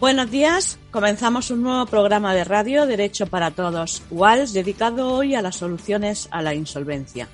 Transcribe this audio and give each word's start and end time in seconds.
Buenos 0.00 0.30
días, 0.30 0.78
comenzamos 0.92 1.50
un 1.50 1.64
nuevo 1.64 1.84
programa 1.86 2.32
de 2.32 2.44
radio 2.44 2.86
Derecho 2.86 3.26
para 3.26 3.50
Todos, 3.50 4.00
WALS, 4.12 4.52
dedicado 4.52 5.12
hoy 5.12 5.34
a 5.34 5.42
las 5.42 5.56
soluciones 5.56 6.28
a 6.30 6.40
la 6.40 6.54
insolvencia. 6.54 7.28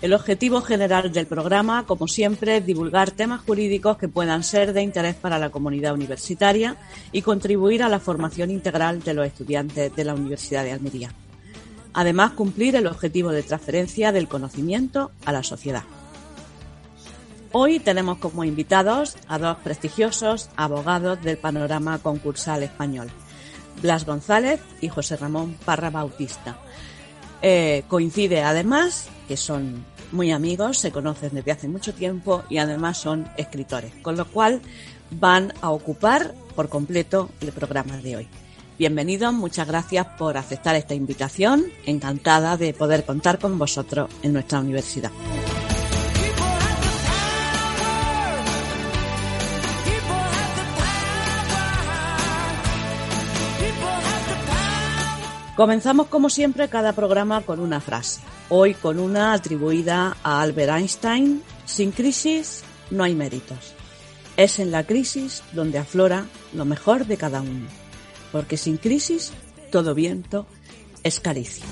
El 0.00 0.14
objetivo 0.14 0.62
general 0.62 1.12
del 1.12 1.26
programa, 1.26 1.84
como 1.84 2.08
siempre, 2.08 2.56
es 2.56 2.64
divulgar 2.64 3.10
temas 3.10 3.42
jurídicos 3.42 3.98
que 3.98 4.08
puedan 4.08 4.44
ser 4.44 4.72
de 4.72 4.80
interés 4.80 5.14
para 5.14 5.38
la 5.38 5.50
comunidad 5.50 5.92
universitaria 5.92 6.76
y 7.12 7.20
contribuir 7.20 7.82
a 7.82 7.90
la 7.90 8.00
formación 8.00 8.50
integral 8.50 9.02
de 9.02 9.12
los 9.12 9.26
estudiantes 9.26 9.94
de 9.94 10.04
la 10.04 10.14
Universidad 10.14 10.64
de 10.64 10.72
Almería. 10.72 11.12
Además, 11.92 12.32
cumplir 12.32 12.76
el 12.76 12.86
objetivo 12.86 13.30
de 13.30 13.42
transferencia 13.42 14.10
del 14.10 14.26
conocimiento 14.26 15.10
a 15.26 15.32
la 15.32 15.42
sociedad. 15.42 15.82
Hoy 17.58 17.78
tenemos 17.78 18.18
como 18.18 18.44
invitados 18.44 19.16
a 19.28 19.38
dos 19.38 19.56
prestigiosos 19.64 20.50
abogados 20.56 21.22
del 21.22 21.38
panorama 21.38 21.98
concursal 22.00 22.62
español, 22.62 23.08
Blas 23.80 24.04
González 24.04 24.60
y 24.82 24.90
José 24.90 25.16
Ramón 25.16 25.56
Parra 25.64 25.88
Bautista. 25.88 26.58
Eh, 27.40 27.84
coincide 27.88 28.42
además 28.42 29.08
que 29.26 29.38
son 29.38 29.86
muy 30.12 30.32
amigos, 30.32 30.76
se 30.76 30.92
conocen 30.92 31.30
desde 31.32 31.50
hace 31.50 31.66
mucho 31.66 31.94
tiempo 31.94 32.42
y 32.50 32.58
además 32.58 32.98
son 32.98 33.26
escritores, 33.38 33.90
con 34.02 34.18
lo 34.18 34.26
cual 34.26 34.60
van 35.12 35.54
a 35.62 35.70
ocupar 35.70 36.34
por 36.54 36.68
completo 36.68 37.30
el 37.40 37.52
programa 37.52 37.96
de 37.96 38.16
hoy. 38.16 38.28
Bienvenidos, 38.78 39.32
muchas 39.32 39.66
gracias 39.66 40.06
por 40.18 40.36
aceptar 40.36 40.76
esta 40.76 40.92
invitación, 40.92 41.64
encantada 41.86 42.58
de 42.58 42.74
poder 42.74 43.06
contar 43.06 43.38
con 43.38 43.58
vosotros 43.58 44.10
en 44.22 44.34
nuestra 44.34 44.60
universidad. 44.60 45.10
Comenzamos 55.56 56.08
como 56.08 56.28
siempre 56.28 56.68
cada 56.68 56.92
programa 56.92 57.40
con 57.40 57.60
una 57.60 57.80
frase. 57.80 58.20
Hoy 58.50 58.74
con 58.74 58.98
una 59.00 59.32
atribuida 59.32 60.14
a 60.22 60.42
Albert 60.42 60.70
Einstein. 60.70 61.42
Sin 61.64 61.92
crisis 61.92 62.62
no 62.90 63.04
hay 63.04 63.14
méritos. 63.14 63.72
Es 64.36 64.58
en 64.58 64.70
la 64.70 64.84
crisis 64.84 65.42
donde 65.52 65.78
aflora 65.78 66.26
lo 66.52 66.66
mejor 66.66 67.06
de 67.06 67.16
cada 67.16 67.40
uno. 67.40 67.68
Porque 68.32 68.58
sin 68.58 68.76
crisis 68.76 69.32
todo 69.72 69.94
viento 69.94 70.46
es 71.02 71.20
caricia. 71.20 71.64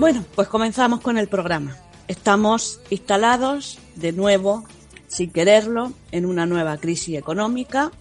Bueno, 0.00 0.24
pues 0.34 0.48
comenzamos 0.48 1.00
con 1.00 1.18
el 1.18 1.28
programa. 1.28 1.76
Estamos 2.08 2.80
instalados 2.90 3.78
de 3.94 4.10
nuevo, 4.10 4.64
sin 5.06 5.30
quererlo, 5.30 5.92
en 6.10 6.26
una 6.26 6.46
nueva 6.46 6.78
crisis 6.78 7.16
económica 7.16 7.92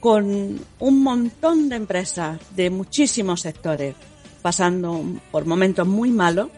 con 0.00 0.58
un 0.78 1.02
montón 1.02 1.68
de 1.68 1.76
empresas 1.76 2.40
de 2.56 2.70
muchísimos 2.70 3.42
sectores 3.42 3.94
pasando 4.42 5.04
por 5.30 5.44
momentos 5.44 5.86
muy 5.86 6.10
malos 6.10 6.48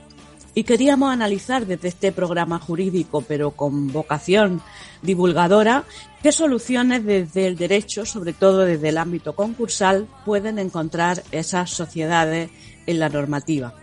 y 0.55 0.65
queríamos 0.65 1.11
analizar 1.13 1.67
desde 1.67 1.89
este 1.89 2.13
programa 2.13 2.59
jurídico, 2.59 3.23
pero 3.23 3.53
con 3.53 3.89
vocación 3.89 4.61
divulgadora, 5.01 5.85
qué 6.23 6.31
soluciones 6.31 7.05
desde 7.05 7.47
el 7.47 7.57
derecho, 7.57 8.05
sobre 8.05 8.33
todo 8.33 8.61
desde 8.61 8.91
el 8.91 8.99
ámbito 8.99 9.35
concursal, 9.35 10.07
pueden 10.25 10.59
encontrar 10.59 11.23
esas 11.33 11.71
sociedades 11.71 12.51
en 12.87 12.99
la 12.99 13.09
normativa. 13.09 13.75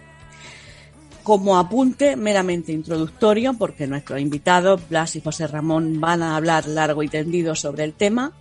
Como 1.23 1.57
apunte 1.57 2.15
meramente 2.15 2.71
introductorio, 2.71 3.53
porque 3.55 3.87
nuestros 3.87 4.21
invitados, 4.21 4.87
Blas 4.87 5.15
y 5.15 5.21
José 5.21 5.47
Ramón, 5.47 5.99
van 5.99 6.21
a 6.23 6.35
hablar 6.35 6.67
largo 6.67 7.03
y 7.03 7.07
tendido 7.07 7.55
sobre 7.55 7.83
el 7.83 7.93
tema, 7.93 8.33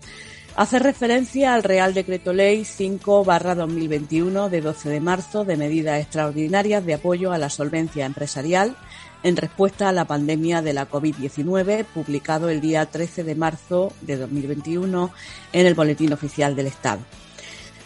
Hace 0.58 0.80
referencia 0.80 1.54
al 1.54 1.62
Real 1.62 1.94
Decreto 1.94 2.32
Ley 2.32 2.62
5-2021 2.62 4.48
de 4.48 4.60
12 4.60 4.88
de 4.88 5.00
marzo 5.00 5.44
de 5.44 5.56
medidas 5.56 6.00
extraordinarias 6.00 6.84
de 6.84 6.94
apoyo 6.94 7.30
a 7.30 7.38
la 7.38 7.48
solvencia 7.48 8.04
empresarial 8.04 8.76
en 9.22 9.36
respuesta 9.36 9.88
a 9.88 9.92
la 9.92 10.06
pandemia 10.06 10.60
de 10.60 10.72
la 10.72 10.90
COVID-19, 10.90 11.84
publicado 11.84 12.48
el 12.48 12.60
día 12.60 12.86
13 12.86 13.22
de 13.22 13.36
marzo 13.36 13.92
de 14.00 14.16
2021 14.16 15.12
en 15.52 15.66
el 15.66 15.76
Boletín 15.76 16.12
Oficial 16.12 16.56
del 16.56 16.66
Estado. 16.66 17.02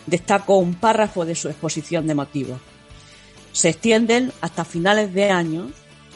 Destaco 0.06 0.56
un 0.56 0.74
párrafo 0.74 1.26
de 1.26 1.34
su 1.34 1.50
exposición 1.50 2.06
de 2.06 2.14
motivos. 2.14 2.58
Se 3.52 3.68
extienden 3.68 4.32
hasta 4.40 4.64
finales 4.64 5.12
de 5.12 5.30
año 5.30 5.70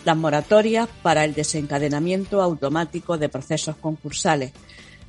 las 0.06 0.16
moratorias 0.16 0.88
para 1.02 1.26
el 1.26 1.34
desencadenamiento 1.34 2.40
automático 2.40 3.18
de 3.18 3.28
procesos 3.28 3.76
concursales, 3.76 4.52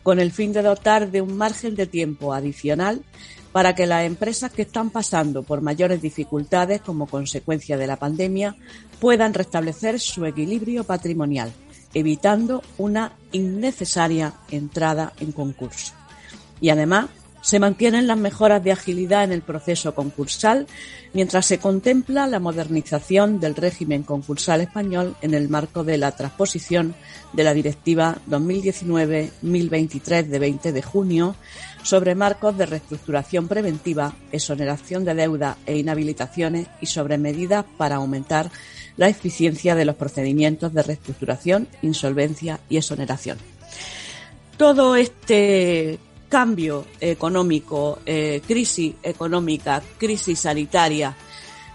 con 0.07 0.21
el 0.21 0.31
fin 0.31 0.53
de 0.53 0.61
dotar 0.61 1.11
de 1.11 1.19
un 1.19 1.35
margen 1.35 1.75
de 1.75 1.85
tiempo 1.85 2.33
adicional 2.33 3.03
para 3.51 3.75
que 3.75 3.85
las 3.85 4.05
empresas 4.05 4.53
que 4.53 4.61
están 4.61 4.89
pasando 4.89 5.43
por 5.43 5.59
mayores 5.59 6.01
dificultades 6.01 6.79
como 6.79 7.07
consecuencia 7.07 7.75
de 7.75 7.87
la 7.87 7.97
pandemia 7.97 8.55
puedan 9.01 9.33
restablecer 9.33 9.99
su 9.99 10.25
equilibrio 10.25 10.85
patrimonial, 10.85 11.51
evitando 11.93 12.63
una 12.77 13.17
innecesaria 13.33 14.33
entrada 14.49 15.11
en 15.19 15.33
concurso. 15.33 15.91
Y 16.61 16.69
además, 16.69 17.07
se 17.41 17.59
mantienen 17.59 18.07
las 18.07 18.17
mejoras 18.17 18.63
de 18.63 18.71
agilidad 18.71 19.23
en 19.23 19.31
el 19.31 19.41
proceso 19.41 19.93
concursal 19.95 20.67
mientras 21.13 21.45
se 21.45 21.59
contempla 21.59 22.27
la 22.27 22.39
modernización 22.39 23.39
del 23.39 23.55
régimen 23.55 24.03
concursal 24.03 24.61
español 24.61 25.15
en 25.21 25.33
el 25.33 25.49
marco 25.49 25.83
de 25.83 25.97
la 25.97 26.11
transposición 26.11 26.95
de 27.33 27.43
la 27.43 27.53
Directiva 27.53 28.17
2019-1023 28.29 30.25
de 30.25 30.39
20 30.39 30.71
de 30.71 30.81
junio 30.81 31.35
sobre 31.83 32.15
marcos 32.15 32.57
de 32.57 32.65
reestructuración 32.65 33.47
preventiva, 33.47 34.13
exoneración 34.31 35.05
de 35.05 35.13
deuda 35.15 35.57
e 35.65 35.77
inhabilitaciones 35.77 36.67
y 36.81 36.87
sobre 36.87 37.17
medidas 37.17 37.65
para 37.77 37.95
aumentar 37.95 38.51
la 38.97 39.07
eficiencia 39.07 39.75
de 39.75 39.85
los 39.85 39.95
procedimientos 39.95 40.73
de 40.73 40.83
reestructuración, 40.83 41.67
insolvencia 41.81 42.59
y 42.67 42.77
exoneración. 42.77 43.37
Todo 44.57 44.95
este 44.95 45.99
cambio 46.29 46.85
económico, 46.99 47.99
eh, 48.05 48.41
crisis 48.45 48.95
económica, 49.03 49.81
crisis 49.97 50.39
sanitaria, 50.39 51.15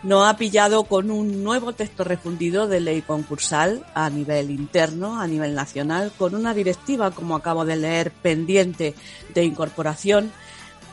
nos 0.02 0.26
ha 0.26 0.36
pillado 0.36 0.84
con 0.84 1.10
un 1.10 1.44
nuevo 1.44 1.72
texto 1.72 2.02
refundido 2.02 2.66
de 2.66 2.80
ley 2.80 3.02
concursal 3.02 3.86
a 3.94 4.10
nivel 4.10 4.50
interno, 4.50 5.20
a 5.20 5.26
nivel 5.26 5.54
nacional, 5.54 6.12
con 6.18 6.34
una 6.34 6.54
directiva, 6.54 7.12
como 7.12 7.36
acabo 7.36 7.64
de 7.64 7.76
leer, 7.76 8.10
pendiente 8.10 8.94
de 9.32 9.44
incorporación 9.44 10.32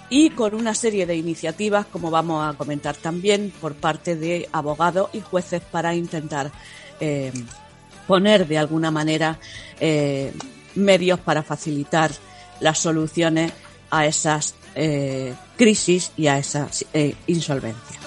y 0.09 0.31
con 0.31 0.53
una 0.53 0.74
serie 0.74 1.06
de 1.06 1.16
iniciativas, 1.16 1.86
como 1.86 2.12
vamos 2.12 2.47
a 2.47 2.58
comentar 2.58 2.96
también, 2.96 3.52
por 3.62 3.76
parte 3.76 4.16
de 4.16 4.47
abogados 4.52 5.09
y 5.14 5.22
jueces 5.22 5.62
para 5.62 5.96
intentar 5.96 6.52
eh, 7.00 7.31
poner 8.08 8.47
de 8.47 8.58
alguna 8.58 8.91
manera 8.91 9.40
eh, 9.79 10.34
medios 10.76 11.20
para 11.20 11.44
facilitar 11.44 12.11
las 12.59 12.79
soluciones 12.79 13.53
a 13.90 14.06
esas 14.06 14.56
eh, 14.76 15.34
crisis 15.58 16.11
y 16.16 16.28
a 16.28 16.38
esas 16.38 16.85
eh, 16.94 17.16
insolvencias. 17.28 18.00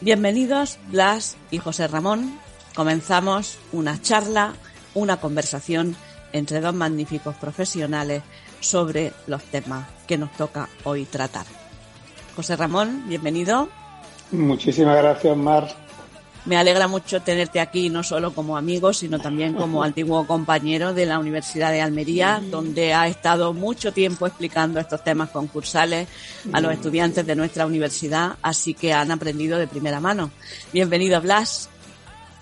Bienvenidos 0.00 0.78
Blas 0.88 1.36
y 1.50 1.58
José 1.58 1.88
Ramón. 1.88 2.38
Comenzamos 2.74 3.58
una 3.72 4.00
charla, 4.00 4.54
una 4.94 5.18
conversación 5.18 5.96
entre 6.32 6.60
dos 6.60 6.74
magníficos 6.74 7.34
profesionales 7.36 8.22
sobre 8.60 9.12
los 9.26 9.42
temas 9.44 9.86
que 10.06 10.18
nos 10.18 10.32
toca 10.32 10.68
hoy 10.84 11.04
tratar. 11.04 11.46
José 12.36 12.56
Ramón, 12.56 13.04
bienvenido. 13.08 13.68
Muchísimas 14.30 14.96
gracias, 14.96 15.36
Mar. 15.36 15.68
Me 16.46 16.56
alegra 16.56 16.88
mucho 16.88 17.20
tenerte 17.20 17.60
aquí, 17.60 17.90
no 17.90 18.02
solo 18.02 18.32
como 18.32 18.56
amigo, 18.56 18.92
sino 18.92 19.18
también 19.18 19.54
como 19.54 19.82
antiguo 19.84 20.26
compañero 20.26 20.94
de 20.94 21.06
la 21.06 21.18
Universidad 21.18 21.70
de 21.70 21.82
Almería, 21.82 22.40
donde 22.42 22.94
ha 22.94 23.06
estado 23.08 23.52
mucho 23.52 23.92
tiempo 23.92 24.26
explicando 24.26 24.80
estos 24.80 25.04
temas 25.04 25.30
concursales 25.30 26.08
a 26.52 26.60
los 26.60 26.72
estudiantes 26.72 27.26
de 27.26 27.36
nuestra 27.36 27.66
universidad, 27.66 28.36
así 28.42 28.74
que 28.74 28.92
han 28.92 29.10
aprendido 29.10 29.58
de 29.58 29.66
primera 29.66 30.00
mano. 30.00 30.30
Bienvenido, 30.72 31.20
Blas. 31.20 31.68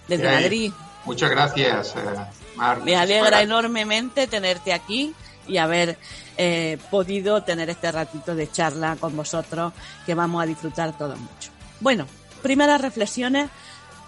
desde 0.06 0.30
Madrid. 0.30 0.72
Muchas 1.04 1.30
gracias, 1.30 1.94
eh, 1.96 2.00
Mar. 2.56 2.82
Me 2.84 2.94
alegra 2.94 3.42
enormemente 3.42 4.26
tenerte 4.26 4.72
aquí 4.72 5.14
y 5.48 5.56
haber 5.56 5.98
eh, 6.36 6.78
podido 6.90 7.42
tener 7.42 7.70
este 7.70 7.90
ratito 7.90 8.34
de 8.34 8.50
charla 8.50 8.96
con 8.96 9.16
vosotros 9.16 9.72
que 10.06 10.14
vamos 10.14 10.42
a 10.42 10.46
disfrutar 10.46 10.96
todos 10.96 11.18
mucho. 11.18 11.50
Bueno, 11.80 12.06
primeras 12.42 12.80
reflexiones 12.80 13.48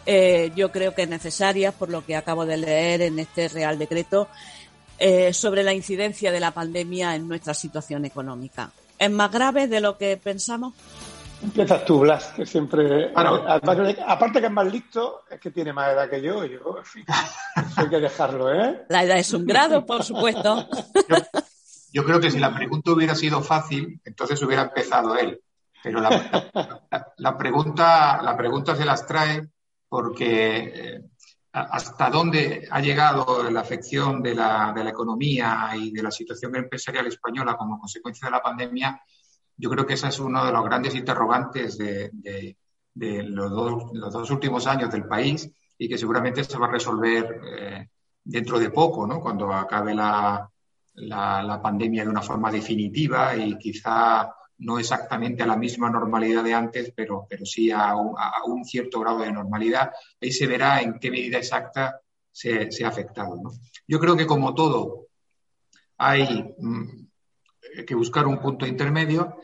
eh, 0.06 0.52
yo 0.54 0.70
creo 0.70 0.94
que 0.94 1.06
necesarias 1.06 1.74
por 1.74 1.90
lo 1.90 2.04
que 2.04 2.16
acabo 2.16 2.46
de 2.46 2.56
leer 2.56 3.02
en 3.02 3.18
este 3.18 3.48
Real 3.48 3.78
Decreto 3.78 4.28
eh, 4.98 5.32
sobre 5.32 5.62
la 5.62 5.72
incidencia 5.72 6.30
de 6.32 6.40
la 6.40 6.50
pandemia 6.50 7.14
en 7.14 7.28
nuestra 7.28 7.54
situación 7.54 8.04
económica. 8.04 8.70
¿Es 8.98 9.10
más 9.10 9.30
grave 9.32 9.66
de 9.66 9.80
lo 9.80 9.96
que 9.96 10.16
pensamos? 10.18 10.74
Empiezas 11.42 11.86
tú, 11.86 12.00
Blas, 12.00 12.26
que 12.36 12.44
siempre. 12.44 13.04
Eh, 13.04 13.12
aparte 13.14 14.40
que 14.40 14.46
es 14.46 14.52
más 14.52 14.70
listo, 14.70 15.22
es 15.30 15.40
que 15.40 15.50
tiene 15.50 15.72
más 15.72 15.92
edad 15.92 16.10
que 16.10 16.20
yo. 16.20 16.44
yo 16.44 16.76
en 16.76 16.84
fin, 16.84 17.04
hay 17.76 17.88
que 17.88 17.98
dejarlo, 17.98 18.52
¿eh? 18.52 18.84
La 18.90 19.04
edad 19.04 19.18
es 19.18 19.32
un 19.32 19.46
grado, 19.46 19.86
por 19.86 20.04
supuesto. 20.04 20.68
Yo, 21.92 22.04
creo 22.04 22.20
que 22.20 22.30
si 22.30 22.38
la 22.38 22.54
pregunta 22.54 22.92
hubiera 22.92 23.14
sido 23.14 23.40
fácil, 23.40 24.00
entonces 24.04 24.40
hubiera 24.42 24.62
empezado 24.62 25.16
él. 25.16 25.40
Pero 25.82 26.00
la, 26.00 27.38
pregunta, 27.38 28.20
la 28.22 28.36
pregunta 28.36 28.76
se 28.76 28.84
las 28.84 29.06
trae 29.06 29.48
porque 29.90 30.72
eh, 30.74 31.02
hasta 31.52 32.08
dónde 32.08 32.66
ha 32.70 32.80
llegado 32.80 33.50
la 33.50 33.60
afección 33.60 34.22
de 34.22 34.34
la, 34.34 34.72
de 34.74 34.84
la 34.84 34.90
economía 34.90 35.70
y 35.76 35.90
de 35.90 36.02
la 36.02 36.10
situación 36.10 36.56
empresarial 36.56 37.08
española 37.08 37.56
como 37.58 37.78
consecuencia 37.78 38.28
de 38.28 38.32
la 38.32 38.42
pandemia 38.42 39.02
yo 39.60 39.68
creo 39.68 39.86
que 39.86 39.94
ese 39.94 40.08
es 40.08 40.18
uno 40.18 40.44
de 40.44 40.52
los 40.52 40.64
grandes 40.64 40.94
interrogantes 40.94 41.76
de, 41.76 42.14
los, 42.94 43.50
dos, 44.12 44.30
últimos 44.30 44.66
años 44.66 44.90
del 44.90 45.06
país 45.06 45.50
y 45.76 45.86
que 45.86 45.98
seguramente 45.98 46.44
se 46.44 46.58
va 46.58 46.66
a 46.66 46.70
resolver 46.70 47.40
eh, 47.44 47.88
dentro 48.24 48.58
de 48.58 48.70
poco, 48.70 49.06
¿no? 49.06 49.20
cuando 49.20 49.52
acabe 49.52 49.94
la, 49.94 50.50
pandemia 51.62 52.04
de 52.04 52.08
una 52.08 52.22
forma 52.22 52.50
definitiva 52.50 53.36
y 53.36 53.58
quizá 53.58 54.34
no 54.60 54.78
exactamente 54.78 55.42
a 55.42 55.46
la 55.46 55.56
misma 55.56 55.90
normalidad 55.90 56.44
de 56.44 56.54
antes, 56.54 56.92
pero, 56.94 57.26
pero 57.28 57.44
sí 57.44 57.70
a 57.70 57.94
un, 57.96 58.64
cierto 58.64 59.00
grado 59.00 59.20
de 59.20 59.32
normalidad. 59.32 59.90
Ahí 60.20 60.32
se 60.32 60.46
verá 60.46 60.80
en 60.80 60.98
qué 60.98 61.10
medida 61.10 61.38
exacta 61.38 62.00
se, 62.30 62.68
ha 62.84 62.88
afectado. 62.88 63.40
Yo 63.86 63.98
creo 63.98 64.16
que 64.16 64.26
como 64.26 64.54
todo 64.54 65.08
hay 65.98 66.54
mm, 66.58 67.84
que 67.86 67.94
buscar 67.94 68.26
un 68.26 68.38
punto 68.38 68.66
intermedio 68.66 69.36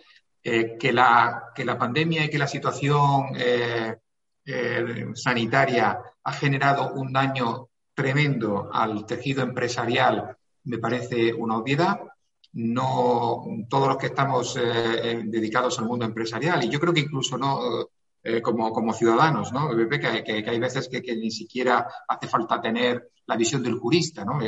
eh, 0.43 0.77
que, 0.79 0.93
la, 0.93 1.53
que 1.55 1.65
la 1.65 1.79
pandemia 1.79 2.25
y 2.25 2.31
que 2.31 2.39
la 2.39 2.47
situación 2.47 3.29
eh, 3.37 3.97
eh, 4.45 5.07
sanitaria 5.15 5.99
ha 6.23 6.33
generado 6.33 6.93
un 6.93 7.13
daño 7.13 7.69
tremendo 7.95 8.71
al 8.73 9.07
tejido 9.07 9.43
empresarial 9.43 10.37
me 10.67 10.79
parece 10.79 11.33
una 11.33 11.57
obviedad. 11.57 12.01
No 12.59 13.45
todos 13.69 13.89
los 13.89 13.97
que 13.99 14.07
estamos 14.07 14.55
dedicados 14.55 15.79
al 15.79 15.87
mundo 15.87 16.07
empresarial 16.07 16.65
y 16.65 16.71
yo 16.71 16.81
creo 16.81 16.95
que 16.95 17.01
incluso 17.01 17.37
no 17.37 17.89
como, 18.43 18.73
como, 18.73 18.93
ciudadanos, 18.93 19.53
¿no? 19.53 19.69
Que, 19.89 20.45
hay 20.49 20.59
veces 20.59 20.89
que, 20.89 21.03
ni 21.17 21.31
siquiera 21.31 21.87
hace 22.09 22.27
falta 22.29 22.61
tener 22.61 23.11
la 23.27 23.37
visión 23.37 23.63
del 23.63 23.79
jurista, 23.79 24.25
¿no? 24.25 24.41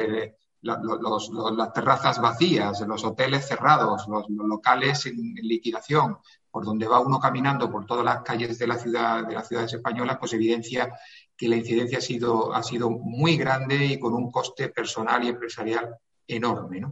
las 0.62 1.72
terrazas 1.72 2.20
vacías, 2.20 2.80
los 2.80 3.04
hoteles 3.04 3.46
cerrados, 3.46 4.06
los, 4.08 4.28
locales 4.28 5.06
en, 5.06 5.34
liquidación, 5.34 6.18
por 6.50 6.64
donde 6.64 6.88
va 6.88 7.00
uno 7.00 7.20
caminando 7.20 7.70
por 7.70 7.86
todas 7.86 8.04
las 8.04 8.22
calles 8.22 8.58
de 8.58 8.66
la 8.66 8.76
ciudad, 8.76 9.26
de 9.26 9.34
las 9.34 9.46
ciudades 9.46 9.72
españolas, 9.72 10.18
pues 10.18 10.32
evidencia 10.32 10.92
que 11.36 11.48
la 11.48 11.56
incidencia 11.56 11.98
ha 11.98 12.00
sido, 12.00 12.52
ha 12.52 12.62
sido 12.62 12.90
muy 12.90 13.36
grande 13.36 13.84
y 13.84 13.98
con 14.00 14.14
un 14.14 14.30
coste 14.30 14.68
personal 14.70 15.22
y 15.22 15.28
empresarial 15.28 15.96
enorme. 16.26 16.82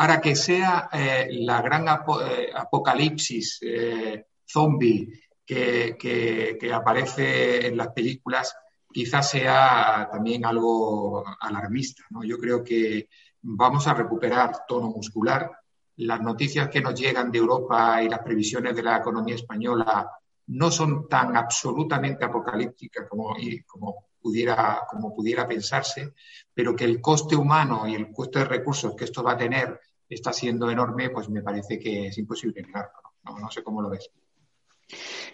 Ahora 0.00 0.20
que 0.20 0.36
sea 0.36 0.88
eh, 0.92 1.26
la 1.40 1.60
gran 1.60 1.88
eh, 1.88 2.50
apocalipsis 2.54 3.58
eh, 3.62 4.26
zombie 4.46 5.08
que, 5.44 6.70
aparece 6.72 7.66
en 7.66 7.76
las 7.76 7.88
películas, 7.88 8.54
quizás 8.92 9.28
sea 9.28 10.08
también 10.12 10.46
algo 10.46 11.24
alarmista. 11.40 12.04
¿no? 12.10 12.22
Yo 12.22 12.38
creo 12.38 12.62
que 12.62 13.08
vamos 13.42 13.88
a 13.88 13.94
recuperar 13.94 14.64
tono 14.68 14.88
muscular. 14.88 15.50
Las 15.96 16.20
noticias 16.20 16.68
que 16.68 16.80
nos 16.80 16.94
llegan 16.94 17.32
de 17.32 17.38
Europa 17.38 18.00
y 18.00 18.08
las 18.08 18.20
previsiones 18.20 18.76
de 18.76 18.84
la 18.84 18.98
economía 18.98 19.34
española 19.34 20.08
no 20.46 20.70
son 20.70 21.08
tan 21.08 21.36
absolutamente 21.36 22.24
apocalípticas 22.24 23.08
como, 23.08 23.34
como, 23.66 24.06
pudiera, 24.20 24.82
como 24.88 25.12
pudiera 25.12 25.48
pensarse, 25.48 26.14
pero 26.54 26.76
que 26.76 26.84
el 26.84 27.00
coste 27.00 27.34
humano 27.34 27.88
y 27.88 27.96
el 27.96 28.12
coste 28.12 28.38
de 28.38 28.44
recursos 28.44 28.94
que 28.94 29.04
esto 29.04 29.24
va 29.24 29.32
a 29.32 29.36
tener 29.36 29.80
está 30.08 30.32
siendo 30.32 30.70
enorme, 30.70 31.10
pues 31.10 31.28
me 31.28 31.42
parece 31.42 31.78
que 31.78 32.08
es 32.08 32.18
imposible 32.18 32.62
negarlo. 32.62 32.98
No, 33.24 33.50
sé 33.50 33.62
cómo 33.62 33.82
lo 33.82 33.90
ves. 33.90 34.10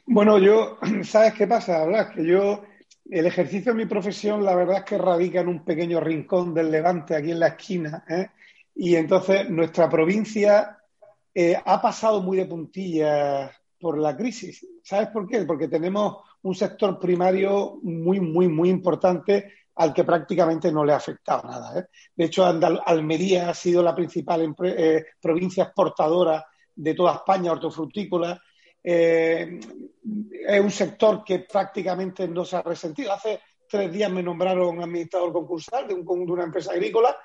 Bueno, 0.06 0.38
yo, 0.38 0.78
¿sabes 1.04 1.34
qué 1.34 1.46
pasa? 1.46 1.84
Blas? 1.84 2.14
Que 2.14 2.26
yo 2.26 2.62
el 3.10 3.26
ejercicio 3.26 3.72
de 3.72 3.78
mi 3.78 3.86
profesión, 3.86 4.44
la 4.44 4.54
verdad 4.54 4.78
es 4.78 4.84
que 4.84 4.98
radica 4.98 5.40
en 5.40 5.48
un 5.48 5.64
pequeño 5.64 6.00
rincón 6.00 6.54
del 6.54 6.70
Levante, 6.70 7.14
aquí 7.14 7.30
en 7.30 7.40
la 7.40 7.48
esquina. 7.48 8.04
¿eh? 8.08 8.28
Y 8.74 8.96
entonces 8.96 9.48
nuestra 9.50 9.88
provincia 9.88 10.78
eh, 11.34 11.56
ha 11.64 11.80
pasado 11.82 12.22
muy 12.22 12.38
de 12.38 12.46
puntillas 12.46 13.52
por 13.78 13.98
la 13.98 14.16
crisis. 14.16 14.66
¿Sabes 14.82 15.08
por 15.08 15.28
qué? 15.28 15.44
Porque 15.44 15.68
tenemos 15.68 16.18
un 16.42 16.54
sector 16.54 16.98
primario 16.98 17.78
muy, 17.82 18.20
muy, 18.20 18.48
muy 18.48 18.70
importante 18.70 19.52
al 19.76 19.92
que 19.92 20.04
prácticamente 20.04 20.70
no 20.70 20.84
le 20.84 20.92
ha 20.92 20.96
afectado 20.96 21.48
nada. 21.48 21.78
¿eh? 21.78 21.86
De 22.14 22.24
hecho, 22.26 22.44
Almería 22.44 23.50
ha 23.50 23.54
sido 23.54 23.82
la 23.82 23.94
principal 23.94 24.54
provincia 25.20 25.64
exportadora 25.64 26.46
de 26.74 26.94
toda 26.94 27.14
España 27.14 27.52
hortofrutícola 27.52 28.40
eh, 28.86 29.58
es 30.46 30.60
un 30.60 30.70
sector 30.70 31.24
que 31.24 31.38
prácticamente 31.40 32.28
no 32.28 32.44
se 32.44 32.56
ha 32.56 32.62
resentido. 32.62 33.12
Hace 33.12 33.40
tres 33.66 33.90
días 33.90 34.10
me 34.10 34.22
nombraron 34.22 34.82
administrador 34.82 35.32
concursal 35.32 35.88
de, 35.88 35.94
de 35.94 36.02
una 36.02 36.44
empresa 36.44 36.72
agrícola, 36.72 37.16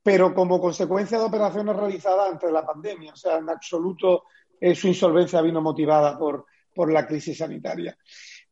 pero 0.00 0.32
como 0.32 0.60
consecuencia 0.60 1.18
de 1.18 1.24
operaciones 1.24 1.74
realizadas 1.74 2.30
antes 2.30 2.48
de 2.48 2.52
la 2.52 2.64
pandemia. 2.64 3.12
O 3.12 3.16
sea, 3.16 3.38
en 3.38 3.50
absoluto 3.50 4.24
eh, 4.60 4.76
su 4.76 4.86
insolvencia 4.86 5.42
vino 5.42 5.60
motivada 5.60 6.16
por, 6.16 6.46
por 6.72 6.92
la 6.92 7.04
crisis 7.04 7.38
sanitaria. 7.38 7.98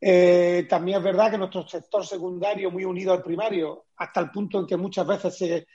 Eh, 0.00 0.66
también 0.68 0.98
es 0.98 1.04
verdad 1.04 1.30
que 1.30 1.38
nuestro 1.38 1.66
sector 1.66 2.06
secundario, 2.06 2.70
muy 2.70 2.84
unido 2.84 3.12
al 3.12 3.22
primario, 3.22 3.86
hasta 3.96 4.20
el 4.20 4.30
punto 4.30 4.60
en 4.60 4.66
que 4.66 4.76
muchas 4.76 5.06
veces 5.06 5.36
se, 5.36 5.66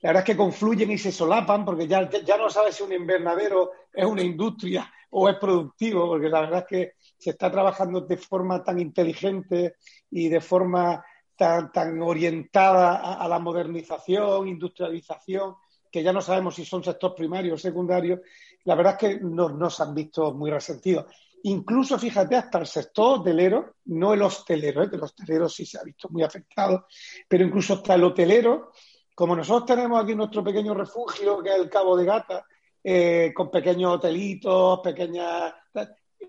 la 0.00 0.10
verdad 0.10 0.22
es 0.22 0.26
que 0.26 0.36
confluyen 0.36 0.90
y 0.90 0.98
se 0.98 1.12
solapan, 1.12 1.64
porque 1.64 1.86
ya, 1.86 2.10
ya 2.10 2.36
no 2.36 2.50
sabes 2.50 2.74
si 2.74 2.82
un 2.82 2.92
invernadero 2.92 3.70
es 3.92 4.04
una 4.04 4.22
industria 4.22 4.92
o 5.10 5.28
es 5.28 5.36
productivo, 5.36 6.08
porque 6.08 6.28
la 6.28 6.40
verdad 6.40 6.58
es 6.60 6.66
que 6.66 6.92
se 7.16 7.30
está 7.30 7.50
trabajando 7.50 8.00
de 8.00 8.16
forma 8.16 8.62
tan 8.62 8.80
inteligente 8.80 9.76
y 10.10 10.28
de 10.28 10.40
forma 10.40 11.04
tan, 11.36 11.70
tan 11.72 12.02
orientada 12.02 13.14
a, 13.14 13.28
la 13.28 13.38
modernización, 13.38 14.48
industrialización, 14.48 15.54
que 15.90 16.02
ya 16.02 16.12
no 16.12 16.20
sabemos 16.20 16.56
si 16.56 16.64
son 16.64 16.82
sector 16.82 17.14
primario 17.14 17.54
o 17.54 17.58
secundario, 17.58 18.22
la 18.64 18.74
verdad 18.74 18.94
es 18.94 18.98
que 18.98 19.20
no, 19.20 19.70
se 19.70 19.82
han 19.82 19.94
visto 19.94 20.34
muy 20.34 20.50
resentidos. 20.50 21.06
Incluso, 21.46 21.98
fíjate, 21.98 22.36
hasta 22.36 22.58
el 22.58 22.66
sector 22.66 23.20
hotelero, 23.20 23.76
no 23.86 24.14
el 24.14 24.22
hostelero, 24.22 24.82
¿eh? 24.82 24.88
que 24.88 24.96
el 24.96 25.02
hostelero 25.02 25.46
sí 25.46 25.66
se 25.66 25.78
ha 25.78 25.82
visto 25.82 26.08
muy 26.08 26.22
afectado, 26.22 26.86
pero 27.28 27.44
incluso 27.44 27.74
hasta 27.74 27.94
el 27.94 28.04
hotelero, 28.04 28.72
como 29.14 29.36
nosotros 29.36 29.66
tenemos 29.66 30.02
aquí 30.02 30.14
nuestro 30.14 30.42
pequeño 30.42 30.72
refugio, 30.72 31.42
que 31.42 31.50
es 31.50 31.56
el 31.56 31.68
Cabo 31.68 31.98
de 31.98 32.04
Gata, 32.06 32.46
eh, 32.82 33.30
con 33.34 33.50
pequeños 33.50 33.94
hotelitos, 33.94 34.80
pequeñas... 34.80 35.52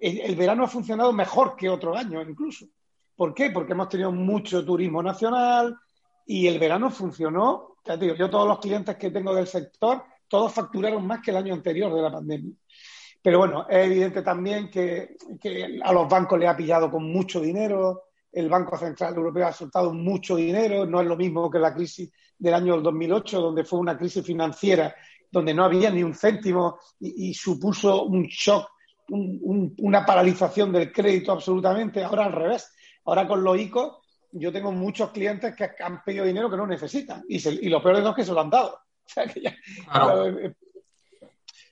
El, 0.02 0.36
verano 0.36 0.66
ha 0.66 0.68
funcionado 0.68 1.14
mejor 1.14 1.56
que 1.56 1.70
otro 1.70 1.96
año 1.96 2.22
incluso. 2.22 2.66
¿Por 3.16 3.34
qué? 3.34 3.52
Porque 3.52 3.72
hemos 3.72 3.88
tenido 3.88 4.12
mucho 4.12 4.66
turismo 4.66 5.02
nacional 5.02 5.78
y 6.26 6.48
el 6.48 6.60
verano 6.60 6.90
funcionó. 6.90 7.78
Digo, 7.98 8.16
yo 8.16 8.30
todos 8.30 8.50
los 8.50 8.60
clientes 8.60 8.98
que 8.98 9.12
tengo 9.12 9.34
del 9.34 9.48
sector, 9.48 10.04
todos 10.28 10.52
facturaron 10.52 11.08
más 11.08 11.22
que 11.22 11.32
el 11.32 11.38
año 11.38 11.54
anterior 11.54 11.94
de 11.94 12.02
la 12.02 12.12
pandemia. 12.12 12.54
Pero 13.25 13.39
bueno, 13.39 13.65
es 13.67 13.88
evidente 13.88 14.22
también 14.22 14.70
que, 14.70 15.17
que 15.41 15.79
a 15.84 15.91
los 15.91 16.08
bancos 16.08 16.38
le 16.38 16.48
ha 16.48 16.55
pillado 16.55 16.91
con 16.91 17.12
mucho 17.12 17.41
dinero, 17.41 18.03
el 18.32 18.48
Banco 18.48 18.77
Central 18.77 19.15
Europeo 19.15 19.48
ha 19.48 19.51
soltado 19.51 19.91
mucho 19.91 20.36
dinero, 20.36 20.86
no 20.86 21.01
es 21.01 21.08
lo 21.08 21.17
mismo 21.17 21.50
que 21.50 21.58
la 21.58 21.74
crisis 21.74 22.12
del 22.38 22.53
año 22.53 22.79
2008, 22.79 23.41
donde 23.41 23.63
fue 23.63 23.79
una 23.79 23.98
crisis 23.98 24.24
financiera 24.24 24.94
donde 25.32 25.55
no 25.55 25.63
había 25.63 25.89
ni 25.89 26.03
un 26.03 26.13
céntimo 26.13 26.77
y, 27.00 27.34
supuso 27.34 28.03
un 28.03 28.27
shock, 28.27 28.70
una 29.10 30.05
paralización 30.05 30.72
del 30.72 30.91
crédito 30.91 31.32
absolutamente. 31.32 32.03
Ahora 32.03 32.25
al 32.25 32.32
revés. 32.32 32.72
Ahora 33.05 33.27
con 33.27 33.44
los 33.44 33.60
ICO, 33.60 34.03
yo 34.34 34.51
tengo 34.51 34.72
muchos 34.72 35.10
clientes 35.10 35.55
que 35.55 35.84
han 35.84 36.03
pedido 36.03 36.25
dinero 36.25 36.48
que 36.48 36.58
no 36.58 36.67
necesitan 36.67 37.24
y, 37.27 37.70
lo 37.70 37.82
peor 37.82 37.96
de 37.96 38.01
todo 38.01 38.12
es 38.12 38.17
que 38.17 38.24
se 38.24 38.34
lo 38.34 38.41
han 38.41 38.51
dado. 38.51 38.82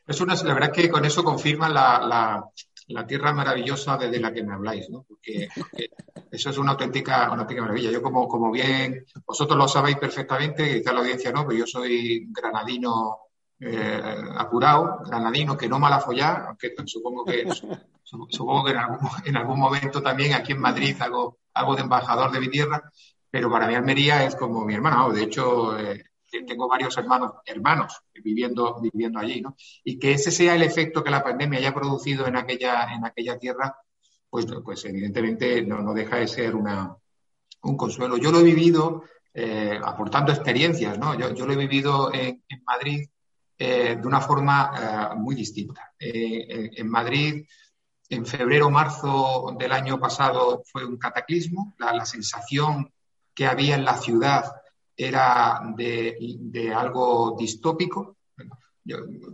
es 0.07 0.21
una, 0.21 0.35
la 0.35 0.53
verdad 0.53 0.71
es 0.73 0.83
que 0.83 0.89
con 0.89 1.05
eso 1.05 1.23
confirman 1.23 1.73
la, 1.73 2.43
la 2.87 3.07
tierra 3.07 3.33
maravillosa 3.33 3.97
desde 3.97 4.19
la 4.19 4.33
que 4.33 4.43
me 4.43 4.53
habláis, 4.53 4.89
¿no? 4.89 5.03
Porque, 5.07 5.47
eso 6.31 6.49
es 6.49 6.57
una 6.57 6.71
auténtica, 6.71 7.25
auténtica 7.25 7.61
maravilla. 7.61 7.91
Yo, 7.91 8.01
como, 8.01 8.27
como 8.27 8.51
bien, 8.51 9.05
vosotros 9.25 9.57
lo 9.57 9.67
sabéis 9.67 9.97
perfectamente, 9.97 10.79
quizá 10.79 10.91
la 10.91 11.01
audiencia 11.01 11.31
no, 11.31 11.45
pero 11.45 11.59
yo 11.59 11.67
soy 11.67 12.27
granadino 12.31 13.17
eh, 13.59 14.01
apurado, 14.37 14.99
granadino 15.05 15.55
que 15.55 15.69
no 15.69 15.79
mala 15.79 15.99
follar, 15.99 16.45
aunque 16.47 16.73
supongo 16.85 17.23
que, 17.23 17.47
supongo 18.03 18.63
que 18.65 18.71
en 18.71 18.77
algún, 18.77 19.09
en 19.25 19.37
algún 19.37 19.59
momento 19.59 20.01
también 20.01 20.33
aquí 20.33 20.53
en 20.53 20.59
Madrid 20.59 20.95
hago, 20.99 21.37
hago 21.53 21.75
de 21.75 21.83
embajador 21.83 22.31
de 22.31 22.39
mi 22.39 22.49
tierra, 22.49 22.91
pero 23.29 23.49
para 23.49 23.67
mí 23.67 23.75
Almería 23.75 24.25
es 24.25 24.35
como 24.35 24.65
mi 24.65 24.73
hermana. 24.73 25.07
De 25.13 25.23
hecho, 25.23 25.77
eh, 25.79 26.03
tengo 26.41 26.67
varios 26.67 26.97
hermanos, 26.97 27.33
hermanos 27.45 28.01
viviendo, 28.23 28.79
viviendo 28.81 29.19
allí, 29.19 29.41
¿no? 29.41 29.55
Y 29.83 29.99
que 29.99 30.13
ese 30.13 30.31
sea 30.31 30.55
el 30.55 30.63
efecto 30.63 31.03
que 31.03 31.11
la 31.11 31.23
pandemia 31.23 31.59
haya 31.59 31.73
producido 31.73 32.25
en 32.27 32.35
aquella, 32.35 32.93
en 32.93 33.05
aquella 33.05 33.37
tierra, 33.37 33.77
pues, 34.29 34.47
pues 34.63 34.83
evidentemente 34.85 35.61
no, 35.61 35.93
deja 35.93 36.17
de 36.17 36.27
ser 36.27 36.55
una, 36.55 36.95
un 37.61 37.77
consuelo. 37.77 38.17
Yo 38.17 38.31
lo 38.31 38.39
he 38.39 38.43
vivido 38.43 39.03
eh, 39.33 39.79
aportando 39.83 40.31
experiencias, 40.31 40.97
¿no? 40.97 41.17
Yo, 41.17 41.33
yo, 41.33 41.45
lo 41.45 41.53
he 41.53 41.57
vivido 41.57 42.11
en, 42.13 42.41
Madrid 42.65 43.07
eh, 43.57 43.97
de 43.99 44.07
una 44.07 44.21
forma 44.21 45.11
eh, 45.13 45.15
muy 45.15 45.35
distinta. 45.35 45.93
en 45.99 46.89
Madrid, 46.89 47.45
en 48.09 48.25
febrero 48.25 48.69
marzo 48.69 49.55
del 49.57 49.71
año 49.71 49.99
pasado 49.99 50.63
fue 50.65 50.85
un 50.85 50.97
cataclismo, 50.97 51.75
la 51.77 52.05
sensación 52.05 52.91
que 53.33 53.45
había 53.45 53.75
en 53.75 53.85
la 53.85 53.97
ciudad 53.97 54.45
era 54.95 55.61
de, 55.75 56.73
algo 56.75 57.35
distópico. 57.37 58.17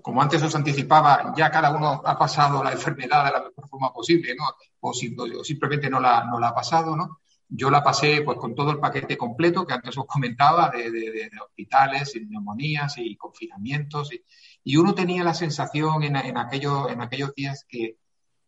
como 0.02 0.22
antes 0.22 0.44
os 0.44 0.56
anticipaba, 0.56 1.34
ya 1.36 1.50
cada 1.50 1.72
uno 1.72 2.02
ha 2.06 2.18
pasado 2.18 2.64
la 2.64 2.72
enfermedad 2.72 3.26
de 3.26 3.32
la 3.32 3.44
mejor 3.44 3.68
forma 3.68 3.92
posible, 3.92 4.36
¿no? 4.36 4.46
O, 4.82 4.94
simplemente 4.94 5.90
no 5.90 6.00
la, 6.00 6.24
no 6.26 6.40
la 6.40 6.50
ha 6.50 6.56
pasado, 6.56 6.96
¿no? 6.96 7.20
Yo 7.48 7.72
la 7.72 7.84
pasé 7.84 8.22
pues 8.22 8.38
con 8.38 8.54
todo 8.54 8.72
el 8.72 8.80
paquete 8.80 9.18
completo 9.18 9.66
que 9.66 9.74
antes 9.74 9.98
os 9.98 10.06
comentaba 10.06 10.70
de, 10.70 11.32
hospitales 11.44 12.16
y 12.16 12.26
neumonías 12.26 12.98
y 13.00 13.16
confinamientos 13.16 14.12
y, 14.14 14.78
uno 14.78 14.94
tenía 14.94 15.24
la 15.24 15.34
sensación 15.34 16.04
en, 16.04 16.16
en, 16.16 16.38
aquello, 16.38 16.90
en 16.90 17.02
aquellos 17.02 17.34
días 17.34 17.66
que, 17.68 17.98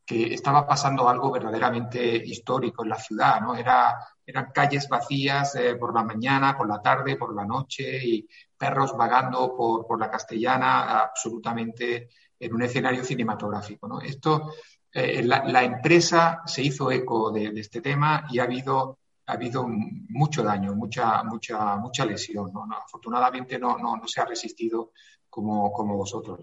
que 0.06 0.34
estaba 0.34 0.68
pasando 0.68 1.08
algo 1.10 1.32
verdaderamente 1.32 2.16
histórico 2.16 2.84
en 2.84 2.90
la 2.90 3.00
ciudad, 3.00 3.42
¿no? 3.42 3.56
Era 3.56 3.96
eran 4.32 4.52
calles 4.52 4.88
vacías 4.88 5.56
eh, 5.56 5.76
por 5.76 5.94
la 5.94 6.04
mañana, 6.04 6.58
por 6.58 6.68
la 6.68 6.82
tarde, 6.82 7.18
por 7.18 7.36
la 7.36 7.46
noche 7.46 8.00
y 8.04 8.28
perros 8.58 8.96
vagando 8.98 9.56
por, 9.56 10.00
la 10.00 10.10
castellana 10.10 11.02
absolutamente 11.02 12.10
en 12.40 12.54
un 12.54 12.64
escenario 12.64 13.04
cinematográfico. 13.04 13.88
¿no? 13.88 14.00
Esto, 14.00 14.54
eh, 14.94 15.22
la, 15.24 15.64
empresa 15.64 16.42
se 16.46 16.64
hizo 16.64 16.92
eco 16.92 17.32
de, 17.32 17.52
este 17.56 17.82
tema 17.82 18.26
y 18.30 18.40
ha 18.40 18.44
habido, 18.44 19.00
ha 19.26 19.34
habido 19.34 19.66
mucho 19.68 20.44
daño, 20.44 20.74
mucha, 20.76 21.24
mucha, 21.24 21.76
mucha 21.76 22.06
lesión. 22.06 22.52
¿no? 22.54 22.68
afortunadamente 22.74 23.60
no, 23.60 23.78
no, 23.78 24.02
se 24.08 24.22
ha 24.22 24.26
resistido 24.26 24.92
como, 25.30 25.74
como 25.74 25.98
vosotros. 25.98 26.40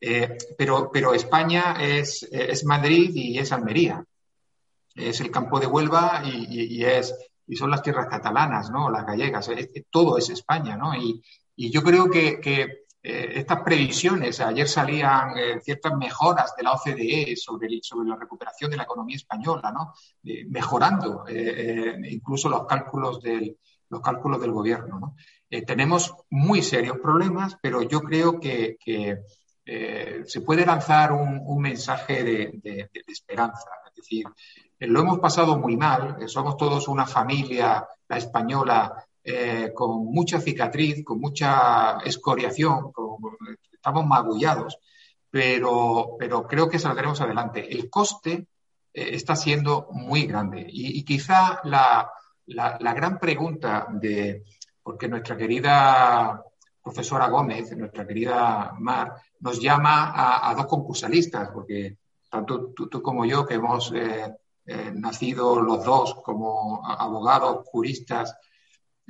Eh, 0.00 0.38
pero, 0.56 0.90
pero 0.90 1.12
España 1.12 1.76
es, 1.80 2.22
es 2.30 2.64
Madrid 2.64 3.10
y 3.14 3.38
es 3.38 3.52
Almería 3.52 4.02
es 4.98 5.20
el 5.20 5.30
campo 5.30 5.60
de 5.60 5.66
Huelva 5.66 6.22
y, 6.24 6.84
es, 6.84 7.14
y 7.46 7.56
son 7.56 7.70
las 7.70 7.82
tierras 7.82 8.08
catalanas, 8.08 8.70
¿no? 8.70 8.90
Las 8.90 9.06
gallegas, 9.06 9.50
todo 9.90 10.18
es 10.18 10.28
España, 10.30 10.76
¿no? 10.76 10.94
Y, 10.94 11.22
yo 11.56 11.82
creo 11.82 12.08
que, 12.08 12.40
eh, 13.02 13.32
estas 13.34 13.62
previsiones, 13.62 14.40
ayer 14.40 14.68
salían 14.68 15.36
eh, 15.36 15.60
ciertas 15.60 15.96
mejoras 15.96 16.54
de 16.56 16.62
la 16.62 16.72
OCDE 16.72 17.36
sobre, 17.36 17.80
sobre 17.82 18.08
la 18.08 18.16
recuperación 18.16 18.70
de 18.70 18.76
la 18.76 18.82
economía 18.84 19.16
española, 19.16 19.72
¿no? 19.72 19.94
Eh, 20.24 20.44
mejorando 20.48 21.24
incluso 21.28 22.48
los 22.48 22.66
cálculos 22.66 23.20
del, 23.20 23.56
los 23.88 24.00
cálculos 24.00 24.40
del 24.40 24.52
gobierno, 24.52 25.00
¿no? 25.00 25.16
tenemos 25.66 26.14
muy 26.28 26.62
serios 26.62 26.98
problemas, 26.98 27.56
pero 27.62 27.80
yo 27.82 28.02
creo 28.02 28.38
que, 28.38 28.76
se 30.26 30.40
puede 30.42 30.64
lanzar 30.66 31.12
un, 31.12 31.60
mensaje 31.60 32.22
de, 32.22 32.60
de, 32.62 32.90
esperanza. 33.06 33.68
Es 33.88 33.94
decir, 33.96 34.26
lo 34.80 35.00
hemos 35.00 35.18
pasado 35.18 35.58
muy 35.58 35.76
mal, 35.76 36.16
eh, 36.20 36.28
somos 36.28 36.56
todos 36.56 36.88
una 36.88 37.06
familia, 37.06 37.86
la 38.08 38.16
española, 38.16 39.04
eh, 39.22 39.72
con 39.74 40.06
mucha 40.06 40.40
cicatriz, 40.40 41.04
con 41.04 41.20
mucha 41.20 41.98
escoriación, 42.04 42.92
estamos 43.72 44.06
magullados, 44.06 44.78
pero, 45.30 46.16
pero 46.18 46.46
creo 46.46 46.68
que 46.68 46.78
saldremos 46.78 47.20
adelante. 47.20 47.70
El 47.70 47.90
coste 47.90 48.46
está 48.92 49.36
siendo 49.36 49.88
muy 49.92 50.26
grande 50.26 50.66
y, 50.66 51.04
quizá 51.04 51.60
la, 51.64 52.10
gran 52.46 53.18
pregunta 53.18 53.86
de, 53.90 54.44
porque 54.82 55.08
nuestra 55.08 55.36
querida 55.36 56.42
profesora 56.82 57.28
Gómez, 57.28 57.76
nuestra 57.76 58.06
querida 58.06 58.72
Mar, 58.78 59.12
nos 59.40 59.60
llama 59.60 60.12
a, 60.48 60.54
dos 60.54 60.66
concursalistas, 60.66 61.50
porque 61.50 61.98
tanto 62.30 62.72
tú, 62.72 63.02
como 63.02 63.24
yo, 63.26 63.46
que 63.46 63.54
hemos 63.54 63.92
eh, 63.94 64.32
nacido 64.94 65.60
los 65.60 65.84
dos 65.84 66.14
como 66.22 66.82
abogados, 66.84 67.66
juristas, 67.66 68.36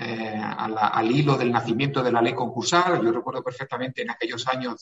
eh, 0.00 0.40
al, 0.40 1.10
hilo 1.10 1.36
del 1.36 1.50
nacimiento 1.50 2.04
de 2.04 2.12
la 2.12 2.22
ley 2.22 2.32
concursal. 2.32 3.02
Yo 3.02 3.10
recuerdo 3.10 3.42
perfectamente 3.42 4.02
en 4.02 4.10
aquellos 4.10 4.46
años 4.46 4.80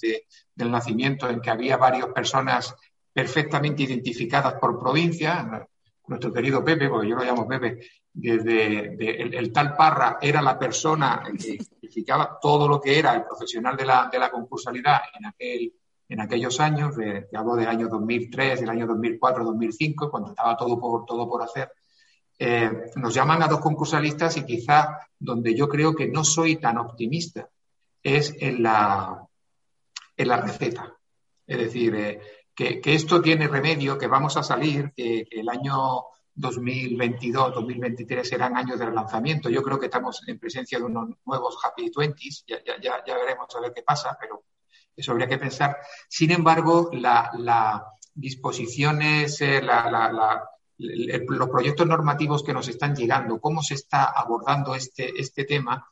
del 0.55 0.71
nacimiento 0.71 1.31
en 1.31 1.41
que 1.41 1.49
había 1.49 1.79
varias 1.79 2.09
personas 2.09 2.75
perfectamente 3.15 3.85
identificadas 3.85 4.55
por 4.61 4.79
provincia. 4.79 5.67
Nuestro 6.07 6.31
querido 6.31 6.63
Pepe, 6.63 6.91
porque 6.91 7.09
yo 7.09 7.17
lo 7.17 7.25
llamo 7.25 7.49
Pepe, 7.49 7.79
desde 8.13 9.39
el, 9.39 9.53
tal 9.53 9.75
Parra 9.75 10.19
era 10.21 10.43
la 10.43 10.59
persona 10.59 11.23
que 11.25 11.55
identificaba 11.55 12.39
todo 12.39 12.69
lo 12.69 12.79
que 12.79 12.99
era 12.99 13.15
el 13.15 13.25
profesional 13.25 13.75
de 13.75 13.87
la, 13.87 14.11
de 14.13 14.19
la 14.19 14.31
concursalidad 14.31 15.01
en 15.19 15.27
aquel 15.27 15.73
en 16.09 16.21
aquellos 16.21 16.61
años, 16.61 16.97
de, 16.97 17.29
hablo 17.35 17.57
del 17.57 17.69
año 17.69 17.89
2003, 17.89 18.61
del 18.61 18.71
año 18.71 18.87
2004, 18.87 19.45
2005, 19.45 20.11
cuando 20.11 20.31
estaba 20.31 20.57
todo 20.57 20.79
por, 20.79 21.05
todo 21.05 21.29
por 21.29 21.43
hacer, 21.43 21.73
eh, 22.39 22.71
nos 22.97 23.15
llaman 23.15 23.43
a 23.43 23.49
dos 23.49 23.61
concursalistas 23.61 24.37
y 24.37 24.45
quizá 24.45 24.99
donde 25.19 25.55
yo 25.55 25.69
creo 25.69 25.95
que 25.95 26.09
no 26.09 26.23
soy 26.23 26.57
tan 26.57 26.79
optimista 26.79 27.49
es 28.03 28.35
en 28.39 28.63
la, 28.63 29.27
en 30.17 30.29
la 30.29 30.37
receta. 30.37 30.97
Es 31.47 31.59
decir, 31.59 31.95
eh, 31.95 32.21
que, 32.55 32.81
esto 32.85 33.21
tiene 33.21 33.49
remedio, 33.49 33.99
que 33.99 34.07
vamos 34.07 34.37
a 34.37 34.43
salir, 34.43 34.93
que, 34.95 35.27
el 35.31 35.49
año 35.49 36.05
2022, 36.35 37.55
2023 37.55 38.29
serán 38.29 38.57
años 38.57 38.79
de 38.79 38.87
relanzamiento. 38.87 39.49
Yo 39.49 39.63
creo 39.63 39.81
que 39.81 39.87
estamos 39.87 40.23
en 40.29 40.39
presencia 40.39 40.79
de 40.79 40.85
unos 40.85 41.09
nuevos 41.25 41.59
Happy 41.65 41.91
Twenties, 41.91 42.45
ya, 42.47 42.59
ya, 42.65 43.03
ya 43.05 43.17
veremos 43.17 43.49
a 43.57 43.61
ver 43.61 43.73
qué 43.75 43.83
pasa, 43.83 44.17
pero 44.21 44.45
eso 44.97 45.13
habría 45.13 45.29
que 45.29 45.39
pensar. 45.39 45.77
Sin 46.09 46.31
embargo, 46.31 46.91
las 46.93 47.83
disposiciones, 48.15 49.41
eh, 49.41 49.61
los 50.79 51.49
proyectos 51.51 51.87
normativos 51.87 52.43
que 52.43 52.53
nos 52.53 52.69
están 52.69 52.95
llegando, 52.95 53.41
cómo 53.41 53.63
se 53.63 53.75
está 53.75 54.05
abordando 54.05 54.75
este, 54.75 55.21
este 55.21 55.45
tema, 55.45 55.87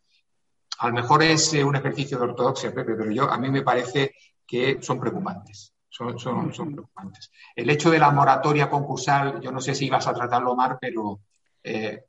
a 0.78 0.88
lo 0.88 0.94
mejor 0.94 1.22
es 1.22 1.54
eh, 1.54 1.64
un 1.64 1.76
ejercicio 1.76 2.18
de 2.18 2.24
ortodoxia, 2.24 2.74
Pepe, 2.74 2.94
pero 2.94 3.10
yo 3.10 3.30
a 3.30 3.38
mí 3.38 3.50
me 3.50 3.62
parece 3.62 4.14
que 4.46 4.78
son 4.82 4.98
preocupantes. 4.98 5.72
Son, 5.88 6.18
son, 6.18 6.50
preocupantes. 6.50 7.30
El 7.54 7.70
hecho 7.70 7.88
de 7.88 8.00
la 8.00 8.10
moratoria 8.10 8.68
concursal, 8.68 9.40
yo 9.40 9.52
no 9.52 9.60
sé 9.60 9.76
si 9.76 9.86
ibas 9.86 10.08
a 10.08 10.12
tratarlo, 10.12 10.56
Mar, 10.56 10.76
pero 10.80 11.20
eh, 11.62 12.06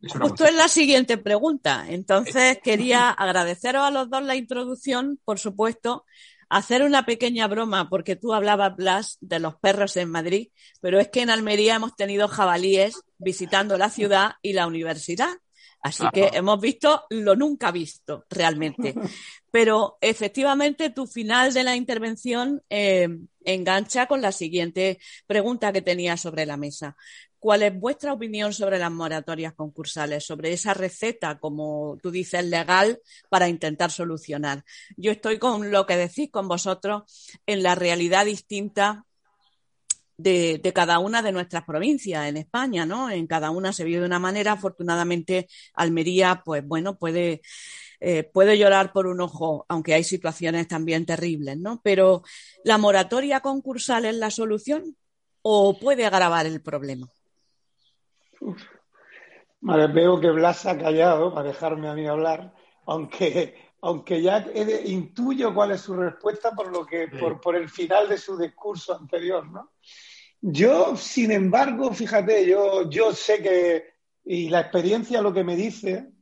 Justo 0.00 0.44
es 0.44 0.54
la 0.54 0.68
siguiente 0.68 1.18
pregunta. 1.18 1.86
Entonces, 1.88 2.58
quería 2.62 3.10
agradeceros 3.10 3.82
a 3.82 3.90
los 3.90 4.10
dos 4.10 4.22
la 4.22 4.36
introducción, 4.36 5.18
por 5.24 5.38
supuesto, 5.38 6.04
hacer 6.48 6.82
una 6.82 7.04
pequeña 7.04 7.46
broma, 7.46 7.88
porque 7.88 8.16
tú 8.16 8.32
hablabas, 8.32 8.76
Blas, 8.76 9.18
de 9.20 9.38
los 9.38 9.56
perros 9.56 9.96
en 9.96 10.10
Madrid, 10.10 10.48
pero 10.80 10.98
es 10.98 11.08
que 11.08 11.22
en 11.22 11.30
Almería 11.30 11.76
hemos 11.76 11.94
tenido 11.96 12.28
jabalíes 12.28 13.00
visitando 13.18 13.76
la 13.76 13.90
ciudad 13.90 14.32
y 14.40 14.52
la 14.52 14.66
universidad. 14.66 15.36
Así 15.80 16.04
que 16.12 16.30
hemos 16.32 16.60
visto 16.60 17.04
lo 17.10 17.36
nunca 17.36 17.70
visto, 17.70 18.24
realmente. 18.28 18.94
Pero 19.50 19.96
efectivamente 20.00 20.90
tu 20.90 21.06
final 21.06 21.54
de 21.54 21.62
la 21.62 21.76
intervención 21.76 22.62
eh, 22.68 23.08
engancha 23.44 24.06
con 24.06 24.20
la 24.20 24.32
siguiente 24.32 24.98
pregunta 25.26 25.72
que 25.72 25.82
tenía 25.82 26.16
sobre 26.16 26.46
la 26.46 26.56
mesa. 26.56 26.96
¿Cuál 27.38 27.62
es 27.62 27.78
vuestra 27.78 28.12
opinión 28.12 28.52
sobre 28.52 28.78
las 28.78 28.90
moratorias 28.90 29.54
concursales, 29.54 30.24
sobre 30.24 30.52
esa 30.52 30.74
receta, 30.74 31.38
como 31.38 31.96
tú 32.02 32.10
dices, 32.10 32.44
legal 32.44 33.00
para 33.28 33.48
intentar 33.48 33.90
solucionar? 33.90 34.64
Yo 34.96 35.12
estoy 35.12 35.38
con 35.38 35.70
lo 35.70 35.86
que 35.86 35.96
decís 35.96 36.30
con 36.30 36.48
vosotros 36.48 37.02
en 37.46 37.62
la 37.62 37.74
realidad 37.74 38.24
distinta 38.24 39.06
de, 40.18 40.72
cada 40.74 40.98
una 40.98 41.22
de 41.22 41.32
nuestras 41.32 41.64
provincias 41.64 42.28
en 42.28 42.36
España, 42.36 42.84
¿no? 42.84 43.08
En 43.08 43.26
cada 43.26 43.50
una 43.50 43.72
se 43.72 43.84
vive 43.84 44.00
de 44.00 44.06
una 44.06 44.18
manera. 44.18 44.52
Afortunadamente, 44.52 45.48
Almería, 45.74 46.42
pues 46.44 46.66
bueno, 46.66 46.98
puede, 46.98 47.40
eh, 48.00 48.24
puede 48.24 48.58
llorar 48.58 48.92
por 48.92 49.06
un 49.06 49.20
ojo, 49.20 49.64
aunque 49.68 49.94
hay 49.94 50.04
situaciones 50.04 50.66
también 50.68 51.06
terribles, 51.06 51.56
¿no? 51.58 51.80
Pero 51.82 52.22
¿la 52.64 52.78
moratoria 52.78 53.40
concursal 53.40 54.04
es 54.04 54.16
la 54.16 54.30
solución 54.30 54.96
o 55.42 55.78
puede 55.78 56.04
agravar 56.04 56.46
el 56.46 56.60
problema? 56.60 57.08
Uf. 58.40 58.62
Vale, 59.60 59.88
veo 59.88 60.20
que 60.20 60.30
Blas 60.30 60.66
ha 60.66 60.78
callado 60.78 61.34
para 61.34 61.48
dejarme 61.48 61.88
a 61.88 61.94
mí 61.94 62.06
hablar, 62.06 62.54
aunque, 62.86 63.72
aunque 63.80 64.22
ya 64.22 64.46
intuyo 64.84 65.52
cuál 65.52 65.72
es 65.72 65.80
su 65.80 65.94
respuesta 65.94 66.52
por 66.52 66.70
lo 66.70 66.86
que, 66.86 67.08
sí. 67.08 67.16
por, 67.18 67.40
por 67.40 67.56
el 67.56 67.68
final 67.68 68.08
de 68.08 68.18
su 68.18 68.38
discurso 68.38 68.96
anterior, 68.96 69.50
¿no? 69.50 69.72
Yo, 70.40 70.96
sin 70.96 71.32
embargo, 71.32 71.92
fíjate, 71.92 72.46
yo, 72.46 72.88
yo 72.88 73.12
sé 73.12 73.42
que, 73.42 73.84
y 74.24 74.48
la 74.48 74.60
experiencia 74.60 75.20
lo 75.20 75.32
que 75.32 75.42
me 75.42 75.56
dice 75.56 76.12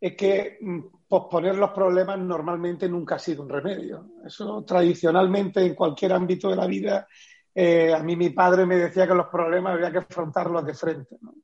es 0.00 0.16
que 0.16 0.58
mm, 0.60 0.80
posponer 1.06 1.54
los 1.54 1.70
problemas 1.70 2.18
normalmente 2.18 2.88
nunca 2.88 3.14
ha 3.14 3.18
sido 3.20 3.44
un 3.44 3.48
remedio. 3.48 4.06
Eso 4.26 4.64
tradicionalmente 4.64 5.64
en 5.64 5.76
cualquier 5.76 6.14
ámbito 6.14 6.50
de 6.50 6.56
la 6.56 6.66
vida, 6.66 7.06
eh, 7.54 7.94
a 7.94 8.02
mí 8.02 8.16
mi 8.16 8.30
padre 8.30 8.66
me 8.66 8.76
decía 8.76 9.06
que 9.06 9.14
los 9.14 9.28
problemas 9.28 9.74
había 9.74 9.92
que 9.92 9.98
afrontarlos 9.98 10.66
de 10.66 10.74
frente. 10.74 11.16
¿no? 11.20 11.34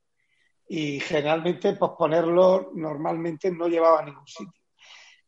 Y 0.69 1.01
generalmente 1.01 1.75
posponerlos 1.75 2.75
normalmente 2.75 3.51
no 3.51 3.69
llevaba 3.69 4.01
a 4.01 4.05
ningún 4.05 4.27
sitio. 4.27 4.61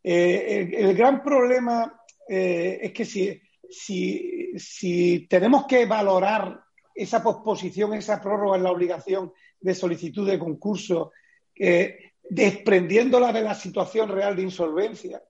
Eh, 0.02 0.68
el, 0.73 0.75
el, 0.75 0.97
gran 0.97 1.23
problema 1.23 2.00
eh, 2.28 2.78
es 2.83 2.92
que 2.92 3.04
si, 3.04 3.40
si, 3.68 4.52
si 4.59 5.26
tenemos 5.28 5.66
que 5.66 5.87
valorar 5.87 6.61
esa 6.95 7.23
posposición, 7.23 7.95
esa 7.95 8.21
prórroga 8.21 8.57
en 8.57 8.64
la 8.64 8.73
obligación 8.73 9.33
de 9.61 9.75
solicitud 9.75 10.28
de 10.28 10.38
concurso, 10.38 11.12
eh, 11.54 12.12
desprendiéndola 12.28 13.33
de 13.33 13.42
la 13.42 13.54
situación 13.54 14.09
real 14.09 14.37
de 14.37 14.42
insolvencia 14.42 15.23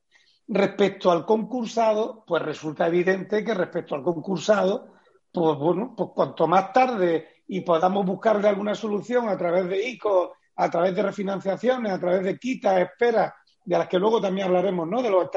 respecto 0.48 1.10
al 1.10 1.26
concursado, 1.26 2.24
pues 2.26 2.42
resulta 2.42 2.86
evidente 2.86 3.44
que 3.44 3.54
respecto 3.54 3.94
al 3.94 4.02
concursado, 4.02 4.94
pues 5.30 5.58
bueno, 5.58 5.94
pues 5.96 6.10
cuanto 6.14 6.46
más 6.46 6.72
tarde 6.72 7.37
y 7.48 7.62
podamos 7.62 8.06
buscarle 8.06 8.48
alguna 8.48 8.74
solución 8.74 9.28
a 9.28 9.36
través 9.36 9.68
de 9.68 9.88
ICO, 9.88 10.34
a 10.56 10.70
través 10.70 10.94
de 10.94 11.02
refinanciaciones, 11.02 11.92
a 11.92 11.98
través 11.98 12.22
de 12.22 12.38
quitas, 12.38 12.80
esperas, 12.80 13.32
de 13.64 13.78
las 13.78 13.88
que 13.88 13.98
luego 13.98 14.20
también 14.20 14.46
hablaremos, 14.46 14.88
¿no? 14.88 15.02
De 15.02 15.10
los 15.10 15.28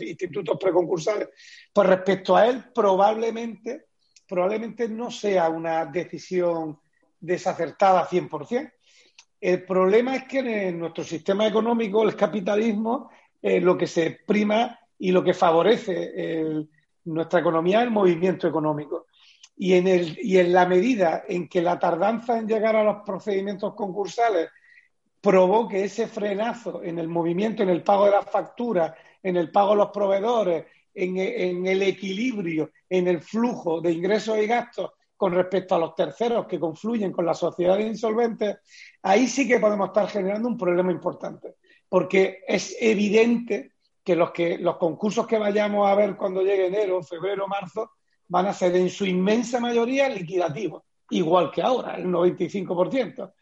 institutos 0.00 0.58
preconcursales, 0.60 1.28
pues 1.72 1.88
respecto 1.88 2.36
a 2.36 2.46
él, 2.46 2.64
probablemente 2.74 3.86
probablemente 4.26 4.88
no 4.88 5.10
sea 5.10 5.48
una 5.48 5.84
decisión 5.86 6.78
desacertada 7.20 8.08
100%. 8.08 8.72
El 9.40 9.64
problema 9.64 10.16
es 10.16 10.24
que 10.24 10.38
en 10.68 10.78
nuestro 10.78 11.04
sistema 11.04 11.46
económico, 11.46 12.02
el 12.02 12.16
capitalismo, 12.16 13.10
eh, 13.42 13.60
lo 13.60 13.76
que 13.76 13.86
se 13.86 14.20
prima 14.26 14.78
y 14.98 15.12
lo 15.12 15.22
que 15.22 15.34
favorece 15.34 16.66
nuestra 17.04 17.40
economía 17.40 17.80
es 17.80 17.84
el 17.84 17.90
movimiento 17.90 18.48
económico. 18.48 19.06
Y 19.56 19.74
en, 19.74 19.86
el, 19.86 20.18
y 20.20 20.38
en 20.38 20.52
la 20.52 20.66
medida 20.66 21.24
en 21.28 21.48
que 21.48 21.62
la 21.62 21.78
tardanza 21.78 22.38
en 22.38 22.48
llegar 22.48 22.74
a 22.76 22.84
los 22.84 23.02
procedimientos 23.04 23.74
concursales 23.74 24.48
provoque 25.20 25.84
ese 25.84 26.06
frenazo 26.06 26.82
en 26.82 26.98
el 26.98 27.08
movimiento, 27.08 27.62
en 27.62 27.70
el 27.70 27.82
pago 27.82 28.04
de 28.04 28.10
las 28.10 28.30
facturas, 28.30 28.92
en 29.22 29.36
el 29.36 29.50
pago 29.50 29.70
de 29.70 29.76
los 29.76 29.90
proveedores, 29.90 30.66
en, 30.94 31.66
el 31.66 31.82
equilibrio, 31.82 32.70
en 32.88 33.08
el 33.08 33.20
flujo 33.20 33.80
de 33.80 33.92
ingresos 33.92 34.38
y 34.38 34.46
gastos 34.46 34.92
con 35.16 35.32
respecto 35.32 35.74
a 35.74 35.78
los 35.78 35.94
terceros 35.94 36.46
que 36.46 36.60
confluyen 36.60 37.10
con 37.10 37.24
las 37.24 37.38
sociedades 37.38 37.86
insolventes, 37.86 38.58
ahí 39.02 39.26
sí 39.26 39.48
que 39.48 39.58
podemos 39.58 39.88
estar 39.88 40.08
generando 40.08 40.48
un 40.48 40.58
problema 40.58 40.92
importante, 40.92 41.54
porque 41.88 42.42
es 42.46 42.76
evidente 42.80 43.72
que 44.04 44.14
los, 44.14 44.30
que 44.32 44.58
los 44.58 44.76
concursos 44.76 45.26
que 45.26 45.38
vayamos 45.38 45.88
a 45.88 45.94
ver 45.94 46.16
cuando 46.16 46.42
llegue 46.42 46.66
enero, 46.66 47.02
febrero, 47.02 47.48
marzo, 47.48 47.92
van 48.28 48.46
a 48.46 48.52
ser 48.52 48.74
en 48.76 48.90
su 48.90 49.04
inmensa 49.04 49.60
mayoría 49.60 50.08
liquidativos, 50.08 50.82
igual 51.10 51.50
que 51.50 51.62
ahora, 51.62 51.96
el 51.96 52.06
95%. 52.06 53.32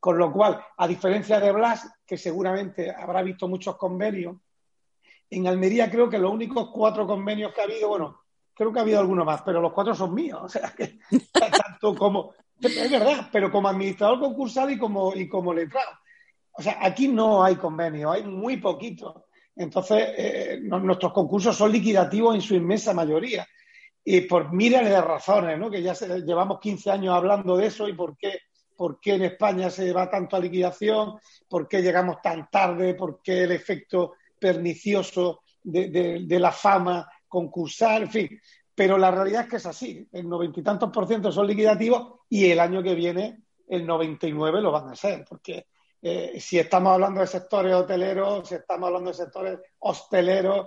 Con 0.00 0.16
lo 0.16 0.32
cual, 0.32 0.60
a 0.76 0.86
diferencia 0.86 1.40
de 1.40 1.50
Blas, 1.50 1.90
que 2.06 2.16
seguramente 2.16 2.94
habrá 2.94 3.22
visto 3.22 3.48
muchos 3.48 3.76
convenios 3.76 4.36
en 5.30 5.46
Almería 5.46 5.90
creo 5.90 6.08
que 6.08 6.18
los 6.18 6.32
únicos 6.32 6.70
cuatro 6.72 7.06
convenios 7.06 7.52
que 7.52 7.60
ha 7.60 7.64
habido, 7.64 7.88
bueno, 7.88 8.22
creo 8.54 8.72
que 8.72 8.78
ha 8.78 8.82
habido 8.82 9.00
alguno 9.00 9.24
más, 9.24 9.42
pero 9.42 9.60
los 9.60 9.72
cuatro 9.72 9.94
son 9.94 10.14
míos. 10.14 10.40
O 10.44 10.48
sea, 10.48 10.72
que 10.76 10.98
tanto 11.32 11.94
como, 11.94 12.32
es 12.60 12.90
verdad, 12.90 13.28
pero 13.30 13.50
como 13.50 13.68
administrador 13.68 14.20
concursal 14.20 14.72
y 14.72 14.78
como, 14.78 15.14
y 15.14 15.28
como 15.28 15.52
letrado. 15.52 15.90
O 16.52 16.62
sea, 16.62 16.78
aquí 16.80 17.08
no 17.08 17.42
hay 17.42 17.56
convenio, 17.56 18.10
hay 18.10 18.24
muy 18.24 18.56
poquito. 18.56 19.26
Entonces, 19.54 20.08
eh, 20.16 20.60
nuestros 20.62 21.12
concursos 21.12 21.56
son 21.56 21.70
liquidativos 21.72 22.34
en 22.34 22.40
su 22.40 22.54
inmensa 22.54 22.94
mayoría. 22.94 23.46
Y 24.10 24.22
por 24.22 24.54
miles 24.54 24.88
de 24.88 25.02
razones, 25.02 25.58
¿no? 25.58 25.70
Que 25.70 25.82
ya 25.82 25.94
se, 25.94 26.22
llevamos 26.22 26.60
15 26.60 26.90
años 26.90 27.14
hablando 27.14 27.58
de 27.58 27.66
eso 27.66 27.86
y 27.86 27.92
por 27.92 28.16
qué, 28.16 28.38
por 28.74 28.98
qué 28.98 29.16
en 29.16 29.24
España 29.24 29.68
se 29.68 29.92
va 29.92 30.08
tanto 30.08 30.34
a 30.34 30.40
liquidación, 30.40 31.18
por 31.46 31.68
qué 31.68 31.82
llegamos 31.82 32.22
tan 32.22 32.48
tarde, 32.50 32.94
por 32.94 33.20
qué 33.20 33.42
el 33.42 33.52
efecto 33.52 34.14
pernicioso 34.40 35.42
de, 35.62 36.26
la 36.26 36.50
fama 36.50 37.06
concursal, 37.28 38.04
en 38.04 38.10
fin. 38.10 38.40
Pero 38.74 38.96
la 38.96 39.10
realidad 39.10 39.42
es 39.42 39.48
que 39.50 39.56
es 39.56 39.66
así. 39.66 40.08
El 40.10 40.26
noventa 40.26 40.58
y 40.58 40.62
tantos 40.62 40.90
por 40.90 41.06
ciento 41.06 41.30
son 41.30 41.46
liquidativos 41.46 42.20
y 42.30 42.50
el 42.50 42.60
año 42.60 42.82
que 42.82 42.94
viene 42.94 43.42
el 43.68 43.86
99 43.86 44.62
lo 44.62 44.72
van 44.72 44.88
a 44.88 44.96
ser, 44.96 45.26
porque 45.28 45.66
eh, 46.00 46.40
si 46.40 46.58
estamos 46.58 46.94
hablando 46.94 47.20
de 47.20 47.26
sectores 47.26 47.74
hoteleros, 47.74 48.48
si 48.48 48.54
estamos 48.54 48.86
hablando 48.86 49.10
de 49.10 49.16
sectores 49.18 49.58
hosteleros, 49.80 50.66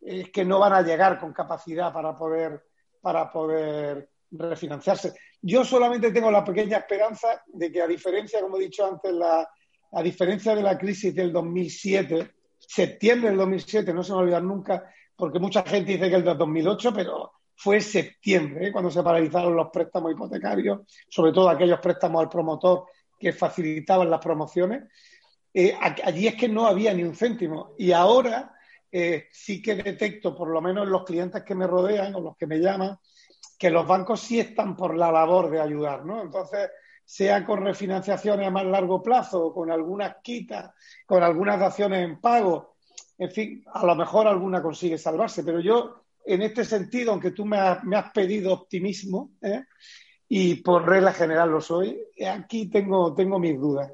es 0.00 0.30
que 0.30 0.44
no 0.44 0.60
van 0.60 0.72
a 0.72 0.82
llegar 0.82 1.18
con 1.18 1.32
capacidad 1.32 1.92
para 1.92 2.16
poder, 2.16 2.65
para 3.06 3.30
poder 3.30 4.10
refinanciarse. 4.32 5.14
Yo 5.40 5.64
solamente 5.64 6.10
tengo 6.10 6.28
la 6.28 6.42
pequeña 6.42 6.78
esperanza 6.78 7.40
de 7.46 7.70
que, 7.70 7.80
a 7.80 7.86
diferencia, 7.86 8.40
como 8.40 8.56
he 8.56 8.62
dicho 8.62 8.84
antes, 8.84 9.12
la, 9.12 9.48
a 9.92 10.02
diferencia 10.02 10.56
de 10.56 10.62
la 10.64 10.76
crisis 10.76 11.14
del 11.14 11.32
2007, 11.32 12.32
septiembre 12.58 13.28
del 13.28 13.38
2007, 13.38 13.94
no 13.94 14.02
se 14.02 14.10
me 14.10 14.18
olvidar 14.18 14.42
nunca, 14.42 14.92
porque 15.14 15.38
mucha 15.38 15.62
gente 15.62 15.92
dice 15.92 16.10
que 16.10 16.16
el 16.16 16.24
de 16.24 16.34
2008, 16.34 16.92
pero 16.92 17.30
fue 17.54 17.80
septiembre, 17.80 18.66
¿eh? 18.66 18.72
cuando 18.72 18.90
se 18.90 19.04
paralizaron 19.04 19.54
los 19.54 19.68
préstamos 19.70 20.10
hipotecarios, 20.10 20.80
sobre 21.08 21.32
todo 21.32 21.48
aquellos 21.48 21.78
préstamos 21.78 22.22
al 22.22 22.28
promotor 22.28 22.86
que 23.20 23.32
facilitaban 23.32 24.10
las 24.10 24.18
promociones. 24.18 24.82
Eh, 25.54 25.72
allí 25.80 26.26
es 26.26 26.34
que 26.34 26.48
no 26.48 26.66
había 26.66 26.92
ni 26.92 27.04
un 27.04 27.14
céntimo. 27.14 27.76
Y 27.78 27.92
ahora 27.92 28.55
eh, 28.98 29.28
sí 29.30 29.60
que 29.60 29.74
detecto, 29.74 30.34
por 30.34 30.48
lo 30.48 30.62
menos 30.62 30.88
los 30.88 31.04
clientes 31.04 31.42
que 31.42 31.54
me 31.54 31.66
rodean 31.66 32.14
o 32.14 32.20
los 32.22 32.34
que 32.34 32.46
me 32.46 32.58
llaman, 32.58 32.98
que 33.58 33.68
los 33.68 33.86
bancos 33.86 34.20
sí 34.20 34.40
están 34.40 34.74
por 34.74 34.96
la 34.96 35.12
labor 35.12 35.50
de 35.50 35.60
ayudar, 35.60 36.06
¿no? 36.06 36.22
Entonces, 36.22 36.70
sea 37.04 37.44
con 37.44 37.62
refinanciaciones 37.62 38.46
a 38.46 38.50
más 38.50 38.64
largo 38.64 39.02
plazo, 39.02 39.52
con 39.52 39.70
algunas 39.70 40.16
quitas, 40.22 40.72
con 41.04 41.22
algunas 41.22 41.60
daciones 41.60 42.06
en 42.06 42.22
pago, 42.22 42.76
en 43.18 43.30
fin, 43.30 43.64
a 43.70 43.84
lo 43.84 43.94
mejor 43.96 44.26
alguna 44.28 44.62
consigue 44.62 44.96
salvarse, 44.96 45.44
pero 45.44 45.60
yo, 45.60 46.06
en 46.24 46.40
este 46.40 46.64
sentido, 46.64 47.12
aunque 47.12 47.32
tú 47.32 47.44
me 47.44 47.58
has, 47.58 48.12
pedido 48.14 48.54
optimismo, 48.54 49.32
¿eh? 49.42 49.64
y 50.26 50.54
por 50.62 50.88
regla 50.88 51.12
general 51.12 51.50
lo 51.50 51.60
soy, 51.60 52.00
aquí 52.26 52.70
tengo, 52.70 53.14
tengo 53.14 53.38
mis 53.38 53.60
dudas. 53.60 53.92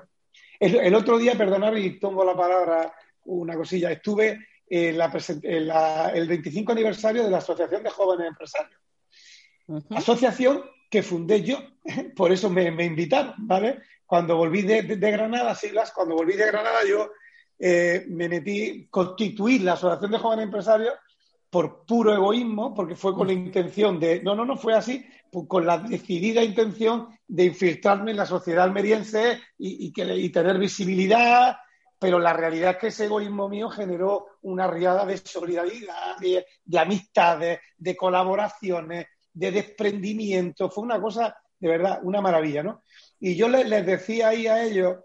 El, 0.61 0.77
el 0.77 0.95
otro 0.95 1.19
día, 1.19 1.35
perdonad 1.35 1.75
y 1.75 1.99
tomo 1.99 2.23
la 2.23 2.37
palabra 2.37 2.95
una 3.25 3.57
cosilla, 3.57 3.91
estuve 3.91 4.39
en, 4.75 4.97
la, 4.97 5.13
la, 5.43 6.09
el 6.15 6.27
25 6.27 6.73
aniversario 6.73 7.23
de 7.25 7.31
la 7.31 7.39
Asociación 7.39 7.83
de 7.83 7.91
Jóvenes 7.91 8.29
Empresarios. 8.29 8.81
Uh 9.67 9.77
-huh. 9.77 9.99
Asociación 9.99 10.65
que 10.91 11.03
fundé 11.03 11.43
yo, 11.43 11.59
por 12.17 12.33
eso 12.33 12.49
me, 12.49 12.71
me 12.71 12.87
invitaron, 12.87 13.35
¿vale? 13.37 13.83
Cuando 14.07 14.37
volví 14.37 14.63
de, 14.63 14.83
de, 14.83 14.97
de, 14.97 15.11
Granada, 15.11 15.55
siglas, 15.55 15.93
cuando 15.93 16.15
volví 16.15 16.37
de 16.37 16.47
Granada 16.47 16.81
yo 16.89 17.11
eh, 17.59 18.07
me 18.09 18.31
metí, 18.31 18.87
constituí 18.89 19.59
la 19.59 19.75
Asociación 19.75 20.11
de 20.11 20.19
Jóvenes 20.19 20.45
Empresarios 20.45 20.95
por 21.51 21.85
puro 21.85 22.15
egoísmo, 22.15 22.75
porque 22.75 22.97
fue 22.97 23.15
con 23.15 23.27
la 23.27 23.35
intención 23.35 24.01
de, 24.01 24.23
no, 24.23 24.35
no, 24.35 24.47
no 24.47 24.57
fue 24.57 24.73
así, 24.73 25.05
pues 25.31 25.47
con 25.49 25.67
la 25.67 25.77
decidida 25.77 26.43
intención 26.43 27.09
de 27.29 27.45
infiltrarme 27.45 28.13
en 28.13 28.17
la 28.17 28.27
sociedad 28.27 28.65
almeriense 28.65 29.39
y, 29.59 29.87
y, 29.87 29.93
que, 29.93 30.17
y 30.17 30.31
tener 30.31 30.59
visibilidad, 30.59 31.59
pero 31.99 32.19
la 32.19 32.33
realidad 32.33 32.73
es 32.73 32.77
que 32.79 32.87
ese 32.87 33.05
egoísmo 33.05 33.51
mío 33.51 33.69
generó 33.69 34.32
una 34.43 34.67
riada 34.67 35.07
de 35.07 35.17
solidaridad, 35.17 36.17
de, 36.19 36.47
de 36.65 36.79
amistades, 36.79 37.61
de 37.77 37.97
colaboraciones, 37.97 39.07
de 39.33 39.51
desprendimiento, 39.51 40.71
fue 40.71 40.85
una 40.85 41.01
cosa 41.01 41.37
de 41.63 41.69
verdad, 41.69 42.01
una 42.03 42.21
maravilla, 42.21 42.65
¿no? 42.65 42.83
Y 43.21 43.37
yo 43.37 43.49
les, 43.49 43.87
decía 43.87 44.29
ahí 44.29 44.49
a 44.49 44.65
ellos 44.65 44.97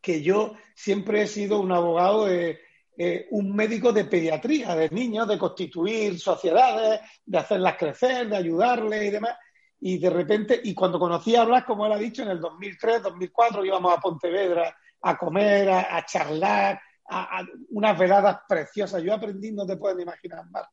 que 0.00 0.22
yo 0.22 0.54
siempre 0.74 1.20
he 1.20 1.26
sido 1.26 1.60
un 1.60 1.72
abogado 1.72 2.24
de 2.24 2.58
eh, 2.96 3.26
un 3.32 3.54
médico 3.54 3.92
de 3.92 4.06
pediatría, 4.06 4.74
de 4.74 4.88
niños, 4.88 5.28
de 5.28 5.38
constituir 5.38 6.18
sociedades, 6.18 7.02
de 7.26 7.38
hacerlas 7.38 7.76
crecer, 7.76 8.30
de 8.30 8.36
ayudarles 8.36 9.04
y 9.04 9.10
demás. 9.10 9.36
y 9.78 9.98
de 9.98 10.08
repente, 10.08 10.58
y 10.64 10.72
cuando 10.72 10.98
conocí 10.98 11.36
a 11.36 11.44
Blas, 11.44 11.64
como 11.64 11.84
él 11.84 11.92
ha 11.92 11.98
dicho, 11.98 12.22
en 12.22 12.30
el 12.30 12.40
2003, 12.40 13.02
2004, 13.02 13.62
íbamos 13.62 13.92
a 13.92 14.00
Pontevedra 14.00 14.74
a 15.02 15.18
comer, 15.18 15.68
a, 15.68 16.02
charlar, 16.06 16.80
a, 17.08 17.44
unas 17.70 17.98
veladas 17.98 18.38
preciosas. 18.48 19.02
Yo 19.02 19.14
aprendí, 19.14 19.52
no 19.52 19.66
te 19.66 19.76
pueden 19.76 20.00
imaginar 20.00 20.48
más. 20.50 20.64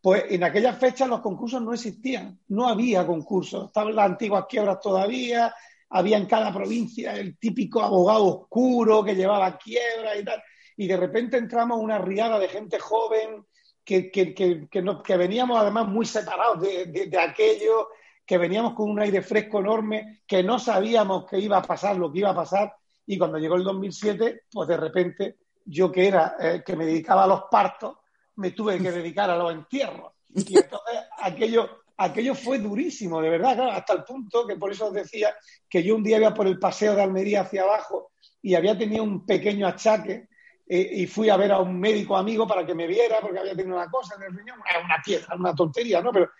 Pues 0.00 0.24
en 0.30 0.42
aquellas 0.42 0.78
fechas 0.78 1.08
los 1.08 1.20
concursos 1.20 1.62
no 1.62 1.72
existían, 1.72 2.40
no 2.48 2.68
había 2.68 3.06
concursos, 3.06 3.66
estaban 3.66 3.94
las 3.94 4.06
antiguas 4.06 4.46
quiebras 4.48 4.80
todavía, 4.80 5.54
había 5.90 6.16
en 6.16 6.26
cada 6.26 6.52
provincia 6.52 7.14
el 7.14 7.38
típico 7.38 7.80
abogado 7.80 8.26
oscuro 8.26 9.04
que 9.04 9.14
llevaba 9.14 9.56
quiebras 9.58 10.18
y 10.18 10.24
tal, 10.24 10.42
y 10.76 10.88
de 10.88 10.96
repente 10.96 11.36
entramos 11.36 11.78
una 11.78 11.98
riada 11.98 12.40
de 12.40 12.48
gente 12.48 12.80
joven 12.80 13.46
que, 13.84 14.10
que, 14.10 14.34
que, 14.34 14.68
que 14.68 15.16
veníamos 15.16 15.58
además 15.58 15.86
muy 15.86 16.06
separados 16.06 16.60
de, 16.60 16.86
de, 16.86 17.18
aquello, 17.18 17.88
que 18.26 18.38
veníamos 18.38 18.74
con 18.74 18.90
un 18.90 19.00
aire 19.00 19.22
fresco 19.22 19.60
enorme, 19.60 20.22
que 20.26 20.42
no 20.42 20.58
sabíamos 20.58 21.26
que 21.26 21.38
iba 21.38 21.58
a 21.58 21.62
pasar 21.62 21.96
lo 21.96 22.12
que 22.12 22.20
iba 22.20 22.30
a 22.30 22.34
pasar, 22.34 22.74
y 23.06 23.18
cuando 23.18 23.38
llegó 23.38 23.56
el 23.56 23.64
2007, 23.64 24.42
pues 24.50 24.68
de 24.68 24.76
repente 24.76 25.36
yo 25.64 25.90
que 25.90 26.08
era, 26.08 26.36
eh, 26.38 26.62
que 26.64 26.76
me 26.76 26.86
dedicaba 26.86 27.24
a 27.24 27.26
los 27.26 27.44
partos, 27.50 27.98
me 28.36 28.52
tuve 28.52 28.78
que 28.78 28.90
dedicar 28.90 29.30
a 29.30 29.36
los 29.36 29.52
entierros. 29.52 30.12
Y 30.34 30.58
entonces 30.58 31.00
aquello, 31.22 31.82
aquello 31.96 32.34
fue 32.34 32.58
durísimo, 32.58 33.20
de 33.20 33.30
verdad, 33.30 33.68
hasta 33.70 33.92
el 33.92 34.04
punto 34.04 34.46
que 34.46 34.56
por 34.56 34.72
eso 34.72 34.86
os 34.86 34.92
decía 34.92 35.34
que 35.68 35.82
yo 35.82 35.94
un 35.94 36.02
día 36.02 36.18
iba 36.18 36.34
por 36.34 36.46
el 36.46 36.58
paseo 36.58 36.94
de 36.94 37.02
Almería 37.02 37.42
hacia 37.42 37.62
abajo 37.62 38.12
y 38.40 38.54
había 38.54 38.76
tenido 38.76 39.04
un 39.04 39.24
pequeño 39.24 39.66
achaque 39.66 40.28
eh, 40.66 40.90
y 40.92 41.06
fui 41.06 41.28
a 41.28 41.36
ver 41.36 41.52
a 41.52 41.60
un 41.60 41.78
médico 41.78 42.16
amigo 42.16 42.46
para 42.46 42.64
que 42.64 42.74
me 42.74 42.86
viera 42.86 43.20
porque 43.20 43.38
había 43.38 43.54
tenido 43.54 43.76
una 43.76 43.90
cosa 43.90 44.16
en 44.16 44.22
el 44.22 44.36
riñón, 44.36 44.58
una 44.84 45.02
piedra, 45.04 45.36
una 45.36 45.54
tontería, 45.54 46.00
¿no? 46.00 46.12
Pero, 46.12 46.30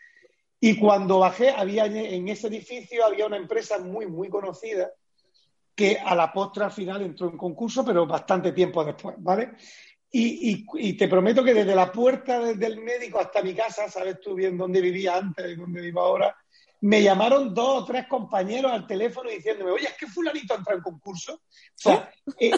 y 0.58 0.78
cuando 0.78 1.18
bajé, 1.18 1.50
había 1.50 1.86
en 1.86 2.28
ese 2.28 2.46
edificio 2.46 3.04
había 3.04 3.26
una 3.26 3.36
empresa 3.36 3.78
muy, 3.78 4.06
muy 4.06 4.28
conocida 4.28 4.92
que 5.74 5.98
a 5.98 6.14
la 6.14 6.32
postre 6.32 6.64
al 6.64 6.72
final 6.72 7.02
entró 7.02 7.28
en 7.28 7.36
concurso, 7.36 7.84
pero 7.84 8.06
bastante 8.06 8.52
tiempo 8.52 8.84
después, 8.84 9.16
¿vale? 9.18 9.52
Y, 10.14 10.96
te 10.96 11.08
prometo 11.08 11.42
que 11.42 11.54
desde 11.54 11.74
la 11.74 11.90
puerta 11.90 12.52
del 12.52 12.80
médico 12.82 13.18
hasta 13.18 13.42
mi 13.42 13.54
casa, 13.54 13.88
sabes 13.88 14.20
tú 14.20 14.34
bien 14.34 14.58
dónde 14.58 14.82
vivía 14.82 15.16
antes 15.16 15.50
y 15.50 15.54
dónde 15.56 15.80
vivo 15.80 16.02
ahora, 16.02 16.36
me 16.82 17.02
llamaron 17.02 17.54
dos 17.54 17.82
o 17.82 17.84
tres 17.86 18.06
compañeros 18.06 18.72
al 18.72 18.86
teléfono 18.86 19.30
diciéndome, 19.30 19.70
oye, 19.70 19.86
es 19.86 19.96
que 19.96 20.06
fulanito 20.06 20.54
entra 20.54 20.74
en 20.74 20.82
concurso. 20.82 21.34
O 21.34 21.40
sea, 21.74 22.12
eh, 22.38 22.50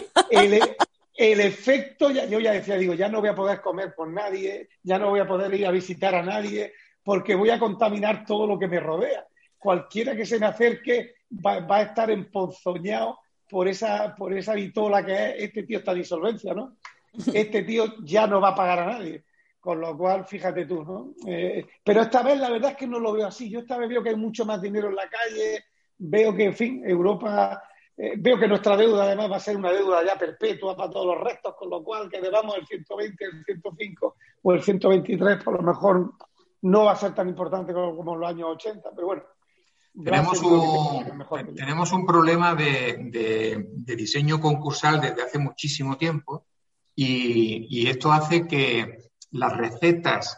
el, 1.15 1.39
efecto, 1.39 2.09
yo 2.11 2.39
ya 2.41 2.51
decía, 2.51 2.75
digo, 2.75 2.93
ya 2.93 3.07
no 3.07 3.21
voy 3.21 3.29
a 3.29 3.35
poder 3.35 3.61
comer 3.61 3.93
con 3.95 4.13
nadie, 4.13 4.67
ya 4.83 4.99
no 4.99 5.11
voy 5.11 5.21
a 5.21 5.27
poder 5.27 5.53
ir 5.53 5.65
a 5.65 5.71
visitar 5.71 6.13
a 6.13 6.23
nadie, 6.23 6.73
porque 7.03 7.35
voy 7.35 7.51
a 7.51 7.59
contaminar 7.59 8.25
todo 8.25 8.47
lo 8.47 8.59
que 8.59 8.67
me 8.67 8.81
rodea. 8.81 9.25
Cualquiera 9.57 10.13
que 10.13 10.25
se 10.25 10.39
me 10.39 10.47
acerque 10.47 11.14
va, 11.29 11.59
va 11.59 11.77
a 11.77 11.81
estar 11.83 12.09
emponzoñado 12.11 13.19
por 13.49 13.67
esa, 13.67 14.15
por 14.15 14.33
esa 14.33 14.53
vitola 14.53 15.05
que 15.05 15.13
es, 15.13 15.35
este 15.37 15.63
tío 15.63 15.79
está 15.79 15.91
en 15.91 15.99
insolvencia, 15.99 16.53
¿no? 16.53 16.77
este 17.33 17.63
tío 17.63 17.85
ya 18.03 18.27
no 18.27 18.41
va 18.41 18.49
a 18.49 18.55
pagar 18.55 18.79
a 18.79 18.85
nadie. 18.85 19.23
Con 19.59 19.81
lo 19.81 19.97
cual, 19.97 20.25
fíjate 20.25 20.65
tú, 20.65 20.83
¿no? 20.83 21.15
Eh, 21.27 21.65
pero 21.83 22.01
esta 22.03 22.21
vez 22.21 22.39
la 22.39 22.51
verdad 22.51 22.71
es 22.71 22.77
que 22.77 22.85
no 22.85 22.99
lo 22.99 23.13
veo 23.13 23.25
así. 23.25 23.49
Yo 23.49 23.61
esta 23.61 23.77
vez 23.77 23.89
veo 23.89 24.03
que 24.03 24.09
hay 24.09 24.15
mucho 24.15 24.45
más 24.45 24.61
dinero 24.61 24.89
en 24.89 24.95
la 24.95 25.09
calle, 25.09 25.65
veo 25.97 26.35
que, 26.35 26.43
en 26.43 26.53
fin, 26.53 26.83
Europa, 26.85 27.63
eh, 27.97 28.13
veo 28.15 28.37
que 28.37 28.47
nuestra 28.47 28.77
deuda 28.77 29.05
además 29.05 29.31
va 29.31 29.37
a 29.37 29.39
ser 29.39 29.57
una 29.57 29.71
deuda 29.71 30.05
ya 30.05 30.19
perpetua 30.19 30.75
para 30.75 30.91
todos 30.91 31.07
los 31.07 31.23
restos, 31.23 31.55
con 31.55 31.71
lo 31.71 31.83
cual 31.83 32.09
que 32.09 32.21
debamos 32.21 32.57
el 32.57 32.67
120, 32.67 33.25
el 33.25 33.43
105 33.43 34.15
o 34.43 34.53
el 34.53 34.61
123, 34.61 35.43
por 35.43 35.55
lo 35.55 35.63
mejor 35.63 36.13
no 36.61 36.85
va 36.85 36.91
a 36.91 36.95
ser 36.95 37.15
tan 37.15 37.27
importante 37.27 37.73
como, 37.73 38.13
en 38.13 38.19
los 38.19 38.29
años 38.29 38.49
80, 38.51 38.91
pero 38.93 39.07
bueno. 39.07 39.23
Tenemos 40.03 40.41
un, 40.41 41.25
tenemos 41.55 41.91
un 41.93 42.05
problema 42.05 42.53
de 42.55 43.65
diseño 43.85 44.39
concursal 44.41 44.99
desde 44.99 45.23
hace 45.23 45.39
muchísimo 45.39 45.97
tiempo 45.97 46.45
y, 46.95 47.87
esto 47.87 48.11
hace 48.11 48.47
que 48.47 49.09
las 49.31 49.55
recetas 49.55 50.37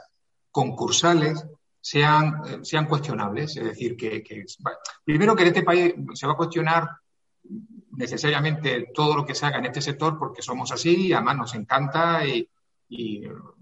concursales 0.51 1.45
sean, 1.79 2.65
sean 2.65 2.87
cuestionables. 2.87 3.55
Es 3.57 3.63
decir, 3.63 3.95
que, 3.95 4.23
primero 5.03 5.35
que 5.35 5.43
en 5.43 5.47
este 5.47 5.63
país 5.63 5.93
se 6.13 6.25
va 6.25 6.33
a 6.33 6.37
cuestionar 6.37 6.89
necesariamente 7.91 8.89
todo 8.93 9.15
lo 9.15 9.25
que 9.25 9.35
se 9.35 9.45
haga 9.45 9.59
en 9.59 9.65
este 9.65 9.81
sector 9.81 10.17
porque 10.17 10.41
somos 10.41 10.71
así, 10.71 11.07
y 11.07 11.13
además 11.13 11.37
nos 11.37 11.55
encanta 11.55 12.25
y, 12.25 12.49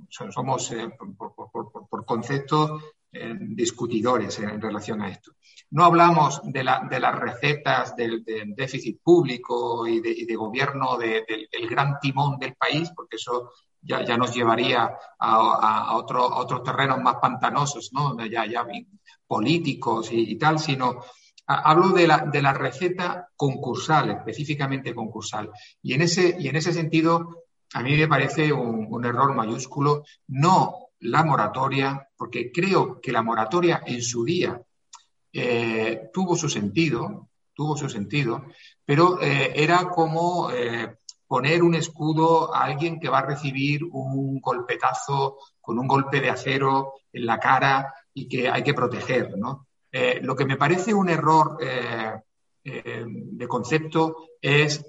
somos 0.08 0.71
eh, 0.71 0.88
por, 1.17 2.05
concepto 2.05 2.79
eh, 3.12 3.36
discutidores 3.39 4.38
en, 4.39 4.62
relación 4.62 5.01
a 5.01 5.10
esto. 5.10 5.34
No 5.71 5.86
hablamos 5.86 6.41
de, 6.43 6.63
la, 6.63 6.88
de 6.89 6.99
las 6.99 7.15
recetas 7.15 7.95
del, 7.95 8.23
déficit 8.56 9.01
público 9.01 9.88
y 9.88 9.99
de, 9.99 10.36
gobierno 10.36 10.97
del 10.97 11.69
gran 11.69 11.99
timón 11.99 12.38
del 12.38 12.56
país, 12.56 12.91
porque 12.95 13.17
eso 13.17 13.51
ya, 13.82 14.17
nos 14.17 14.34
llevaría 14.34 14.84
a, 15.19 15.89
a, 15.89 15.97
otros 15.97 16.63
terrenos 16.63 17.01
más 17.01 17.15
pantanosos, 17.15 17.91
¿no? 17.93 18.15
ya, 18.25 18.45
políticos 19.28 20.10
y, 20.12 20.36
tal, 20.38 20.60
sino 20.60 21.01
hablo 21.47 21.89
de 21.89 22.08
la, 22.08 22.19
de 22.19 22.41
la 22.41 22.54
receta 22.54 23.30
concursal, 23.36 24.12
específicamente 24.12 24.93
concursal. 24.93 25.51
Y 25.82 25.93
en 25.93 26.01
ese, 26.01 26.36
y 26.39 26.47
en 26.47 26.56
ese 26.56 26.73
sentido, 26.73 27.43
a 27.73 27.82
mí 27.82 27.95
me 27.95 28.08
parece 28.08 28.51
un 28.54 29.06
error 29.06 29.36
mayúsculo 29.36 30.04
no 30.28 30.86
la 30.99 31.23
moratoria, 31.23 32.10
porque 32.15 32.51
creo 32.51 32.99
que 33.01 33.12
la 33.12 33.21
moratoria 33.21 33.84
en 33.86 34.01
su 34.01 34.23
día 34.23 34.62
eh, 35.38 36.12
tuvo 36.13 36.38
su 36.38 36.48
sentido, 36.48 37.28
tuvo 37.54 37.76
su 37.76 37.89
sentido, 37.89 38.45
pero 38.86 39.21
eh, 39.21 39.52
era 39.54 39.89
como 39.89 40.50
eh, 40.50 41.00
poner 41.28 41.62
un 41.62 41.76
escudo 41.76 42.56
a 42.56 42.63
alguien 42.63 43.02
que 43.02 43.10
va 43.10 43.19
a 43.19 43.26
recibir 43.26 43.84
un 43.84 44.39
golpetazo 44.39 45.38
con 45.60 45.78
un 45.78 45.89
golpe 45.89 46.21
de 46.21 46.30
acero 46.30 46.93
en 47.12 47.26
la 47.26 47.38
cara 47.38 47.93
y 48.13 48.30
que 48.30 48.50
hay 48.50 48.63
que 48.63 48.74
proteger, 48.74 49.34
lo 50.21 50.36
que 50.38 50.45
me 50.45 50.56
parece 50.56 50.93
un 50.93 51.10
error 51.10 51.58
de 52.63 53.48
concepto 53.48 54.30
es 54.41 54.86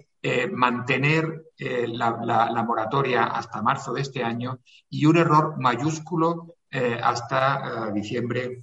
mantener 0.53 1.47
la, 1.59 2.65
moratoria 2.65 3.25
hasta 3.25 3.63
marzo 3.63 3.93
de 3.93 4.03
este 4.03 4.23
año 4.23 4.61
y 4.91 5.07
un 5.07 5.17
error 5.17 5.59
mayúsculo 5.59 6.55
hasta 6.71 7.91
diciembre 7.93 8.63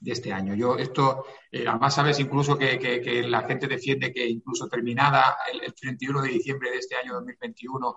de 0.00 0.12
este 0.12 0.32
año. 0.32 0.54
Yo 0.54 0.76
esto, 0.76 1.24
eh, 1.50 1.64
además 1.66 1.94
sabes 1.94 2.20
incluso 2.20 2.56
que, 2.56 3.24
la 3.26 3.42
gente 3.42 3.66
defiende 3.66 4.12
que 4.12 4.26
incluso 4.26 4.68
terminada 4.68 5.36
el, 5.52 5.74
31 5.74 6.22
de 6.22 6.28
diciembre 6.28 6.70
de 6.70 6.78
este 6.78 6.96
año 6.96 7.14
2021 7.14 7.96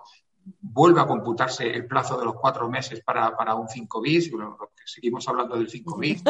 vuelve 0.60 1.00
a 1.00 1.06
computarse 1.06 1.70
el 1.70 1.86
plazo 1.86 2.18
de 2.18 2.24
los 2.24 2.34
cuatro 2.34 2.68
meses 2.68 3.00
para, 3.02 3.54
un 3.54 3.68
5 3.68 4.00
bis, 4.00 4.30
seguimos 4.84 5.28
hablando 5.28 5.56
del 5.56 5.68
5 5.68 5.98
bis, 5.98 6.22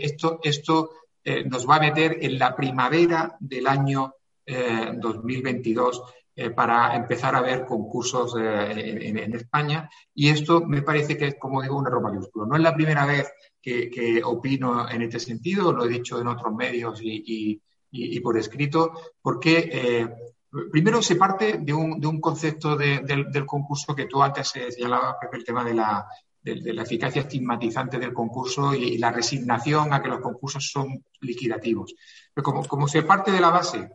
Esto, 0.00 0.40
esto 0.42 0.90
eh, 1.24 1.44
nos 1.44 1.68
va 1.68 1.76
a 1.76 1.80
meter 1.80 2.18
en 2.20 2.38
la 2.38 2.54
primavera 2.54 3.36
del 3.40 3.66
año 3.66 4.14
2022 4.46 6.02
eh, 6.36 6.50
para 6.50 6.96
empezar 6.96 7.36
a 7.36 7.40
ver 7.40 7.64
concursos 7.64 8.34
en, 8.36 9.16
en, 9.16 9.34
España. 9.34 9.88
Y 10.14 10.28
esto 10.30 10.62
me 10.66 10.82
parece 10.82 11.16
que 11.16 11.28
es, 11.28 11.36
como 11.38 11.62
digo, 11.62 11.78
un 11.78 11.86
error 11.86 12.02
mayúsculo. 12.02 12.44
No 12.44 12.56
es 12.56 12.62
la 12.62 12.74
primera 12.74 13.06
vez 13.06 13.32
que, 13.64 14.20
opino 14.22 14.88
en 14.90 15.02
este 15.02 15.18
sentido, 15.18 15.72
lo 15.72 15.84
he 15.84 15.88
dicho 15.88 16.20
en 16.20 16.28
otros 16.28 16.54
medios 16.54 17.00
y, 17.02 17.60
por 18.22 18.36
escrito, 18.38 18.92
porque 19.22 19.70
eh, 19.72 20.08
primero 20.70 21.00
se 21.00 21.16
parte 21.16 21.58
de 21.58 21.72
un, 21.72 22.20
concepto 22.20 22.76
del, 22.76 23.46
concurso 23.46 23.94
que 23.94 24.06
tú 24.06 24.22
antes 24.22 24.48
señalabas, 24.48 25.16
el 25.32 25.44
tema 25.44 25.64
de 25.64 25.74
la, 25.74 26.06
de, 26.42 26.72
la 26.74 26.82
eficacia 26.82 27.22
estigmatizante 27.22 27.98
del 27.98 28.12
concurso 28.12 28.74
y, 28.74 28.98
la 28.98 29.10
resignación 29.10 29.92
a 29.92 30.02
que 30.02 30.08
los 30.08 30.20
concursos 30.20 30.70
son 30.70 31.02
liquidativos. 31.20 31.94
Pero 32.34 32.44
como, 32.44 32.64
como 32.64 32.86
se 32.86 33.02
parte 33.02 33.32
de 33.32 33.40
la 33.40 33.50
base 33.50 33.88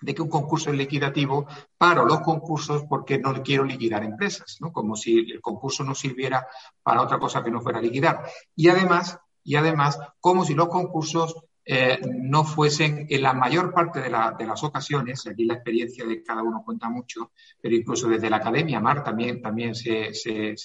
de 0.00 0.14
que 0.14 0.22
un 0.22 0.28
concurso 0.28 0.70
es 0.70 0.76
liquidativo, 0.76 1.46
paro 1.76 2.04
los 2.04 2.20
concursos 2.20 2.84
porque 2.88 3.18
no 3.18 3.42
quiero 3.42 3.64
liquidar 3.64 4.04
empresas, 4.04 4.58
¿no? 4.60 4.72
Como 4.72 4.96
si 4.96 5.18
el 5.18 5.40
concurso 5.40 5.84
no 5.84 5.94
sirviera 5.94 6.46
para 6.82 7.02
otra 7.02 7.18
cosa 7.18 7.42
que 7.42 7.50
no 7.50 7.60
fuera 7.60 7.80
liquidar. 7.80 8.24
Y 8.54 8.68
además, 8.68 9.18
y 9.44 9.56
además, 9.56 9.98
como 10.20 10.44
si 10.44 10.54
los 10.54 10.68
concursos 10.68 11.36
eh, 11.70 12.00
no 12.22 12.44
fuesen 12.44 13.06
en 13.10 13.20
la 13.22 13.34
mayor 13.34 13.74
parte 13.74 14.00
de, 14.00 14.08
las 14.08 14.64
ocasiones, 14.64 15.26
aquí 15.26 15.44
la 15.44 15.52
experiencia 15.52 16.06
de 16.06 16.22
cada 16.22 16.42
uno 16.42 16.62
cuenta 16.64 16.88
mucho, 16.88 17.32
pero 17.60 17.74
incluso 17.74 18.08
desde 18.08 18.30
la 18.30 18.38
academia 18.38 18.80
MAR 18.80 19.04
también, 19.04 19.42
también 19.42 19.74
se, 19.74 20.14
se, 20.14 20.56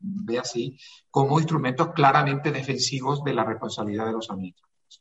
ve 0.00 0.38
así, 0.38 0.78
como 1.10 1.40
instrumentos 1.40 1.92
claramente 1.92 2.52
defensivos 2.52 3.24
de 3.24 3.34
la 3.34 3.42
responsabilidad 3.42 4.06
de 4.06 4.12
los 4.12 4.30
administradores. 4.30 5.00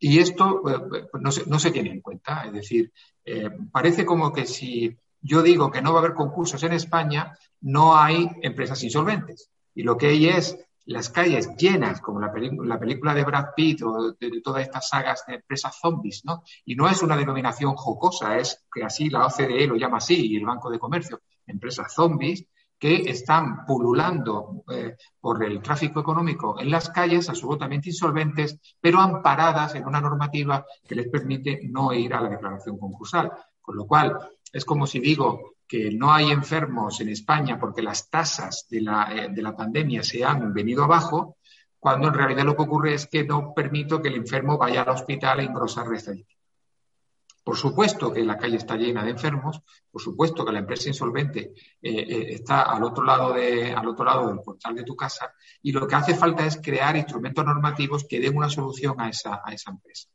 Y 0.00 0.18
esto 0.18 0.62
eh, 0.68 1.06
pues, 1.10 1.22
no, 1.22 1.30
se, 1.30 1.46
no, 1.46 1.58
se, 1.58 1.70
tiene 1.70 1.90
en 1.90 2.00
cuenta. 2.00 2.44
Es 2.46 2.52
decir, 2.52 2.92
eh, 3.24 3.50
parece 3.70 4.04
como 4.04 4.32
que 4.32 4.46
si 4.46 4.96
yo 5.20 5.42
digo 5.42 5.70
que 5.70 5.82
no 5.82 5.92
va 5.92 6.00
a 6.00 6.02
haber 6.02 6.14
concursos 6.14 6.62
en 6.62 6.72
España, 6.72 7.36
no 7.60 7.96
hay 7.96 8.28
empresas 8.42 8.82
insolventes. 8.82 9.50
Y 9.74 9.82
lo 9.82 9.96
que 9.96 10.08
hay 10.08 10.28
es 10.28 10.58
las 10.86 11.10
calles 11.10 11.54
llenas, 11.56 12.00
como 12.00 12.18
la, 12.18 12.32
la 12.64 12.78
película 12.78 13.14
de 13.14 13.24
Brad 13.24 13.48
Pitt 13.54 13.82
o 13.82 14.12
de, 14.18 14.40
todas 14.42 14.62
estas 14.62 14.88
sagas 14.88 15.24
de 15.26 15.34
empresas 15.34 15.78
zombies, 15.80 16.24
¿no? 16.24 16.42
Y 16.64 16.74
no 16.74 16.88
es 16.88 17.02
una 17.02 17.16
denominación 17.16 17.74
jocosa, 17.76 18.38
es 18.38 18.64
que 18.72 18.82
así 18.82 19.10
la 19.10 19.26
OCDE 19.26 19.66
lo 19.66 19.76
llama 19.76 19.98
así 19.98 20.32
y 20.32 20.36
el 20.36 20.46
Banco 20.46 20.70
de 20.70 20.78
Comercio, 20.78 21.20
empresas 21.46 21.92
zombies, 21.94 22.44
que 22.80 23.02
están 23.10 23.66
pululando 23.66 24.64
eh, 24.72 24.96
por 25.20 25.44
el 25.44 25.60
tráfico 25.60 26.00
económico 26.00 26.58
en 26.58 26.70
las 26.70 26.88
calles, 26.88 27.28
absolutamente 27.28 27.90
insolventes, 27.90 28.58
pero 28.80 29.00
amparadas 29.00 29.74
en 29.74 29.86
una 29.86 30.00
normativa 30.00 30.64
que 30.88 30.94
les 30.94 31.08
permite 31.08 31.60
no 31.68 31.92
ir 31.92 32.14
a 32.14 32.22
la 32.22 32.30
declaración 32.30 32.78
concursal. 32.78 33.30
Con 33.60 33.76
lo 33.76 33.86
cual, 33.86 34.16
es 34.50 34.64
como 34.64 34.86
si 34.86 34.98
digo 34.98 35.56
que 35.68 35.90
no 35.92 36.10
hay 36.10 36.30
enfermos 36.30 37.02
en 37.02 37.10
España 37.10 37.60
porque 37.60 37.82
las 37.82 38.08
tasas 38.08 38.66
de 38.70 38.80
la, 38.80 39.14
eh, 39.14 39.28
de 39.30 39.42
la 39.42 39.54
pandemia 39.54 40.02
se 40.02 40.24
han 40.24 40.54
venido 40.54 40.82
abajo, 40.82 41.36
cuando 41.78 42.08
en 42.08 42.14
realidad 42.14 42.44
lo 42.44 42.56
que 42.56 42.62
ocurre 42.62 42.94
es 42.94 43.06
que 43.06 43.24
no 43.24 43.52
permito 43.54 44.00
que 44.00 44.08
el 44.08 44.14
enfermo 44.14 44.56
vaya 44.56 44.82
al 44.82 44.88
hospital 44.88 45.40
a 45.40 45.42
engrosar 45.42 45.86
la 45.86 45.98
estadística. 45.98 46.39
Por 47.42 47.56
supuesto 47.56 48.12
que 48.12 48.22
la 48.22 48.36
calle 48.36 48.58
está 48.58 48.76
llena 48.76 49.02
de 49.02 49.10
enfermos, 49.10 49.62
por 49.90 50.00
supuesto 50.00 50.44
que 50.44 50.52
la 50.52 50.58
empresa 50.58 50.88
insolvente 50.88 51.54
eh, 51.80 51.90
eh, 51.90 52.34
está 52.34 52.62
al 52.62 52.84
otro, 52.84 53.02
lado 53.02 53.32
de, 53.32 53.72
al 53.72 53.88
otro 53.88 54.04
lado 54.04 54.28
del 54.28 54.40
portal 54.40 54.74
de 54.74 54.84
tu 54.84 54.94
casa 54.94 55.32
y 55.62 55.72
lo 55.72 55.86
que 55.86 55.94
hace 55.94 56.14
falta 56.14 56.44
es 56.44 56.60
crear 56.62 56.96
instrumentos 56.96 57.44
normativos 57.44 58.04
que 58.04 58.20
den 58.20 58.36
una 58.36 58.50
solución 58.50 59.00
a 59.00 59.08
esa, 59.08 59.40
a 59.42 59.52
esa 59.54 59.70
empresa. 59.70 60.08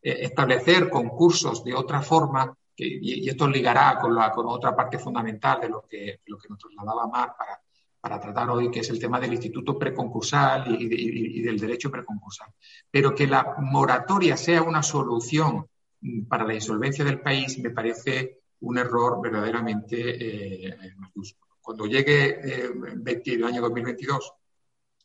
Eh, 0.00 0.24
establecer 0.24 0.88
concursos 0.88 1.62
de 1.62 1.74
otra 1.74 2.00
forma, 2.00 2.56
y, 2.74 3.28
esto 3.28 3.46
ligará 3.48 3.98
con, 3.98 4.14
la, 4.14 4.30
con 4.30 4.46
otra 4.48 4.74
parte 4.74 4.98
fundamental 4.98 5.60
de 5.60 5.68
lo 5.68 5.82
que, 5.82 6.20
lo 6.26 6.38
que 6.38 6.48
nos 6.48 6.58
trasladaba 6.58 7.06
Mar 7.06 7.34
para, 7.36 7.60
para 8.00 8.20
tratar 8.20 8.50
hoy, 8.50 8.70
que 8.70 8.80
es 8.80 8.90
el 8.90 8.98
tema 8.98 9.18
del 9.18 9.32
instituto 9.32 9.78
preconcursal 9.78 10.74
y, 10.80 11.38
y, 11.38 11.42
del 11.42 11.58
derecho 11.58 11.90
preconcursal. 11.90 12.48
Pero 12.90 13.14
que 13.14 13.26
la 13.26 13.56
moratoria 13.58 14.36
sea 14.36 14.62
una 14.62 14.82
solución 14.82 15.66
para 16.28 16.44
la 16.44 16.54
insolvencia 16.54 17.04
del 17.04 17.20
país 17.20 17.58
me 17.58 17.70
parece 17.70 18.40
un 18.60 18.78
error 18.78 19.20
verdaderamente 19.20 20.68
eh, 20.68 20.76
Cuando 21.60 21.86
llegue 21.86 22.40
eh, 22.42 22.70
el 23.26 23.44
año 23.44 23.60
2022 23.62 24.32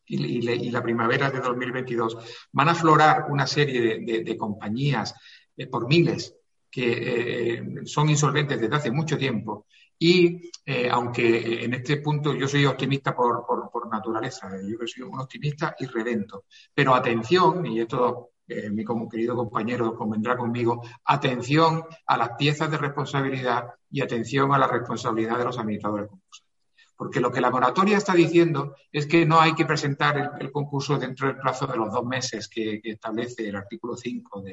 y, 0.05 0.71
la 0.71 0.83
primavera 0.83 1.29
de 1.29 1.39
2022, 1.39 2.17
van 2.51 2.67
a 2.67 2.71
aflorar 2.71 3.27
una 3.29 3.47
serie 3.47 3.99
de, 3.99 4.37
compañías 4.37 5.15
eh, 5.55 5.67
por 5.67 5.87
miles 5.87 6.35
que 6.69 7.53
eh, 7.53 7.63
son 7.85 8.09
insolventes 8.09 8.59
desde 8.59 8.75
hace 8.75 8.91
mucho 8.91 9.17
tiempo. 9.17 9.67
Y 9.97 10.49
aunque 10.89 11.63
en 11.63 11.75
este 11.75 11.97
punto 11.97 12.33
yo 12.33 12.47
soy 12.47 12.65
optimista 12.65 13.15
por, 13.15 13.45
por, 13.45 13.87
naturaleza, 13.87 14.49
yo 14.63 14.77
soy 14.87 15.03
un 15.03 15.19
optimista 15.19 15.75
y 15.77 15.85
redento, 15.85 16.45
pero 16.73 16.95
atención, 16.95 17.63
y 17.67 17.81
esto 17.81 18.30
mi 18.71 18.85
querido 19.09 19.35
compañero 19.35 19.95
convendrá 19.95 20.37
conmigo, 20.37 20.81
atención 21.05 21.83
a 22.05 22.17
las 22.17 22.31
piezas 22.37 22.69
de 22.69 22.77
responsabilidad 22.77 23.67
y 23.89 24.01
atención 24.01 24.53
a 24.53 24.57
la 24.57 24.67
responsabilidad 24.67 25.37
de 25.37 25.45
los 25.45 25.57
administradores 25.57 26.09
concursales. 26.09 26.51
Porque 26.95 27.19
lo 27.19 27.31
que 27.31 27.41
la 27.41 27.49
moratoria 27.49 27.97
está 27.97 28.13
diciendo 28.13 28.75
es 28.91 29.07
que 29.07 29.25
no 29.25 29.39
hay 29.41 29.55
que 29.55 29.65
presentar 29.65 30.35
el, 30.39 30.51
concurso 30.51 30.99
dentro 30.99 31.27
del 31.27 31.37
plazo 31.37 31.65
de 31.65 31.77
los 31.77 31.91
dos 31.91 32.05
meses 32.05 32.47
que, 32.47 32.79
establece 32.83 33.49
el 33.49 33.55
artículo 33.55 33.97
5 33.97 34.43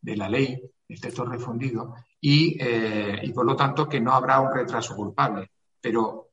de, 0.00 0.16
la 0.16 0.28
ley, 0.28 0.58
el 0.88 1.00
texto 1.00 1.26
refundido, 1.26 1.94
y, 2.18 2.56
eh, 2.58 3.20
y 3.22 3.32
por 3.32 3.44
lo 3.44 3.54
tanto 3.54 3.86
que 3.86 4.00
no 4.00 4.12
habrá 4.12 4.40
un 4.40 4.54
retraso 4.54 4.96
culpable. 4.96 5.50
Pero 5.78 6.30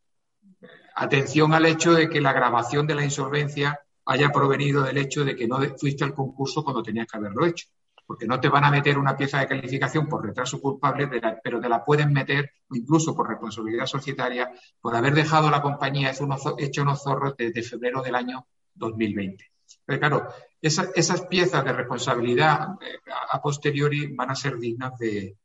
eh, 0.61 0.67
atención 0.95 1.53
al 1.53 1.65
hecho 1.65 1.93
de 1.93 2.09
que 2.09 2.21
la 2.21 2.31
grabación 2.31 2.87
de 2.87 2.95
la 2.95 3.03
insolvencia 3.03 3.77
haya 4.07 4.29
provenido 4.29 4.83
del 4.83 4.97
hecho 4.97 5.23
de 5.23 5.35
que 5.35 5.47
no 5.47 5.59
fuiste 5.77 6.03
al 6.03 6.13
concurso 6.13 6.63
cuando 6.63 6.81
tenías 6.81 7.07
que 7.07 7.17
haberlo 7.17 7.45
hecho. 7.45 7.67
Porque 8.05 8.25
no 8.25 8.39
te 8.39 8.47
van 8.47 8.63
a 8.63 8.71
meter 8.71 8.97
una 8.97 9.17
pieza 9.17 9.39
de 9.39 9.47
calificación 9.47 10.07
por 10.07 10.25
retraso 10.25 10.61
culpable, 10.61 11.09
pero 11.43 11.59
te 11.59 11.67
la 11.67 11.83
pueden 11.83 12.13
meter 12.13 12.51
incluso 12.71 13.13
por 13.13 13.27
responsabilidad 13.27 13.85
societaria 13.85 14.49
por 14.79 14.95
haber 14.95 15.13
dejado 15.13 15.51
la 15.51 15.61
compañía 15.61 16.11
hecho 16.57 16.81
unos 16.83 17.03
zorros 17.03 17.35
desde 17.37 17.61
febrero 17.63 18.01
del 18.01 18.15
año 18.15 18.47
2020. 18.75 19.43
Pero 19.85 19.99
claro, 19.99 20.27
esas 20.61 21.21
piezas 21.27 21.65
de 21.65 21.73
responsabilidad 21.73 22.75
eh, 22.81 22.97
a 23.31 23.41
posteriori 23.41 24.07
van 24.15 24.31
a 24.31 24.35
ser 24.35 24.57
dignas 24.57 24.97
de, 24.97 25.35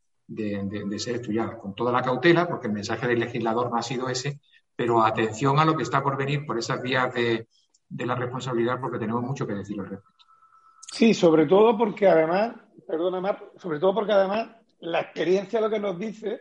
ser 0.99 1.17
estudiadas 1.17 1.57
con 1.57 1.75
toda 1.75 1.91
la 1.91 2.03
cautela, 2.03 2.47
porque 2.47 2.69
el 2.69 2.73
mensaje 2.73 3.09
del 3.09 3.19
legislador 3.19 3.71
no 3.71 3.77
ha 3.77 3.83
sido 3.83 4.09
ese, 4.09 4.41
pero 4.77 5.03
atención 5.03 5.59
a 5.59 5.65
lo 5.65 5.77
que 5.77 5.83
está 5.83 6.03
por 6.03 6.17
venir 6.17 6.47
por 6.47 6.59
esas 6.59 6.81
vías 6.81 7.13
de, 7.13 7.49
de 7.93 8.07
la 8.07 8.15
responsabilidad 8.15 8.81
porque 8.81 8.99
tenemos 8.99 9.23
mucho 9.23 9.47
que 9.47 9.55
decir 9.55 9.79
al 9.79 9.89
respecto. 9.89 10.25
Sí, 10.91 11.15
sobre 11.15 11.47
todo 11.47 11.77
porque 11.77 12.09
además, 12.09 12.55
perdona 12.87 13.21
Mar, 13.21 13.51
sobre 13.57 13.79
todo 13.79 13.95
porque 13.95 14.13
además 14.13 14.49
la 14.81 15.01
experiencia 15.01 15.61
lo 15.61 15.71
que 15.71 15.79
nos 15.79 15.99
dice, 15.99 16.41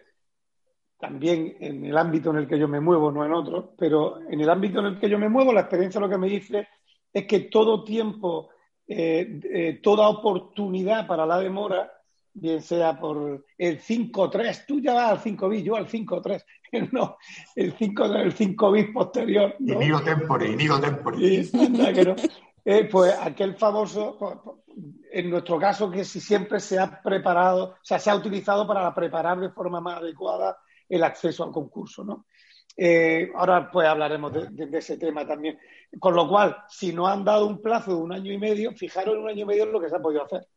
también 0.98 1.58
en 1.60 1.86
el 1.86 1.98
ámbito 1.98 2.30
en 2.30 2.38
el 2.38 2.48
que 2.48 2.58
yo 2.58 2.68
me 2.68 2.80
muevo, 2.80 3.12
no 3.12 3.26
en 3.26 3.34
otro, 3.34 3.74
pero 3.78 4.20
en 4.30 4.40
el 4.40 4.50
ámbito 4.50 4.80
en 4.80 4.86
el 4.88 5.00
que 5.00 5.10
yo 5.10 5.20
me 5.20 5.30
muevo, 5.30 5.52
la 5.52 5.62
experiencia 5.62 6.00
lo 6.00 6.10
que 6.10 6.18
me 6.18 6.28
dice 6.28 6.68
es 7.12 7.26
que 7.26 7.42
todo 7.42 7.84
tiempo, 7.84 8.50
eh, 8.88 9.40
eh, 9.44 9.80
toda 9.84 10.08
oportunidad 10.08 11.06
para 11.06 11.26
la 11.26 11.38
demora, 11.40 11.92
bien 12.34 12.62
sea 12.62 12.98
por 12.98 13.46
el 13.58 13.80
5-3, 13.80 14.66
tú 14.66 14.80
ya 14.80 14.94
vas 14.94 15.12
al 15.12 15.20
5 15.20 15.50
bis, 15.50 15.64
yo 15.64 15.76
al 15.76 15.88
5-3, 15.88 16.44
no, 16.92 17.18
el 17.56 17.74
5 17.74 18.06
el 18.16 18.32
5 18.32 18.72
bis 18.72 18.88
posterior. 18.94 19.56
¿no? 19.60 19.76
Inigo 19.76 20.02
tempore, 20.02 20.48
inigo 20.48 20.80
tempore. 20.80 21.46
Eh, 22.64 22.88
pues 22.92 23.18
aquel 23.20 23.56
famoso, 23.56 24.62
en 25.12 25.30
nuestro 25.32 25.58
caso, 25.58 25.90
que 25.90 26.06
si 26.06 26.20
siempre 26.20 26.60
se 26.60 26.78
ha 26.78 27.02
preparado, 27.02 27.72
o 27.72 27.78
sea, 27.82 27.98
se 27.98 28.12
ha 28.12 28.16
utilizado 28.16 28.68
para 28.68 28.94
preparar 28.94 29.40
de 29.40 29.50
forma 29.50 29.82
más 29.82 29.98
adecuada 29.98 30.58
el 30.88 31.04
acceso 31.04 31.44
al 31.44 31.52
concurso, 31.52 32.04
¿no? 32.04 32.28
Eh, 32.78 33.30
ahora 33.36 33.70
pues 33.70 33.88
hablaremos 33.88 34.32
de, 34.32 34.78
ese 34.78 34.98
tema 34.98 35.26
también. 35.26 35.60
Con 36.00 36.16
lo 36.16 36.28
cual, 36.30 36.58
si 36.70 36.94
no 36.94 37.08
han 37.08 37.26
dado 37.26 37.48
un 37.48 37.62
plazo 37.62 37.96
de 37.96 38.02
un 38.02 38.14
año 38.14 38.32
y 38.32 38.38
medio, 38.38 38.74
fijaros 38.74 39.16
en 39.16 39.22
un 39.22 39.30
año 39.30 39.44
y 39.44 39.46
medio 39.46 39.66
lo 39.66 39.82
que 39.82 39.90
se 39.90 39.96
ha 39.96 40.02
podido 40.02 40.24
hacer. 40.24 40.48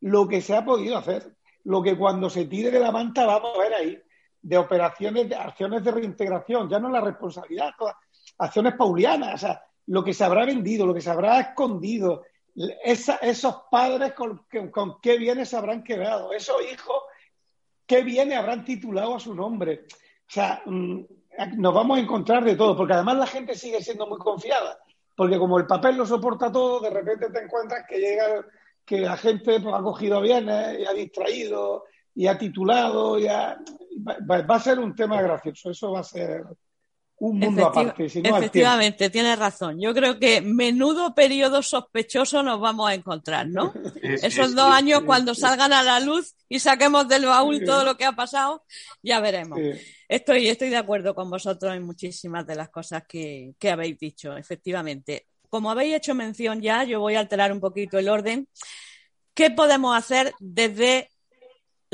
Lo 0.00 0.26
que 0.26 0.40
se 0.40 0.56
ha 0.56 0.64
podido 0.64 0.96
hacer, 0.96 1.36
lo 1.64 1.82
que 1.82 1.96
cuando 1.96 2.28
se 2.28 2.46
tire 2.46 2.70
de 2.70 2.80
la 2.80 2.90
manta 2.90 3.24
vamos 3.26 3.52
a 3.54 3.60
ver 3.60 3.74
ahí, 3.74 4.02
de 4.44 4.58
operaciones, 4.58 5.26
de 5.26 5.36
acciones 5.36 5.82
de 5.82 5.90
reintegración, 5.90 6.68
ya 6.68 6.78
no 6.78 6.90
la 6.90 7.00
responsabilidad, 7.00 7.70
acciones 8.36 8.74
paulianas, 8.74 9.34
o 9.34 9.38
sea, 9.38 9.62
lo 9.86 10.04
que 10.04 10.12
se 10.12 10.22
habrá 10.22 10.44
vendido, 10.44 10.84
lo 10.84 10.92
que 10.92 11.00
se 11.00 11.10
habrá 11.10 11.40
escondido, 11.40 12.22
esos 12.84 13.56
padres 13.70 14.12
con, 14.12 14.44
con, 14.70 15.00
qué 15.00 15.16
bienes 15.16 15.48
se 15.48 15.56
habrán 15.56 15.82
quedado, 15.82 16.32
esos 16.34 16.56
hijos, 16.70 17.04
qué 17.86 18.02
bienes 18.02 18.36
habrán 18.36 18.66
titulado 18.66 19.16
a 19.16 19.20
su 19.20 19.34
nombre. 19.34 19.86
O 19.88 20.30
sea, 20.30 20.62
mm, 20.66 21.00
nos 21.56 21.74
vamos 21.74 21.96
a 21.96 22.02
encontrar 22.02 22.44
de 22.44 22.54
todo, 22.54 22.76
porque 22.76 22.92
además 22.92 23.16
la 23.16 23.26
gente 23.26 23.54
sigue 23.54 23.82
siendo 23.82 24.06
muy 24.06 24.18
confiada, 24.18 24.78
porque 25.16 25.38
como 25.38 25.58
el 25.58 25.66
papel 25.66 25.96
lo 25.96 26.04
soporta 26.04 26.52
todo, 26.52 26.80
de 26.80 26.90
repente 26.90 27.30
te 27.30 27.42
encuentras 27.42 27.86
que 27.88 27.98
llega 27.98 28.44
que 28.84 29.00
la 29.00 29.16
gente 29.16 29.58
pues, 29.58 29.74
ha 29.74 29.80
cogido 29.80 30.20
bienes 30.20 30.80
y 30.80 30.84
ha 30.84 30.92
distraído 30.92 31.84
y 32.14 32.26
ha 32.26 32.38
titulado, 32.38 33.18
ya 33.18 33.58
va, 34.28 34.54
a 34.54 34.60
ser 34.60 34.78
un 34.78 34.94
tema 34.94 35.20
gracioso, 35.20 35.70
eso 35.70 35.92
va 35.92 36.00
a 36.00 36.04
ser 36.04 36.44
un 37.18 37.38
mundo 37.38 37.66
aparte. 37.66 38.06
efectivamente, 38.06 39.08
tienes 39.08 39.38
razón. 39.38 39.80
Yo 39.80 39.94
creo 39.94 40.18
que 40.18 40.40
menudo 40.40 41.14
periodo 41.14 41.62
sospechoso 41.62 42.42
nos 42.42 42.60
vamos 42.60 42.90
a 42.90 42.94
encontrar, 42.94 43.48
¿no? 43.48 43.72
Esos 44.02 44.54
dos 44.54 44.70
años 44.70 45.02
cuando 45.06 45.34
salgan 45.34 45.72
a 45.72 45.82
la 45.82 46.00
luz 46.00 46.34
y 46.48 46.58
saquemos 46.58 47.08
del 47.08 47.26
baúl 47.26 47.64
todo 47.64 47.84
lo 47.84 47.96
que 47.96 48.04
ha 48.04 48.12
pasado, 48.12 48.64
ya 49.02 49.20
veremos. 49.20 49.58
Estoy, 50.08 50.48
estoy 50.48 50.70
de 50.70 50.76
acuerdo 50.76 51.14
con 51.14 51.30
vosotros 51.30 51.74
en 51.74 51.84
muchísimas 51.84 52.46
de 52.46 52.56
las 52.56 52.68
cosas 52.68 53.04
que, 53.08 53.54
que 53.58 53.70
habéis 53.70 53.98
dicho, 53.98 54.36
efectivamente. 54.36 55.26
Como 55.48 55.70
habéis 55.70 55.94
hecho 55.94 56.14
mención 56.14 56.60
ya, 56.60 56.84
yo 56.84 57.00
voy 57.00 57.14
a 57.14 57.20
alterar 57.20 57.52
un 57.52 57.60
poquito 57.60 57.98
el 57.98 58.08
orden. 58.08 58.48
¿Qué 59.34 59.50
podemos 59.50 59.96
hacer 59.96 60.32
desde 60.40 61.10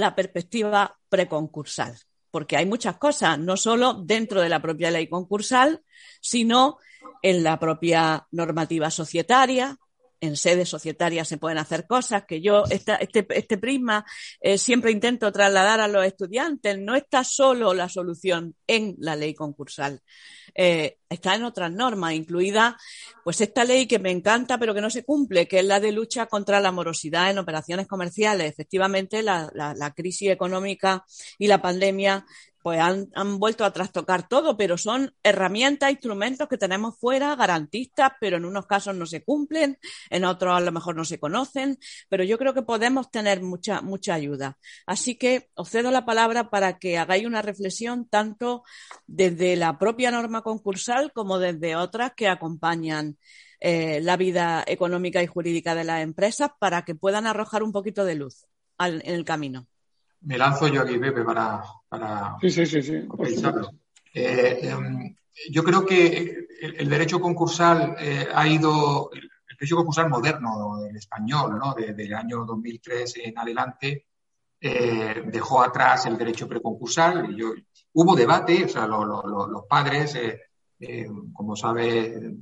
la 0.00 0.14
perspectiva 0.14 0.98
preconcursal, 1.08 1.96
porque 2.30 2.56
hay 2.56 2.66
muchas 2.66 2.96
cosas, 2.96 3.38
no 3.38 3.56
solo 3.56 3.94
dentro 3.94 4.40
de 4.40 4.48
la 4.48 4.60
propia 4.60 4.90
ley 4.90 5.08
concursal, 5.08 5.82
sino 6.20 6.78
en 7.22 7.42
la 7.44 7.58
propia 7.58 8.26
normativa 8.30 8.90
societaria, 8.90 9.78
en 10.20 10.36
sedes 10.36 10.68
societarias 10.68 11.28
se 11.28 11.38
pueden 11.38 11.58
hacer 11.58 11.86
cosas 11.86 12.24
que 12.24 12.40
yo, 12.40 12.64
este, 12.70 12.96
este 13.00 13.58
prisma 13.58 14.04
eh, 14.40 14.58
siempre 14.58 14.90
intento 14.90 15.32
trasladar 15.32 15.80
a 15.80 15.88
los 15.88 16.04
estudiantes. 16.04 16.78
No 16.78 16.94
está 16.94 17.24
solo 17.24 17.72
la 17.74 17.88
solución 17.88 18.54
en 18.66 18.96
la 18.98 19.16
ley 19.16 19.34
concursal, 19.34 20.02
eh, 20.54 20.98
está 21.08 21.34
en 21.34 21.44
otras 21.44 21.72
normas, 21.72 22.14
incluida 22.14 22.76
pues 23.24 23.40
esta 23.40 23.64
ley 23.64 23.86
que 23.86 23.98
me 23.98 24.10
encanta 24.10 24.58
pero 24.58 24.74
que 24.74 24.80
no 24.80 24.90
se 24.90 25.04
cumple, 25.04 25.46
que 25.46 25.60
es 25.60 25.64
la 25.64 25.80
de 25.80 25.92
lucha 25.92 26.26
contra 26.26 26.60
la 26.60 26.72
morosidad 26.72 27.30
en 27.30 27.38
operaciones 27.38 27.86
comerciales. 27.86 28.50
Efectivamente, 28.50 29.22
la, 29.22 29.92
crisis 29.96 30.30
económica 30.30 31.04
y 31.38 31.46
la 31.46 31.60
pandemia 31.60 32.24
pues 32.62 32.78
han, 32.80 33.08
han, 33.14 33.38
vuelto 33.38 33.64
a 33.64 33.72
trastocar 33.72 34.28
todo, 34.28 34.56
pero 34.56 34.76
son 34.76 35.14
herramientas, 35.22 35.90
instrumentos 35.90 36.48
que 36.48 36.58
tenemos 36.58 36.98
fuera, 36.98 37.34
garantistas, 37.36 38.12
pero 38.20 38.36
en 38.36 38.44
unos 38.44 38.66
casos 38.66 38.94
no 38.94 39.06
se 39.06 39.24
cumplen, 39.24 39.78
en 40.10 40.24
otros 40.24 40.56
a 40.56 40.60
lo 40.60 40.72
mejor 40.72 40.96
no 40.96 41.04
se 41.04 41.18
conocen, 41.18 41.78
pero 42.08 42.24
yo 42.24 42.38
creo 42.38 42.54
que 42.54 42.62
podemos 42.62 43.10
tener 43.10 43.42
mucha, 43.42 43.80
mucha 43.80 44.14
ayuda. 44.14 44.58
Así 44.86 45.16
que 45.16 45.48
os 45.54 45.70
cedo 45.70 45.90
la 45.90 46.04
palabra 46.04 46.50
para 46.50 46.78
que 46.78 46.98
hagáis 46.98 47.26
una 47.26 47.42
reflexión 47.42 48.06
tanto 48.08 48.62
desde 49.06 49.56
la 49.56 49.78
propia 49.78 50.10
norma 50.10 50.42
concursal 50.42 51.12
como 51.12 51.38
desde 51.38 51.76
otras 51.76 52.12
que 52.14 52.28
acompañan 52.28 53.16
eh, 53.60 54.00
la 54.02 54.16
vida 54.16 54.64
económica 54.66 55.22
y 55.22 55.26
jurídica 55.26 55.74
de 55.74 55.84
las 55.84 56.02
empresas 56.02 56.50
para 56.58 56.84
que 56.84 56.94
puedan 56.94 57.26
arrojar 57.26 57.62
un 57.62 57.72
poquito 57.72 58.04
de 58.04 58.14
luz 58.14 58.46
al, 58.78 59.02
en 59.04 59.14
el 59.14 59.24
camino. 59.24 59.69
Me 60.22 60.36
lanzo 60.36 60.68
yo 60.68 60.82
aquí, 60.82 60.98
Pepe, 60.98 61.24
para, 61.24 61.62
para 61.88 62.36
sí, 62.40 62.50
sí, 62.50 62.66
sí, 62.66 62.82
sí. 62.82 63.08
Eh, 64.12 64.58
em, 64.62 65.14
yo 65.50 65.62
creo 65.62 65.86
que 65.86 66.46
el, 66.60 66.88
derecho 66.88 67.20
concursal 67.20 67.96
eh, 67.98 68.26
ha 68.34 68.46
ido, 68.46 69.10
el 69.12 69.30
derecho 69.58 69.76
concursal 69.76 70.10
moderno, 70.10 70.84
el 70.84 70.96
español, 70.96 71.58
¿no? 71.58 71.74
desde 71.74 72.04
el 72.04 72.14
año 72.14 72.44
2003 72.44 73.14
en 73.24 73.38
adelante, 73.38 74.06
eh, 74.60 75.22
dejó 75.26 75.62
atrás 75.62 76.04
el 76.06 76.18
derecho 76.18 76.46
preconcursal. 76.46 77.34
Yo, 77.34 77.52
hubo 77.94 78.14
debate, 78.14 78.64
o 78.64 78.68
sea, 78.68 78.86
los 78.86 79.64
padres, 79.68 80.18
como 81.32 81.56
sabe, 81.56 82.34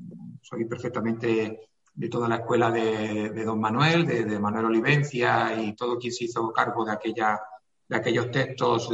soy 0.43 0.65
perfectamente 0.65 1.69
de 1.99 2.09
toda 2.09 2.29
la 2.29 2.37
escuela 2.37 2.71
de, 2.71 3.45
Don 3.45 3.61
Manuel, 3.61 4.07
de, 4.07 4.39
Manuel 4.39 4.67
Olivencia 4.67 5.61
y 5.61 5.75
todo 5.75 5.99
quien 5.99 6.13
se 6.13 6.25
hizo 6.25 6.53
cargo 6.53 6.85
de, 6.85 6.93
aquella, 6.93 7.41
de 7.89 7.97
aquellos 7.97 8.31
textos 8.31 8.91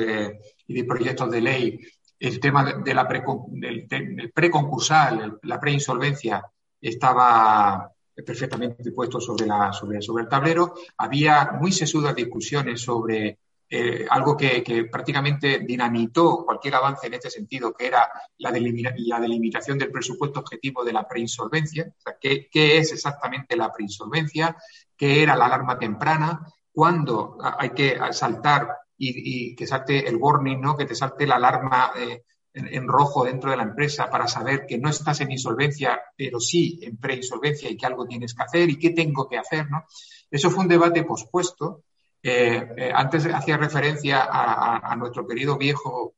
y 0.67 0.75
de 0.75 0.85
proyectos 0.85 1.31
de 1.31 1.41
ley. 1.41 1.81
El 2.19 2.41
tema 2.41 2.65
de 2.73 2.95
la 2.95 3.05
del, 3.05 4.33
preconcursal, 4.33 5.39
la 5.43 5.61
preinsolvencia, 5.61 6.43
estaba 6.81 7.91
perfectamente 8.15 8.93
puesto 8.93 9.21
sobre, 9.21 9.47
la, 9.47 9.73
sobre, 9.73 10.01
sobre 10.01 10.23
el 10.23 10.29
tablero. 10.29 10.75
Había 10.99 11.53
muy 11.61 11.73
sesudas 11.73 12.15
discusiones 12.15 12.81
sobre 12.81 13.39
eh, 13.77 14.07
algo 14.09 14.37
que, 14.37 14.89
prácticamente 14.91 15.59
dinamitó 15.61 16.45
cualquier 16.45 16.77
avance 16.77 17.07
en 17.07 17.15
este 17.15 17.31
sentido, 17.31 17.73
que 17.73 17.87
era 17.87 18.09
la, 18.39 18.53
delimitación 18.53 19.79
del 19.79 19.91
presupuesto 19.91 20.41
objetivo 20.41 20.85
de 20.85 20.93
la 20.93 21.09
preinsolvencia. 21.09 21.87
O 21.89 22.01
sea, 22.01 22.17
¿qué, 22.21 22.49
es 22.53 22.93
exactamente 22.93 23.57
la 23.57 23.73
preinsolvencia? 23.73 24.57
¿Qué 24.97 25.23
era 25.23 25.35
la 25.35 25.47
alarma 25.47 25.79
temprana? 25.79 26.47
¿Cuándo 26.71 27.37
hay 27.41 27.71
que 27.71 27.99
saltar 28.13 28.69
y, 28.97 29.55
que 29.55 29.67
salte 29.67 30.09
el 30.09 30.17
warning, 30.17 30.61
¿no? 30.61 30.77
que 30.77 30.87
te 30.87 30.95
salte 30.95 31.27
la 31.27 31.37
alarma 31.37 31.93
eh, 31.97 32.23
en, 32.53 32.87
rojo 32.87 33.25
dentro 33.25 33.51
de 33.51 33.57
la 33.57 33.65
empresa 33.65 34.09
para 34.09 34.29
saber 34.29 34.67
que 34.67 34.79
no 34.79 34.89
estás 34.89 35.21
en 35.21 35.33
insolvencia, 35.33 36.01
pero 36.17 36.39
sí 36.41 36.79
en 36.83 36.97
preinsolvencia 36.97 37.71
y 37.71 37.77
que 37.77 37.87
algo 37.87 38.07
tienes 38.07 38.35
que 38.35 38.43
hacer 38.43 38.71
y 38.71 38.79
qué 38.79 38.91
tengo 38.91 39.29
que 39.29 39.39
hacer? 39.39 39.69
¿no? 39.71 39.85
Eso 40.31 40.51
fue 40.51 40.65
un 40.65 40.69
debate 40.69 41.03
pospuesto 41.05 41.85
eh, 42.23 42.67
eh, 42.77 42.91
antes 42.95 43.27
hacía 43.27 43.59
referencia 43.59 44.27
a, 44.31 44.97
nuestro 44.97 45.27
querido 45.27 45.59
viejo 45.59 46.15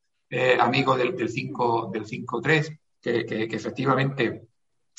amigo 0.59 0.95
del, 0.95 1.15
del 1.15 1.29
5-3, 1.29 2.79
que, 3.01 3.47
efectivamente 3.51 4.46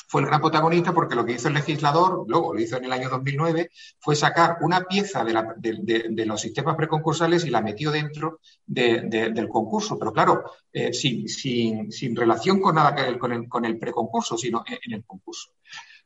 fue 0.08 0.22
el 0.22 0.26
gran 0.26 0.40
protagonista 0.40 0.94
porque 0.94 1.14
lo 1.14 1.24
que 1.24 1.32
hizo 1.32 1.48
el 1.48 1.54
legislador, 1.54 2.24
luego 2.26 2.54
lo 2.54 2.60
hizo 2.60 2.78
en 2.78 2.86
el 2.86 2.92
año 2.92 3.10
2009, 3.10 3.70
fue 3.98 4.16
sacar 4.16 4.56
una 4.62 4.84
pieza 4.84 5.22
de, 5.22 6.26
los 6.26 6.40
sistemas 6.40 6.76
preconcursales 6.76 7.44
y 7.44 7.50
la 7.50 7.60
metió 7.60 7.90
dentro 7.90 8.40
del 8.66 9.48
concurso. 9.48 9.98
Pero 9.98 10.12
claro, 10.14 10.44
sin, 10.92 11.28
sin, 11.28 12.16
relación 12.16 12.58
con 12.58 12.76
nada 12.76 13.18
con 13.18 13.32
el, 13.32 13.48
con 13.48 13.66
el 13.66 13.78
preconcurso, 13.78 14.38
sino 14.38 14.64
en, 14.66 14.94
el 14.94 15.04
concurso. 15.04 15.50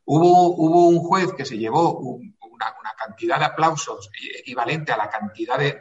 Hubo, 0.04 0.88
un 0.88 0.98
juez 0.98 1.32
que 1.32 1.44
se 1.44 1.56
llevó 1.56 1.96
un, 2.00 2.36
una, 2.50 2.74
cantidad 2.98 3.38
de 3.38 3.44
aplausos 3.44 4.10
equivalente 4.36 4.90
a 4.90 4.96
la 4.96 5.08
cantidad 5.10 5.58
de, 5.58 5.78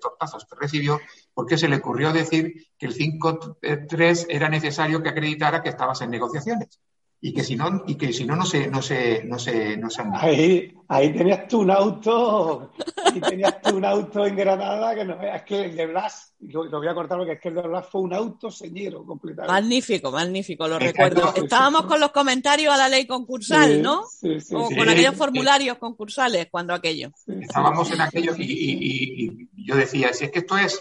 tortazos 0.00 0.44
que 0.46 0.56
recibió, 0.56 0.98
porque 1.32 1.56
se 1.56 1.68
le 1.68 1.76
ocurrió 1.76 2.12
decir 2.12 2.66
que 2.76 2.86
el 2.86 2.96
5-3 2.96 4.26
era 4.30 4.48
necesario 4.48 5.00
que 5.00 5.10
acreditara 5.10 5.62
que 5.62 5.68
estabas 5.68 6.00
en 6.00 6.10
negociaciones 6.10 6.80
y 7.26 7.32
que 7.32 7.42
si 7.42 7.56
no, 7.56 7.82
y 7.88 7.96
que 7.96 8.12
si 8.12 8.24
no, 8.24 8.36
no 8.36 8.46
se, 8.46 8.68
no 8.68 8.80
se, 8.80 9.24
no 9.24 9.36
se, 9.36 9.76
no 9.76 9.90
se 9.90 10.02
Ahí, 10.14 10.72
ahí 10.86 11.12
tenías 11.12 11.48
tú 11.48 11.62
un 11.62 11.72
auto, 11.72 12.70
ahí 13.04 13.20
tenías 13.20 13.60
tú 13.60 13.78
un 13.78 13.84
auto 13.84 14.24
en 14.24 14.36
Granada 14.36 14.94
que 14.94 15.04
no 15.04 15.20
es 15.20 15.42
que 15.42 15.64
el 15.64 15.74
de 15.74 15.86
Blas, 15.86 16.34
lo, 16.38 16.70
voy 16.70 16.86
a 16.86 16.94
cortar 16.94 17.18
porque 17.18 17.32
es 17.32 17.40
que 17.40 17.48
el 17.48 17.56
de 17.56 17.62
Blas 17.62 17.88
fue 17.90 18.02
un 18.02 18.14
auto 18.14 18.48
señero 18.48 19.04
completamente. 19.04 19.52
Magnífico, 19.52 20.12
magnífico, 20.12 20.68
lo 20.68 20.78
recuerdo. 20.78 21.34
Estábamos 21.34 21.86
con 21.86 21.98
los 21.98 22.12
comentarios 22.12 22.72
a 22.72 22.76
la 22.76 22.88
ley 22.88 23.08
concursal, 23.08 23.82
¿no? 23.82 24.04
Sí, 24.06 24.40
sí, 24.40 24.54
o 24.54 24.68
con 24.68 24.88
aquellos 24.88 25.16
formularios 25.16 25.78
concursales 25.78 26.46
cuando 26.48 26.74
aquello. 26.74 27.10
Estábamos 27.26 27.90
en 27.90 28.02
aquello 28.02 28.34
y, 28.38 29.48
y 29.56 29.66
yo 29.66 29.74
decía, 29.74 30.12
si 30.12 30.26
es 30.26 30.30
que 30.30 30.38
esto 30.38 30.56
es 30.56 30.80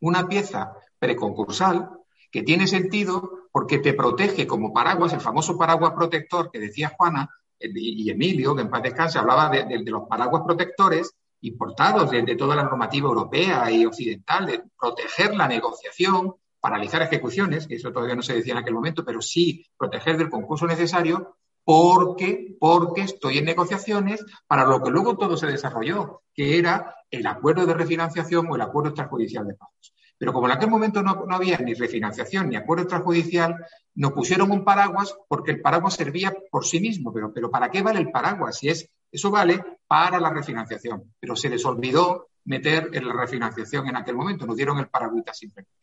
una 0.00 0.28
pieza 0.28 0.74
preconcursal 0.98 1.88
que 2.34 2.42
tiene 2.42 2.66
sentido 2.66 3.46
porque 3.52 3.78
te 3.78 3.94
protege 3.94 4.44
como 4.44 4.72
paraguas, 4.72 5.12
el 5.12 5.20
famoso 5.20 5.56
paraguas 5.56 5.92
protector 5.92 6.50
que 6.50 6.58
decía 6.58 6.92
Juana 6.98 7.30
y 7.60 8.10
Emilio, 8.10 8.56
que 8.56 8.62
en 8.62 8.70
paz 8.70 8.82
descanse, 8.82 9.20
hablaba 9.20 9.48
de, 9.50 9.84
los 9.84 10.08
paraguas 10.08 10.42
protectores 10.44 11.14
importados 11.42 12.10
de, 12.10 12.34
toda 12.34 12.56
la 12.56 12.64
normativa 12.64 13.06
europea 13.06 13.70
y 13.70 13.86
occidental, 13.86 14.46
de 14.46 14.64
proteger 14.76 15.36
la 15.36 15.46
negociación, 15.46 16.34
paralizar 16.58 17.02
ejecuciones, 17.02 17.68
que 17.68 17.76
eso 17.76 17.92
todavía 17.92 18.16
no 18.16 18.22
se 18.22 18.34
decía 18.34 18.54
en 18.54 18.58
aquel 18.58 18.74
momento, 18.74 19.04
pero 19.04 19.22
sí 19.22 19.64
proteger 19.78 20.16
del 20.16 20.28
concurso 20.28 20.66
necesario 20.66 21.36
porque, 21.62 22.56
porque 22.58 23.02
estoy 23.02 23.38
en 23.38 23.44
negociaciones 23.44 24.24
para 24.48 24.64
lo 24.64 24.82
que 24.82 24.90
luego 24.90 25.16
todo 25.16 25.36
se 25.36 25.46
desarrolló, 25.46 26.22
que 26.34 26.58
era 26.58 26.96
el 27.12 27.28
acuerdo 27.28 27.64
de 27.64 27.74
refinanciación 27.74 28.48
o 28.50 28.56
el 28.56 28.62
acuerdo 28.62 28.88
extrajudicial 28.88 29.46
de 29.46 29.54
pagos. 29.54 29.93
Pero 30.24 30.32
como 30.32 30.46
en 30.46 30.52
aquel 30.52 30.70
momento 30.70 31.02
no, 31.02 31.26
había 31.28 31.58
ni 31.58 31.74
refinanciación 31.74 32.48
ni 32.48 32.56
acuerdo 32.56 32.84
extrajudicial, 32.84 33.62
nos 33.96 34.12
pusieron 34.12 34.50
un 34.50 34.64
paraguas 34.64 35.14
porque 35.28 35.50
el 35.50 35.60
paraguas 35.60 35.96
servía 35.96 36.34
por 36.50 36.64
sí 36.64 36.80
mismo. 36.80 37.12
Pero, 37.12 37.50
¿para 37.50 37.70
qué 37.70 37.82
vale 37.82 37.98
el 37.98 38.10
paraguas? 38.10 38.56
Si 38.56 38.70
es, 38.70 38.88
eso 39.12 39.30
vale 39.30 39.62
para 39.86 40.18
la 40.18 40.30
refinanciación. 40.30 41.12
Pero 41.20 41.36
se 41.36 41.50
les 41.50 41.62
olvidó 41.66 42.28
meter 42.46 42.88
en 42.94 43.06
la 43.06 43.12
refinanciación 43.12 43.86
en 43.86 43.96
aquel 43.96 44.16
momento, 44.16 44.46
nos 44.46 44.56
dieron 44.56 44.78
el 44.78 44.88
paragüita 44.88 45.34
simplemente. 45.34 45.74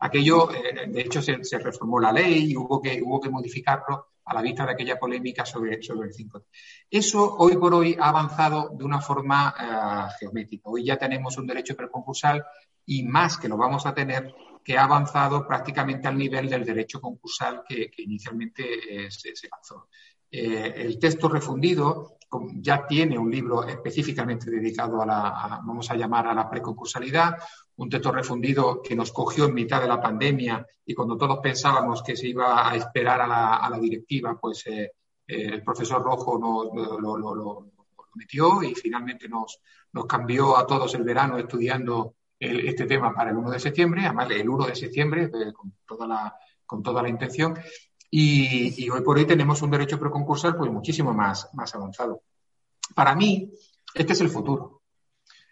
Aquello, 0.00 0.50
eh, 0.50 0.86
de 0.88 1.00
hecho, 1.02 1.20
se, 1.20 1.58
reformó 1.58 2.00
la 2.00 2.10
ley 2.10 2.52
y 2.52 2.56
hubo 2.56 2.80
que, 2.80 3.02
modificarlo 3.30 4.12
a 4.24 4.32
la 4.32 4.40
vista 4.40 4.64
de 4.64 4.72
aquella 4.72 4.98
polémica 4.98 5.44
sobre, 5.44 5.82
sobre 5.82 6.08
el 6.08 6.14
5. 6.14 6.46
Eso 6.88 7.36
hoy 7.36 7.58
por 7.58 7.74
hoy 7.74 7.94
ha 8.00 8.08
avanzado 8.08 8.70
de 8.70 8.82
una 8.82 9.02
forma 9.02 9.54
eh, 9.60 10.14
geométrica. 10.20 10.70
Hoy 10.70 10.86
ya 10.86 10.96
tenemos 10.96 11.36
un 11.36 11.46
derecho 11.46 11.76
preconcursal 11.76 12.42
y 12.86 13.02
más 13.04 13.38
que 13.38 13.48
lo 13.48 13.56
vamos 13.56 13.86
a 13.86 13.94
tener, 13.94 14.34
que 14.62 14.78
ha 14.78 14.84
avanzado 14.84 15.46
prácticamente 15.46 16.08
al 16.08 16.16
nivel 16.16 16.48
del 16.48 16.64
derecho 16.64 17.00
concursal 17.00 17.62
que, 17.68 17.90
inicialmente 17.98 19.06
eh, 19.06 19.10
se, 19.10 19.32
lanzó. 19.50 19.88
Eh, 20.30 20.72
el 20.76 20.98
texto 20.98 21.28
refundido 21.28 22.16
ya 22.56 22.86
tiene 22.86 23.18
un 23.18 23.30
libro 23.30 23.64
específicamente 23.64 24.50
dedicado 24.50 25.00
a 25.02 25.06
la, 25.06 25.60
vamos 25.64 25.90
a 25.90 25.94
llamar, 25.94 26.26
a 26.26 26.34
la 26.34 26.50
preconcursalidad, 26.50 27.36
un 27.76 27.88
texto 27.88 28.10
refundido 28.10 28.82
que 28.82 28.96
nos 28.96 29.12
cogió 29.12 29.44
en 29.44 29.54
mitad 29.54 29.80
de 29.80 29.88
la 29.88 30.00
pandemia 30.00 30.66
y 30.84 30.94
cuando 30.94 31.16
todos 31.16 31.38
pensábamos 31.40 32.02
que 32.02 32.16
se 32.16 32.28
iba 32.28 32.68
a 32.68 32.74
esperar 32.74 33.20
a 33.20 33.68
la, 33.68 33.78
directiva, 33.78 34.38
pues 34.40 34.66
eh, 34.66 34.92
el 35.26 35.62
profesor 35.62 36.02
Rojo 36.02 36.38
lo, 36.38 37.70
metió 38.16 38.62
y 38.62 38.74
finalmente 38.74 39.28
nos, 39.28 39.60
nos 39.92 40.06
cambió 40.06 40.56
a 40.56 40.66
todos 40.66 40.94
el 40.94 41.02
verano 41.02 41.36
estudiando 41.36 42.14
este 42.38 42.86
tema 42.86 43.14
para 43.14 43.30
el 43.30 43.36
1 43.36 43.50
de 43.50 43.60
septiembre, 43.60 44.02
además 44.04 44.30
el 44.30 44.48
1 44.48 44.66
de 44.66 44.74
septiembre, 44.74 45.24
eh, 45.24 45.52
con, 45.52 45.72
toda 45.86 46.06
la, 46.06 46.36
con 46.66 46.82
toda 46.82 47.02
la 47.02 47.08
intención. 47.08 47.58
Y, 48.10 48.88
hoy 48.90 49.00
por 49.00 49.18
hoy 49.18 49.26
tenemos 49.26 49.60
un 49.62 49.70
derecho 49.70 49.98
preconcursal 49.98 50.56
pues 50.56 50.70
muchísimo 50.70 51.12
más, 51.12 51.48
más 51.54 51.74
avanzado. 51.74 52.22
Para 52.94 53.14
mí, 53.14 53.50
este 53.94 54.12
es 54.12 54.20
el 54.20 54.28
futuro. 54.28 54.82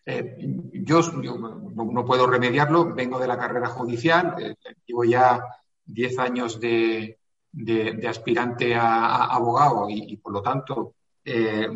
Eh, 0.04 0.36
yo, 0.72 1.00
no, 1.02 2.04
puedo 2.04 2.26
remediarlo, 2.26 2.94
vengo 2.94 3.18
de 3.18 3.26
la 3.26 3.38
carrera 3.38 3.68
judicial, 3.68 4.36
eh, 4.38 4.54
llevo 4.86 5.04
ya 5.04 5.44
10 5.84 6.18
años 6.18 6.60
de, 6.60 7.18
de, 7.52 8.08
aspirante 8.08 8.74
a, 8.74 9.26
abogado 9.26 9.88
y, 9.88 10.16
por 10.16 10.32
lo 10.32 10.42
tanto 10.42 10.94
eh, 11.24 11.68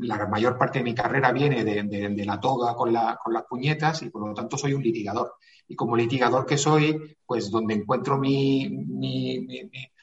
la 0.00 0.26
mayor 0.26 0.58
parte 0.58 0.78
de 0.78 0.84
mi 0.84 0.94
carrera 0.94 1.32
viene 1.32 1.64
de, 1.64 2.24
la 2.24 2.40
toga 2.40 2.74
con, 2.74 2.92
la, 2.92 3.18
con, 3.22 3.32
las 3.32 3.44
puñetas 3.44 4.02
y 4.02 4.10
por 4.10 4.26
lo 4.26 4.34
tanto 4.34 4.58
soy 4.58 4.74
un 4.74 4.82
litigador. 4.82 5.34
Y 5.68 5.74
como 5.74 5.96
litigador 5.96 6.44
que 6.44 6.58
soy, 6.58 7.16
pues 7.24 7.50
donde 7.50 7.74
encuentro 7.74 8.18
mi, 8.18 8.68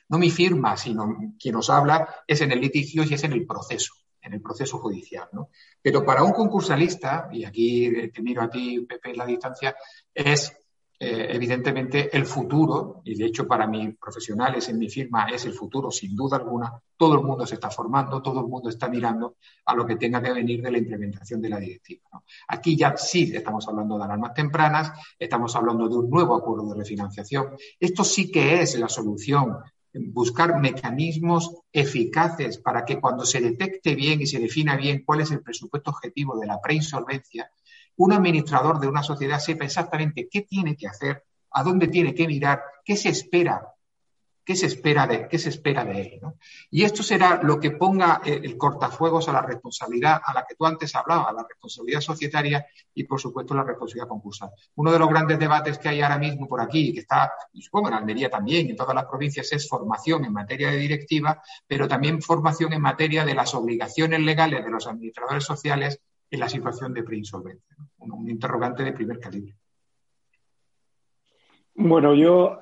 no 0.07 0.17
mi 0.17 0.29
firma, 0.31 0.75
sino 0.77 1.35
quien 1.39 1.53
nos 1.53 1.69
habla 1.69 2.23
es 2.27 2.41
en 2.41 2.51
el 2.51 2.61
litigio 2.61 3.03
y 3.03 3.13
es 3.13 3.23
en 3.23 3.33
el 3.33 3.45
proceso, 3.45 3.93
en 4.21 4.33
el 4.33 4.41
proceso 4.41 4.79
judicial. 4.79 5.29
¿no? 5.31 5.49
Pero 5.81 6.03
para 6.03 6.23
un 6.23 6.31
concursalista, 6.31 7.29
y 7.31 7.45
aquí 7.45 8.09
te 8.11 8.21
miro 8.21 8.41
a 8.41 8.49
ti, 8.49 8.79
Pepe, 8.81 9.11
en 9.11 9.17
la 9.17 9.25
distancia, 9.25 9.75
es 10.13 10.58
eh, 11.01 11.27
evidentemente 11.29 12.15
el 12.15 12.25
futuro, 12.25 13.01
y 13.05 13.15
de 13.15 13.25
hecho 13.25 13.47
para 13.47 13.65
mis 13.65 13.95
profesionales 13.95 14.67
en 14.67 14.77
mi 14.77 14.89
firma 14.89 15.27
es 15.29 15.45
el 15.45 15.53
futuro 15.53 15.89
sin 15.91 16.13
duda 16.13 16.35
alguna, 16.35 16.73
todo 16.97 17.15
el 17.15 17.23
mundo 17.23 17.47
se 17.47 17.55
está 17.55 17.69
formando, 17.69 18.21
todo 18.21 18.41
el 18.41 18.47
mundo 18.47 18.67
está 18.67 18.89
mirando 18.89 19.37
a 19.65 19.73
lo 19.75 19.85
que 19.85 19.95
tenga 19.95 20.21
que 20.21 20.33
venir 20.33 20.61
de 20.61 20.71
la 20.71 20.77
implementación 20.77 21.41
de 21.41 21.49
la 21.49 21.57
directiva. 21.57 22.21
Aquí 22.49 22.75
ya 22.75 22.97
sí 22.97 23.31
estamos 23.33 23.65
hablando 23.69 23.97
de 23.97 24.03
alarmas 24.03 24.33
tempranas, 24.33 24.91
estamos 25.17 25.55
hablando 25.55 25.87
de 25.87 25.95
un 25.95 26.09
nuevo 26.09 26.35
acuerdo 26.35 26.67
de 26.73 26.79
refinanciación. 26.79 27.55
Esto 27.79 28.03
sí 28.03 28.29
que 28.29 28.61
es 28.61 28.77
la 28.77 28.89
solución 28.89 29.59
buscar 29.93 30.59
mecanismos 30.59 31.55
eficaces 31.71 32.57
para 32.59 32.85
que 32.85 32.99
cuando 32.99 33.25
se 33.25 33.41
detecte 33.41 33.95
bien 33.95 34.21
y 34.21 34.27
se 34.27 34.39
defina 34.39 34.75
bien 34.75 35.03
cuál 35.03 35.21
es 35.21 35.31
el 35.31 35.41
presupuesto 35.41 35.91
objetivo 35.91 36.37
de 36.37 36.47
la 36.47 36.61
preinsolvencia, 36.61 37.49
un 37.99 38.13
administrador 38.13 38.79
de 38.79 38.87
una 38.87 39.03
sociedad 39.03 39.39
sepa 39.39 39.65
exactamente 39.65 40.29
qué 40.31 40.43
tiene 40.43 40.77
que 40.77 40.87
hacer, 40.87 41.25
a 41.51 41.63
dónde 41.63 41.89
tiene 41.89 42.15
que 42.15 42.27
mirar, 42.27 42.63
qué 42.85 42.95
se 42.95 43.09
espera, 43.09 43.73
qué 44.45 44.55
se 44.55 44.67
espera 44.67 45.05
de, 45.05 45.27
qué 45.27 45.37
se 45.37 45.49
espera 45.49 45.83
de 45.83 46.01
él. 46.01 46.21
Y 46.71 46.83
esto 46.83 47.03
será 47.03 47.41
lo 47.43 47.59
que 47.59 47.71
ponga 47.71 48.21
el 48.23 48.57
cortafuegos 48.57 49.27
a 49.27 49.33
la 49.33 49.41
responsabilidad 49.41 50.21
a 50.23 50.33
la 50.33 50.45
que 50.47 50.55
tú 50.55 50.65
antes 50.65 50.95
hablabas, 50.95 51.33
la 51.35 51.45
responsabilidad 51.47 51.99
societaria 51.99 52.65
y, 52.93 53.03
por 53.03 53.19
supuesto, 53.19 53.53
la 53.53 53.63
responsabilidad 53.63 54.07
concursal. 54.07 54.49
Uno 54.75 54.93
de 54.93 54.99
los 54.99 55.09
grandes 55.09 55.37
debates 55.37 55.77
que 55.77 55.89
hay 55.89 56.01
ahora 56.01 56.17
mismo 56.17 56.47
por 56.47 56.61
aquí, 56.61 56.93
que 56.93 57.01
está, 57.01 57.33
y 57.51 57.61
supongo 57.61 57.89
en 57.89 57.95
Almería 57.95 58.29
también, 58.29 58.69
en 58.69 58.77
todas 58.77 58.95
las 58.95 59.05
provincias, 59.05 59.51
es 59.51 59.67
formación 59.67 60.23
en 60.23 60.31
materia 60.31 60.71
de 60.71 60.77
directiva, 60.77 61.43
pero 61.67 61.85
también 61.85 62.21
formación 62.21 62.71
en 62.71 62.81
materia 62.81 63.25
de 63.25 63.35
las 63.35 63.53
obligaciones 63.53 64.21
legales 64.21 64.63
de 64.63 64.71
los 64.71 64.87
administradores 64.87 65.43
sociales 65.43 65.99
en 66.31 66.39
la 66.39 66.49
situación 66.49 66.93
de 66.93 67.03
preinsolvencia. 67.03 67.75
Un, 67.99 68.29
interrogante 68.29 68.83
de 68.83 68.93
primer 68.93 69.19
calibre. 69.19 69.55
Bueno, 71.75 72.13
yo, 72.13 72.59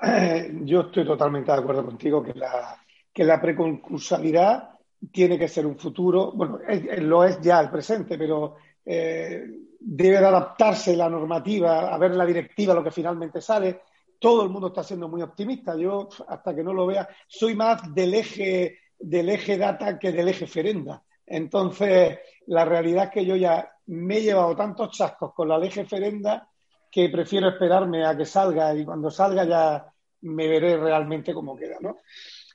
yo 0.63 0.82
estoy 0.82 1.05
totalmente 1.05 1.51
de 1.51 1.57
acuerdo 1.57 1.86
contigo 1.86 2.24
que 2.24 2.34
la, 2.34 2.80
que 3.11 3.24
la 3.24 3.41
preconcursalidad 3.41 4.78
tiene 5.11 5.38
que 5.38 5.47
ser 5.47 5.65
un 5.65 5.78
futuro, 5.78 6.32
bueno, 6.34 6.59
lo 6.99 7.24
es 7.24 7.39
ya 7.41 7.59
el 7.59 7.70
presente, 7.70 8.18
pero 8.18 8.55
eh, 8.86 9.45
debe 9.80 10.20
de 10.20 10.26
adaptarse 10.26 10.95
la 10.95 11.09
normativa 11.09 11.93
a 11.93 11.97
ver 11.97 12.11
la 12.15 12.26
directiva, 12.26 12.74
lo 12.74 12.84
que 12.84 12.91
finalmente 12.91 13.41
sale. 13.41 13.82
Todo 14.20 14.43
el 14.43 14.49
mundo 14.49 14.68
está 14.68 14.84
siendo 14.84 15.07
muy 15.07 15.22
optimista. 15.22 15.76
Yo, 15.76 16.09
hasta 16.28 16.55
que 16.55 16.63
no 16.63 16.74
lo 16.74 16.88
vea, 16.88 17.07
soy 17.28 17.55
más 17.55 17.93
del 17.93 18.13
eje, 18.15 18.80
del 18.97 19.30
eje 19.30 19.57
data 19.57 19.99
que 19.99 20.11
del 20.11 20.30
eje 20.30 20.47
ferenda. 20.47 21.03
Entonces, 21.28 22.20
la 22.48 22.64
realidad 22.64 23.06
es 23.06 23.12
que 23.12 23.26
yo 23.26 23.36
ya 23.36 23.70
me 23.88 24.18
he 24.18 24.22
llevado 24.22 24.56
tantos 24.56 24.92
chascos 24.92 25.34
con 25.34 25.50
la 25.50 25.58
ley 25.58 25.70
referenda 25.70 26.50
que 26.90 27.10
prefiero 27.10 27.50
esperarme 27.50 28.06
a 28.06 28.16
que 28.16 28.26
salga 28.26 28.74
y 28.74 28.86
cuando 28.86 29.12
salga 29.12 29.44
ya 29.44 29.94
me 30.22 30.48
veré 30.48 30.78
realmente 30.78 31.34
cómo 31.34 31.56
queda, 31.56 31.78
¿no? 31.82 31.98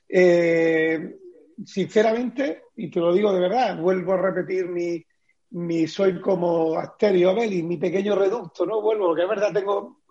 Eh, 0.09 1.17
sinceramente, 1.63 2.63
y 2.75 2.89
te 2.89 2.99
lo 2.99 3.13
digo 3.13 3.31
de 3.31 3.39
verdad, 3.39 3.77
vuelvo 3.79 4.13
a 4.13 4.21
repetir 4.21 4.65
mi, 5.51 5.87
soy 5.87 6.19
como 6.19 6.77
Asterio 6.77 7.43
y 7.43 7.61
mi 7.61 7.77
pequeño 7.77 8.15
reducto, 8.15 8.65
¿no? 8.65 8.81
Vuelvo, 8.81 9.07
porque 9.07 9.23
es 9.23 9.29
verdad, 9.29 9.53
tengo 9.53 10.01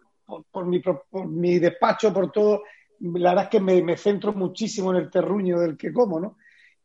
por, 0.50 0.66
mi, 0.66 0.80
mi, 1.26 1.58
despacho, 1.58 2.12
por 2.12 2.30
todo, 2.30 2.62
la 3.00 3.30
verdad 3.30 3.44
es 3.44 3.50
que 3.50 3.60
me, 3.60 3.82
me, 3.82 3.96
centro 3.96 4.32
muchísimo 4.32 4.92
en 4.92 4.98
el 4.98 5.10
terruño 5.10 5.58
del 5.58 5.76
que 5.76 5.92
como, 5.92 6.20
¿no? 6.20 6.36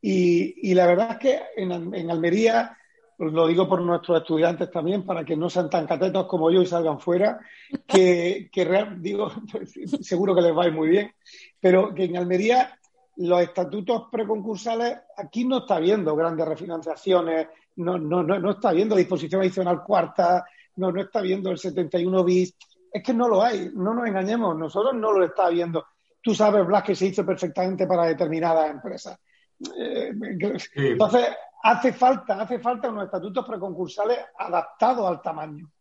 Y, 0.02 0.74
la 0.74 0.86
verdad 0.86 1.12
es 1.12 1.18
que 1.18 1.42
en, 1.58 2.12
Almería, 2.12 2.78
lo 3.18 3.48
digo 3.48 3.68
por 3.68 3.82
nuestros 3.82 4.22
estudiantes 4.22 4.70
también, 4.70 5.04
para 5.06 5.26
que 5.26 5.36
no 5.36 5.50
sean 5.50 5.70
tan 5.70 5.88
catetos 5.88 6.28
como 6.28 6.52
yo 6.52 6.62
y 6.62 6.66
salgan 6.66 7.00
fuera, 7.00 7.40
que, 7.88 8.50
digo, 8.98 9.32
seguro 10.02 10.36
que 10.36 10.42
les 10.42 10.56
va 10.56 10.70
muy 10.72 10.90
bien, 10.90 11.12
pero 11.60 11.94
que 11.94 12.06
en 12.06 12.18
Almería 12.18 12.78
los 13.18 13.42
estatutos 13.42 14.04
preconcursales, 14.12 14.96
aquí 15.18 15.44
no 15.44 15.60
está 15.60 15.78
habiendo 15.78 16.16
grandes 16.16 16.48
refinanciaciones, 16.48 17.48
no, 17.78 17.98
no, 17.98 18.24
no, 18.24 18.40
no 18.40 18.52
está 18.52 18.70
habiendo 18.70 18.96
disposición 18.96 19.42
adicional 19.42 19.84
cuarta, 19.84 20.46
no, 20.76 20.92
no 20.92 21.02
está 21.02 21.22
viendo 21.22 21.50
el 21.50 21.58
71 21.58 22.24
bis. 22.24 22.56
Es 22.92 23.04
que 23.04 23.14
no 23.14 23.28
lo 23.28 23.44
hay, 23.44 23.72
no 23.74 23.94
nos 23.94 24.08
engañemos, 24.08 24.58
nosotros 24.58 24.96
no 24.96 25.12
lo 25.12 25.26
está 25.26 25.50
viendo. 25.50 25.86
Tú 26.22 26.34
sabes, 26.34 26.66
Blas, 26.66 26.84
que 26.84 26.96
se 26.96 27.08
hizo 27.08 27.26
perfectamente 27.26 27.86
para 27.86 28.06
determinadas 28.06 28.70
empresas. 28.70 29.20
Eh, 29.78 30.12
entonces, 30.14 31.28
hace 31.64 31.94
falta, 31.94 32.42
hace 32.42 32.60
falta 32.60 32.90
unos 32.90 33.06
estatutos 33.06 33.46
preconcursales 33.46 34.20
adaptados 34.38 35.08
al 35.08 35.22
tamaño. 35.22 35.72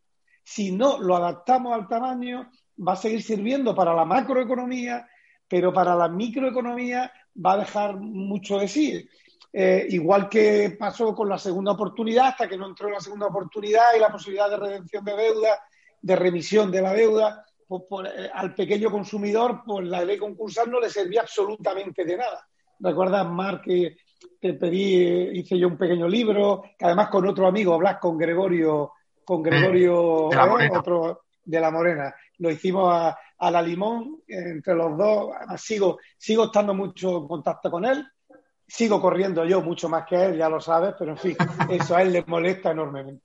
Si 0.43 0.73
no 0.73 0.99
lo 0.99 1.17
adaptamos 1.17 1.75
al 1.75 1.89
tamaño, 1.89 2.51
va 2.87 2.93
a 2.93 2.97
seguir 2.97 3.23
sirviendo 3.23 3.75
para 3.75 3.95
la 3.95 4.05
macroeconomía, 4.05 5.09
pero 5.49 5.73
para 5.73 5.95
la 5.95 6.09
microeconomía 6.09 7.13
va 7.45 7.53
a 7.53 7.59
dejar 7.59 7.97
mucho 7.97 8.59
de 8.59 8.69
sí. 8.69 9.09
Eh, 9.53 9.87
igual 9.91 10.29
que 10.29 10.77
pasó 10.79 11.15
con 11.15 11.29
la 11.29 11.39
segunda 11.39 11.73
oportunidad, 11.73 12.29
hasta 12.29 12.49
que 12.49 12.57
no 12.57 12.67
entró 12.67 12.91
la 12.91 13.01
segunda 13.01 13.27
oportunidad 13.27 13.95
y 13.97 14.01
la 14.01 14.13
posibilidad 14.13 14.51
de 14.51 14.57
redención 14.57 15.05
de 15.05 15.17
deuda, 15.17 15.61
de 16.01 16.17
remisión 16.17 16.71
de 16.71 16.83
la 16.83 16.93
deuda, 16.93 17.45
pues, 17.67 17.83
eh, 18.15 18.31
al 18.33 18.55
pequeño 18.55 18.91
consumidor, 18.91 19.63
pues 19.65 19.87
la 19.87 20.05
ley 20.05 20.19
concursal 20.19 20.71
no 20.71 20.79
le 20.79 20.91
servía 20.91 21.23
absolutamente 21.23 22.05
de 22.05 22.17
nada. 22.17 22.47
¿Recuerdas, 22.79 23.27
Mar, 23.29 23.61
que 23.61 23.97
te 24.41 24.55
pedí, 24.55 25.39
hice 25.39 25.59
yo 25.59 25.69
un 25.69 25.77
pequeño 25.77 26.09
libro, 26.09 26.63
que 26.79 26.85
además 26.85 27.09
con 27.09 27.27
otro 27.27 27.47
amigo, 27.47 27.75
hablas 27.75 27.99
con 27.99 28.17
Gregorio, 28.17 28.93
con 29.25 29.43
Gregorio, 29.43 30.29
de, 30.31 30.37
la 30.37 30.65
¿eh? 30.65 30.71
otro 30.73 31.25
de 31.45 31.61
la 31.61 31.71
Morena. 31.71 32.15
Lo 32.39 32.51
hicimos 32.51 32.93
a, 32.93 33.51
la 33.51 33.63
limón, 33.63 34.23
entre 34.27 34.75
los 34.75 34.97
dos. 34.97 35.31
sigo, 35.57 35.99
sigo 36.17 36.45
estando 36.45 36.75
mucho 36.75 37.19
en 37.19 37.29
contacto 37.29 37.71
con 37.71 37.85
él. 37.85 38.07
Sigo 38.69 39.01
corriendo 39.01 39.45
yo 39.45 39.63
mucho 39.63 39.89
más 39.89 40.05
que 40.07 40.17
él, 40.17 40.37
ya 40.37 40.49
lo 40.49 40.61
sabes, 40.61 40.95
pero 40.99 41.13
en 41.13 41.19
fin, 41.19 41.37
eso 41.71 41.95
a 41.95 42.03
él 42.03 42.13
le 42.13 42.25
molesta 42.27 42.73
enormemente. 42.73 43.25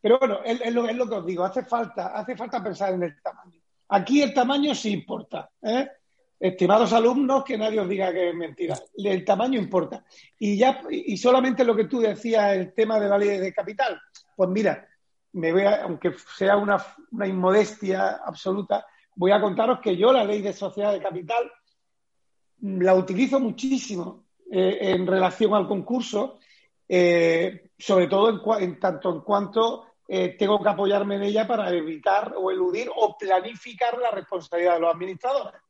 Pero, 0.00 0.18
bueno, 0.18 0.40
es, 0.44 0.72
lo, 0.72 0.88
es, 0.88 0.96
lo, 0.96 1.08
que 1.08 1.14
os 1.14 1.26
digo, 1.26 1.44
hace 1.44 1.64
falta, 1.64 2.08
hace 2.08 2.36
falta 2.36 2.62
pensar 2.62 2.92
en 2.92 3.04
el 3.04 3.22
tamaño. 3.22 3.60
Aquí 3.88 4.20
el 4.20 4.34
tamaño 4.34 4.74
sí 4.74 4.90
importa. 4.90 5.48
¿eh? 5.62 5.88
Estimados 6.42 6.92
alumnos, 6.92 7.44
que 7.44 7.56
nadie 7.56 7.78
os 7.78 7.88
diga 7.88 8.12
que 8.12 8.30
es 8.30 8.34
mentira. 8.34 8.76
El 8.96 9.24
tamaño 9.24 9.60
importa. 9.60 10.04
Y 10.40 10.58
ya, 10.58 10.82
y 10.90 11.16
solamente 11.16 11.62
lo 11.62 11.76
que 11.76 11.84
tú 11.84 12.00
decías, 12.00 12.56
el 12.56 12.74
tema 12.74 12.98
de 12.98 13.08
la 13.08 13.16
ley 13.16 13.38
de 13.38 13.52
capital. 13.52 14.00
Pues 14.34 14.50
mira, 14.50 14.88
me 15.34 15.52
voy 15.52 15.62
aunque 15.62 16.12
sea 16.36 16.56
una, 16.56 16.84
inmodestia 17.24 18.22
absoluta, 18.24 18.84
voy 19.14 19.30
a 19.30 19.40
contaros 19.40 19.78
que 19.78 19.96
yo 19.96 20.12
la 20.12 20.24
ley 20.24 20.42
de 20.42 20.52
sociedad 20.52 20.92
de 20.92 21.00
capital 21.00 21.48
la 22.62 22.96
utilizo 22.96 23.38
muchísimo 23.38 24.24
eh, 24.50 24.78
en 24.80 25.06
relación 25.06 25.54
al 25.54 25.68
concurso, 25.68 26.40
eh, 26.88 27.70
sobre 27.78 28.08
todo 28.08 28.58
en, 28.58 28.80
tanto 28.80 29.14
en 29.14 29.20
cuanto 29.20 29.86
eh, 30.08 30.34
tengo 30.36 30.60
que 30.60 30.68
apoyarme 30.70 31.14
en 31.14 31.22
ella 31.22 31.46
para 31.46 31.70
evitar 31.70 32.34
o 32.36 32.50
eludir 32.50 32.90
o 32.92 33.16
planificar 33.16 33.96
la 33.98 34.10
responsabilidad 34.10 34.74
de 34.74 34.80
los 34.80 34.92
administradores. 34.92 35.60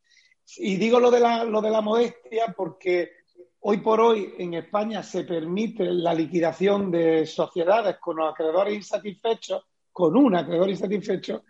Y 0.56 0.76
digo 0.76 1.00
lo 1.00 1.10
de 1.10 1.20
la, 1.20 1.44
lo 1.44 1.60
de 1.60 1.70
la 1.70 1.80
modestia 1.80 2.54
porque 2.56 3.12
hoy 3.60 3.78
por 3.78 4.00
hoy 4.00 4.34
en 4.38 4.54
España 4.54 5.02
se 5.02 5.24
permite 5.24 5.84
la 5.84 6.12
liquidación 6.12 6.90
de 6.90 7.26
sociedades 7.26 7.96
con 7.98 8.16
los 8.16 8.32
acreedores 8.32 8.74
insatisfechos, 8.74 9.64
con 9.92 10.16
un 10.16 10.34
acreedor 10.34 10.68
insatisfecho, 10.68 11.44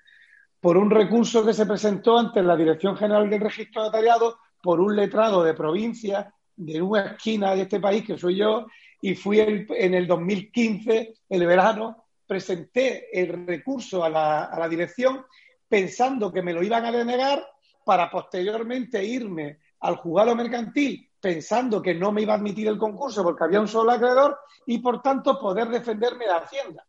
por 0.60 0.76
un 0.76 0.90
recurso 0.90 1.44
que 1.44 1.54
se 1.54 1.66
presentó 1.66 2.18
ante 2.18 2.42
la 2.42 2.56
Dirección 2.56 2.96
General 2.96 3.28
del 3.28 3.40
Registro 3.40 3.82
Notariado 3.82 4.38
por 4.62 4.80
un 4.80 4.94
letrado 4.94 5.42
de 5.42 5.54
provincia 5.54 6.32
de 6.54 6.80
una 6.80 7.06
esquina 7.06 7.54
de 7.54 7.62
este 7.62 7.80
país, 7.80 8.04
que 8.04 8.18
soy 8.18 8.36
yo, 8.36 8.66
y 9.00 9.16
fui 9.16 9.40
en 9.40 9.94
el 9.94 10.06
2015, 10.06 11.14
el 11.28 11.46
verano, 11.46 12.04
presenté 12.26 13.08
el 13.12 13.46
recurso 13.46 14.04
a 14.04 14.08
la, 14.08 14.44
a 14.44 14.58
la 14.58 14.68
dirección 14.68 15.24
pensando 15.68 16.32
que 16.32 16.42
me 16.42 16.52
lo 16.52 16.62
iban 16.62 16.84
a 16.84 16.92
denegar 16.92 17.44
para 17.84 18.10
posteriormente 18.10 19.04
irme 19.04 19.58
al 19.80 19.96
juzgado 19.96 20.34
mercantil 20.34 21.08
pensando 21.22 21.80
que 21.80 21.94
no 21.94 22.10
me 22.10 22.22
iba 22.22 22.34
a 22.34 22.36
admitir 22.36 22.66
el 22.66 22.76
concurso 22.76 23.22
porque 23.22 23.44
había 23.44 23.60
un 23.60 23.68
solo 23.68 23.92
acreedor 23.92 24.40
y 24.66 24.78
por 24.78 25.00
tanto 25.00 25.38
poder 25.38 25.68
defenderme 25.68 26.24
de 26.24 26.32
Hacienda. 26.32 26.84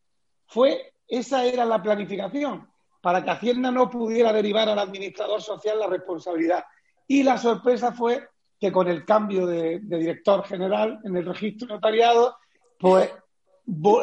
Fue, 0.48 0.94
esa 1.08 1.46
era 1.46 1.66
la 1.66 1.82
planificación, 1.82 2.68
para 3.00 3.24
que 3.24 3.30
Hacienda 3.30 3.70
no 3.70 3.92
pudiera 3.92 4.34
derivar 4.34 4.68
al 4.70 4.80
administrador 4.80 5.40
social 5.40 5.80
la 5.80 5.86
responsabilidad. 5.88 6.66
Y 7.08 7.22
la 7.22 7.38
sorpresa 7.38 7.92
fue 7.92 8.28
que 8.60 8.72
con 8.72 8.88
el 8.88 9.06
cambio 9.06 9.46
de, 9.46 9.80
director 9.84 10.44
general 10.46 11.00
en 11.04 11.16
el 11.16 11.26
registro 11.26 11.68
notariado, 11.68 12.38
pues 12.80 13.12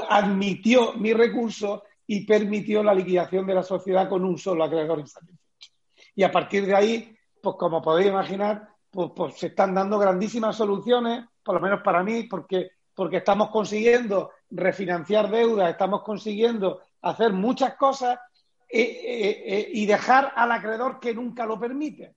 admitió 0.08 0.92
mi 0.92 1.12
recurso 1.12 1.82
y 2.06 2.24
permitió 2.24 2.84
la 2.84 2.94
liquidación 2.94 3.46
de 3.46 3.54
la 3.54 3.62
sociedad 3.64 4.08
con 4.08 4.24
un 4.24 4.38
solo 4.38 4.62
acreedor 4.62 5.00
insatisfecho. 5.00 5.49
Y 6.20 6.22
a 6.22 6.30
partir 6.30 6.66
de 6.66 6.74
ahí, 6.74 7.16
pues 7.40 7.56
como 7.56 7.80
podéis 7.80 8.08
imaginar, 8.08 8.68
pues, 8.90 9.10
pues, 9.16 9.38
se 9.38 9.46
están 9.46 9.74
dando 9.74 9.98
grandísimas 9.98 10.54
soluciones, 10.54 11.24
por 11.42 11.54
lo 11.54 11.62
menos 11.62 11.80
para 11.82 12.02
mí, 12.02 12.24
porque, 12.24 12.72
porque 12.94 13.16
estamos 13.16 13.48
consiguiendo 13.48 14.30
refinanciar 14.50 15.30
deuda, 15.30 15.70
estamos 15.70 16.02
consiguiendo 16.02 16.82
hacer 17.00 17.32
muchas 17.32 17.74
cosas 17.76 18.18
y 18.70 19.86
dejar 19.86 20.34
al 20.36 20.52
acreedor 20.52 21.00
que 21.00 21.14
nunca 21.14 21.46
lo 21.46 21.58
permite. 21.58 22.16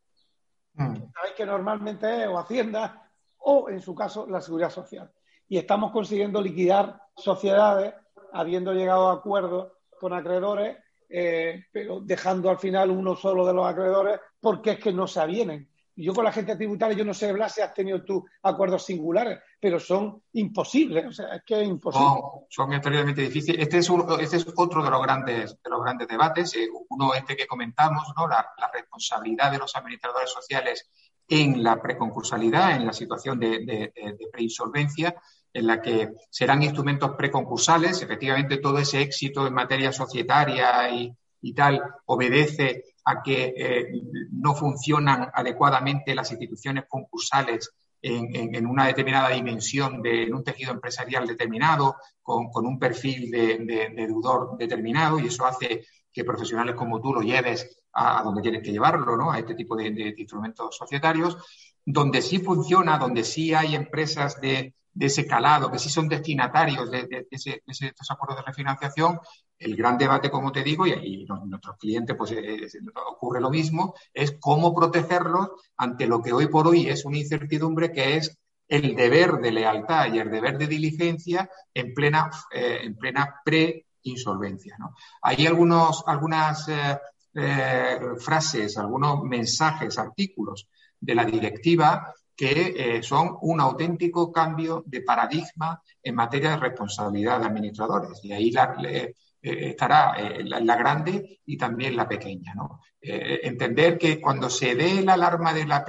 Mm. 0.74 0.96
Sabéis 1.14 1.36
que 1.38 1.46
normalmente 1.46 2.24
es 2.24 2.28
o 2.28 2.38
Hacienda 2.38 3.10
o, 3.38 3.70
en 3.70 3.80
su 3.80 3.96
caso, 3.96 4.28
la 4.28 4.42
Seguridad 4.42 4.70
Social. 4.70 5.10
Y 5.48 5.58
estamos 5.58 5.94
consiguiendo 5.94 6.42
liquidar 6.42 7.02
sociedades 7.16 7.94
habiendo 8.34 8.74
llegado 8.74 9.08
a 9.08 9.14
acuerdos 9.14 9.72
con 9.98 10.12
acreedores, 10.12 10.78
eh, 11.16 11.68
pero 11.72 12.00
dejando 12.00 12.50
al 12.50 12.58
final 12.58 12.90
uno 12.90 13.16
solo 13.16 13.46
de 13.46 13.54
los 13.54 13.68
acreedores 13.68 14.20
porque 14.40 14.72
es 14.72 14.80
que 14.80 14.92
no 14.92 15.06
se 15.06 15.20
avienen. 15.20 15.70
Yo 15.96 16.12
con 16.12 16.26
la 16.26 16.32
gente 16.32 16.56
tributaria, 16.56 16.98
yo 16.98 17.06
no 17.06 17.14
sé, 17.14 17.32
Blas, 17.32 17.54
si 17.54 17.62
has 17.62 17.72
tenido 17.72 18.04
tú 18.04 18.26
acuerdos 18.42 18.84
singulares, 18.84 19.38
pero 19.60 19.80
son 19.80 20.24
imposibles, 20.34 21.06
o 21.06 21.12
sea, 21.12 21.36
es 21.36 21.44
que 21.46 21.62
es 21.62 21.68
imposible. 21.68 22.08
son 22.50 22.74
extremadamente 22.74 23.22
difíciles. 23.22 23.62
Este 23.62 23.78
es, 23.78 23.92
este 24.22 24.38
es 24.38 24.48
otro 24.56 24.84
de 24.84 24.90
los 24.90 25.04
grandes, 25.04 25.56
de 25.64 25.70
los 25.70 25.84
grandes 25.84 26.08
debates. 26.08 26.56
Eh, 26.56 26.68
uno 26.90 27.14
este 27.14 27.36
que 27.36 27.46
comentamos, 27.46 28.12
¿no? 28.18 28.28
La, 28.28 28.48
responsabilidad 28.74 29.52
de 29.52 29.60
los 29.60 29.76
administradores 29.76 30.32
sociales 30.32 30.90
en 31.28 31.64
la 31.64 31.80
preconcursalidad, 31.80 32.76
en 32.76 32.88
la 32.88 32.94
situación 32.94 33.40
de 33.40 33.94
preinsolvencia 34.32 35.16
en 35.54 35.68
la 35.68 35.82
que 35.82 36.14
serán 36.30 36.64
instrumentos 36.64 37.12
preconcursales. 37.16 38.02
Efectivamente, 38.02 38.58
todo 38.58 38.80
ese 38.80 39.02
éxito 39.02 39.46
en 39.46 39.54
materia 39.54 39.92
societaria 39.92 40.90
y, 40.90 41.16
tal 41.54 41.82
obedece 42.06 42.84
a 43.04 43.22
que 43.22 43.54
eh, 43.58 43.88
no 44.32 44.56
funcionan 44.56 45.30
adecuadamente 45.34 46.16
las 46.16 46.32
instituciones 46.32 46.86
concursales 46.88 47.70
en, 48.02 48.66
una 48.66 48.88
determinada 48.88 49.30
dimensión 49.30 50.02
de 50.02 50.24
en 50.24 50.34
un 50.34 50.44
tejido 50.44 50.72
empresarial 50.72 51.28
determinado, 51.28 51.98
con, 52.22 52.50
un 52.66 52.80
perfil 52.80 53.30
de, 53.30 53.92
deudor 53.96 54.58
determinado, 54.58 55.20
y 55.20 55.28
eso 55.28 55.46
hace 55.46 55.86
que 56.12 56.24
profesionales 56.24 56.76
como 56.76 57.02
tú 57.02 57.14
lo 57.14 57.22
lleves 57.22 57.82
a, 57.94 58.24
donde 58.24 58.42
tienes 58.42 58.62
que 58.62 58.72
llevarlo, 58.72 59.18
¿no? 59.18 59.32
a 59.32 59.40
este 59.40 59.56
tipo 59.56 59.76
de 59.76 60.16
instrumentos 60.18 60.78
societarios. 60.78 61.38
Donde 61.86 62.22
sí 62.22 62.40
funciona, 62.40 62.98
donde 62.98 63.26
sí 63.26 63.54
hay 63.54 63.76
empresas 63.76 64.40
de, 64.40 64.74
de 64.94 65.08
ese 65.08 65.26
calado, 65.26 65.72
que 65.72 65.80
sí 65.80 65.90
son 65.90 66.08
destinatarios 66.08 66.90
de, 66.92 67.28
estos 67.32 68.12
acuerdos 68.12 68.38
de 68.38 68.44
refinanciación, 68.44 69.20
el 69.58 69.76
gran 69.76 69.98
debate, 69.98 70.30
como 70.30 70.52
te 70.52 70.64
digo, 70.64 70.86
y, 70.86 71.26
nuestros 71.46 71.78
clientes 71.78 72.16
pues 72.16 72.32
eh, 72.32 72.68
ocurre 73.12 73.42
lo 73.42 73.50
mismo, 73.50 73.96
es 74.14 74.38
cómo 74.40 74.74
protegerlos 74.74 75.50
ante 75.78 76.06
lo 76.06 76.22
que 76.22 76.34
hoy 76.34 76.48
por 76.48 76.68
hoy 76.68 76.90
es 76.90 77.06
una 77.06 77.18
incertidumbre 77.18 77.92
que 77.92 78.18
es 78.18 78.38
el 78.68 78.96
deber 78.96 79.40
de 79.40 79.52
lealtad 79.52 80.14
y 80.14 80.20
el 80.20 80.30
deber 80.32 80.58
de 80.58 80.68
diligencia 80.68 81.50
en 81.74 81.94
plena, 81.94 82.30
eh, 82.52 82.80
en 82.84 82.96
plena 82.96 83.42
pre-insolvencia. 83.44 84.78
Hay 85.22 85.46
algunos, 85.48 86.04
algunas 86.08 86.68
eh, 86.70 88.00
frases, 88.20 88.78
algunos 88.78 89.24
mensajes, 89.24 89.98
artículos 89.98 90.68
de 91.00 91.16
la 91.16 91.26
directiva 91.26 92.14
que 92.36 92.74
eh, 92.76 93.04
son 93.04 93.38
un 93.42 93.62
auténtico 93.62 94.32
cambio 94.32 94.84
de 94.86 95.02
paradigma 95.02 95.82
en 96.02 96.16
materia 96.16 96.52
de 96.52 96.58
responsabilidad 96.58 97.40
de 97.40 97.46
administradores. 97.46 98.20
Y 98.24 98.32
ahí 98.34 98.52
eh, 98.84 99.14
estará 99.42 100.16
eh, 100.18 100.44
la, 100.44 100.76
grande 100.76 101.42
y 101.46 101.58
también 101.58 101.96
la 101.96 102.08
pequeña. 102.08 102.54
entender 103.02 103.98
que 103.98 104.22
cuando 104.22 104.50
se 104.50 104.76
dé 104.76 105.02
la 105.04 105.14
alarma, 105.14 105.54
de 105.54 105.66
la, 105.66 105.86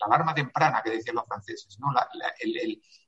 alarma 0.00 0.34
temprana, 0.34 0.80
que 0.84 0.92
decían 0.92 1.16
los 1.16 1.26
franceses, 1.26 1.78
¿no? 1.80 1.92
la, 1.92 2.08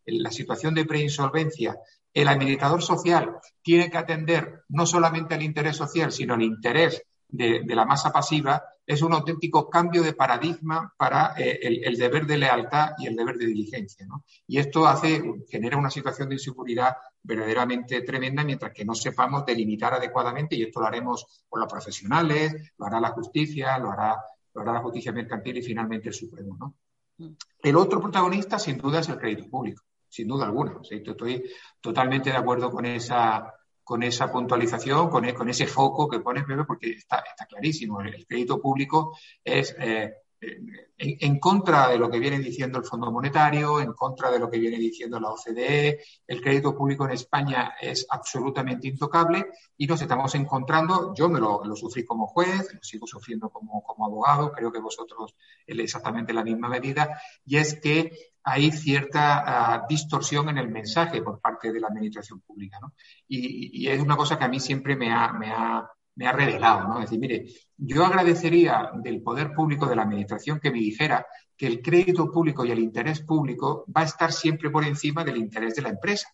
la 0.06 0.30
situación 0.30 0.74
de 0.74 0.84
preinsolvencia, 0.84 1.76
el 2.14 2.28
administrador 2.28 2.82
social 2.82 3.36
tiene 3.60 3.90
que 3.90 3.98
atender 3.98 4.62
no 4.68 4.86
solamente 4.86 5.34
al 5.34 5.42
interés 5.42 5.76
social, 5.76 6.12
sino 6.12 6.34
al 6.34 6.42
interés 6.42 7.02
de, 7.28 7.62
la 7.66 7.84
masa 7.84 8.12
pasiva 8.12 8.62
es 8.86 9.02
un 9.02 9.12
auténtico 9.14 9.68
cambio 9.70 10.02
de 10.02 10.12
paradigma 10.12 10.92
para 10.96 11.34
eh, 11.36 11.58
el, 11.62 11.96
deber 11.96 12.26
de 12.26 12.38
lealtad 12.38 12.90
y 12.98 13.06
el 13.06 13.16
deber 13.16 13.36
de 13.36 13.46
diligencia. 13.46 14.06
Y 14.46 14.58
esto 14.58 14.86
hace, 14.86 15.22
genera 15.48 15.76
una 15.76 15.90
situación 15.90 16.28
de 16.28 16.34
inseguridad 16.34 16.96
verdaderamente 17.22 18.02
tremenda 18.02 18.44
mientras 18.44 18.72
que 18.72 18.84
no 18.84 18.94
sepamos 18.94 19.46
delimitar 19.46 19.94
adecuadamente, 19.94 20.56
y 20.56 20.62
esto 20.62 20.80
lo 20.80 20.86
haremos 20.86 21.44
con 21.48 21.60
los 21.60 21.72
profesionales, 21.72 22.72
lo 22.76 22.86
hará 22.86 23.00
la 23.00 23.10
justicia, 23.10 23.78
lo 23.78 23.90
hará, 23.90 24.16
lo 24.52 24.60
hará 24.60 24.74
la 24.74 24.82
justicia 24.82 25.12
mercantil 25.12 25.56
y 25.56 25.62
finalmente 25.62 26.08
el 26.08 26.14
Supremo. 26.14 26.74
Mm. 27.16 27.28
El 27.62 27.76
otro 27.76 28.00
protagonista, 28.00 28.58
sin 28.58 28.76
duda, 28.76 29.00
es 29.00 29.08
el 29.08 29.18
crédito 29.18 29.48
público, 29.48 29.82
sin 30.08 30.28
duda 30.28 30.44
alguna. 30.44 30.78
estoy 30.90 31.42
totalmente 31.80 32.30
de 32.30 32.36
acuerdo 32.36 32.70
con 32.70 32.84
esa 32.84 33.54
con 33.84 34.02
esa 34.02 34.32
puntualización, 34.32 35.10
con, 35.10 35.24
e, 35.26 35.34
con 35.34 35.48
ese 35.48 35.66
foco 35.66 36.08
que 36.08 36.20
pones, 36.20 36.44
Pepe, 36.44 36.64
porque 36.64 36.92
está, 36.92 37.18
está 37.18 37.46
clarísimo. 37.46 38.00
El, 38.00 38.26
crédito 38.26 38.60
público 38.60 39.16
es 39.44 39.76
eh, 39.78 40.12
en, 40.40 41.38
contra 41.38 41.88
de 41.88 41.98
lo 41.98 42.10
que 42.10 42.18
viene 42.18 42.38
diciendo 42.38 42.78
el 42.78 42.84
Fondo 42.84 43.10
Monetario, 43.10 43.80
en 43.80 43.92
contra 43.92 44.30
de 44.30 44.38
lo 44.38 44.50
que 44.50 44.58
viene 44.58 44.78
diciendo 44.78 45.18
la 45.18 45.30
OCDE. 45.30 46.00
El 46.26 46.40
crédito 46.40 46.76
público 46.76 47.04
en 47.04 47.12
España 47.12 47.74
es 47.80 48.06
absolutamente 48.08 48.88
intocable 48.88 49.46
y 49.76 49.86
nos 49.86 50.00
estamos 50.00 50.34
encontrando, 50.34 51.14
yo 51.14 51.28
me 51.28 51.40
lo, 51.40 51.62
sufrí 51.76 52.04
como 52.04 52.26
juez, 52.26 52.72
lo 52.72 52.82
sigo 52.82 53.06
sufriendo 53.06 53.50
como, 53.50 53.82
como 53.82 54.06
abogado, 54.06 54.52
creo 54.52 54.72
que 54.72 54.80
vosotros 54.80 55.34
exactamente 55.66 56.32
la 56.32 56.44
misma 56.44 56.68
medida, 56.68 57.20
y 57.44 57.56
es 57.56 57.80
que 57.80 58.34
hay 58.44 58.70
cierta 58.70 59.42
ah, 59.46 59.86
distorsión 59.88 60.50
en 60.50 60.58
el 60.58 60.68
mensaje 60.68 61.22
por 61.22 61.40
parte 61.40 61.72
de 61.72 61.80
la 61.80 61.88
administración 61.88 62.40
pública. 62.40 62.78
¿no? 62.80 62.92
Y, 63.26 63.88
es 63.88 64.00
una 64.00 64.16
cosa 64.16 64.38
que 64.38 64.44
a 64.44 64.48
mí 64.48 64.60
siempre 64.60 64.96
me 64.96 65.10
ha, 65.10 65.32
me 65.32 65.50
ha, 65.50 65.90
me 66.16 66.26
ha 66.26 66.32
revelado. 66.32 66.88
¿no? 66.88 66.94
Es 66.98 67.10
decir, 67.10 67.18
mire, 67.18 67.46
yo 67.76 68.04
agradecería 68.04 68.90
del 69.02 69.22
poder 69.22 69.52
público, 69.52 69.86
de 69.86 69.96
la 69.96 70.02
administración, 70.02 70.60
que 70.60 70.70
me 70.70 70.78
dijera 70.78 71.26
que 71.56 71.66
el 71.66 71.82
crédito 71.82 72.30
público 72.30 72.64
y 72.64 72.70
el 72.70 72.78
interés 72.78 73.20
público 73.20 73.84
va 73.94 74.02
a 74.02 74.04
estar 74.04 74.32
siempre 74.32 74.70
por 74.70 74.84
encima 74.84 75.24
del 75.24 75.36
interés 75.36 75.74
de 75.74 75.82
la 75.82 75.90
empresa. 75.90 76.28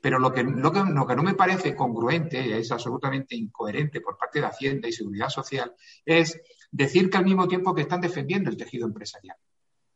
Pero 0.00 0.18
lo 0.18 0.32
que, 0.32 0.44
lo 0.44 0.72
que, 0.72 1.16
no 1.16 1.22
me 1.22 1.34
parece 1.34 1.74
congruente, 1.74 2.56
es 2.58 2.70
absolutamente 2.70 3.34
incoherente 3.34 4.00
por 4.00 4.16
parte 4.16 4.40
de 4.40 4.46
Hacienda 4.46 4.88
y 4.88 4.92
Seguridad 4.92 5.28
Social, 5.28 5.74
es 6.04 6.40
decir 6.70 7.10
que 7.10 7.16
al 7.16 7.24
mismo 7.24 7.48
tiempo 7.48 7.74
que 7.74 7.82
están 7.82 8.00
defendiendo 8.00 8.48
el 8.48 8.56
tejido 8.56 8.86
empresarial. 8.86 9.36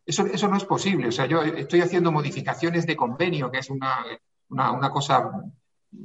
Eso, 0.04 0.26
eso 0.26 0.48
no 0.48 0.56
es 0.56 0.64
posible. 0.64 1.06
O 1.06 1.12
sea, 1.12 1.26
yo 1.26 1.42
estoy 1.42 1.82
haciendo 1.82 2.10
modificaciones 2.10 2.84
de 2.86 2.96
convenio, 2.96 3.50
que 3.50 3.58
es 3.58 3.70
una, 3.70 4.04
una, 4.48 4.90
cosa, 4.90 5.30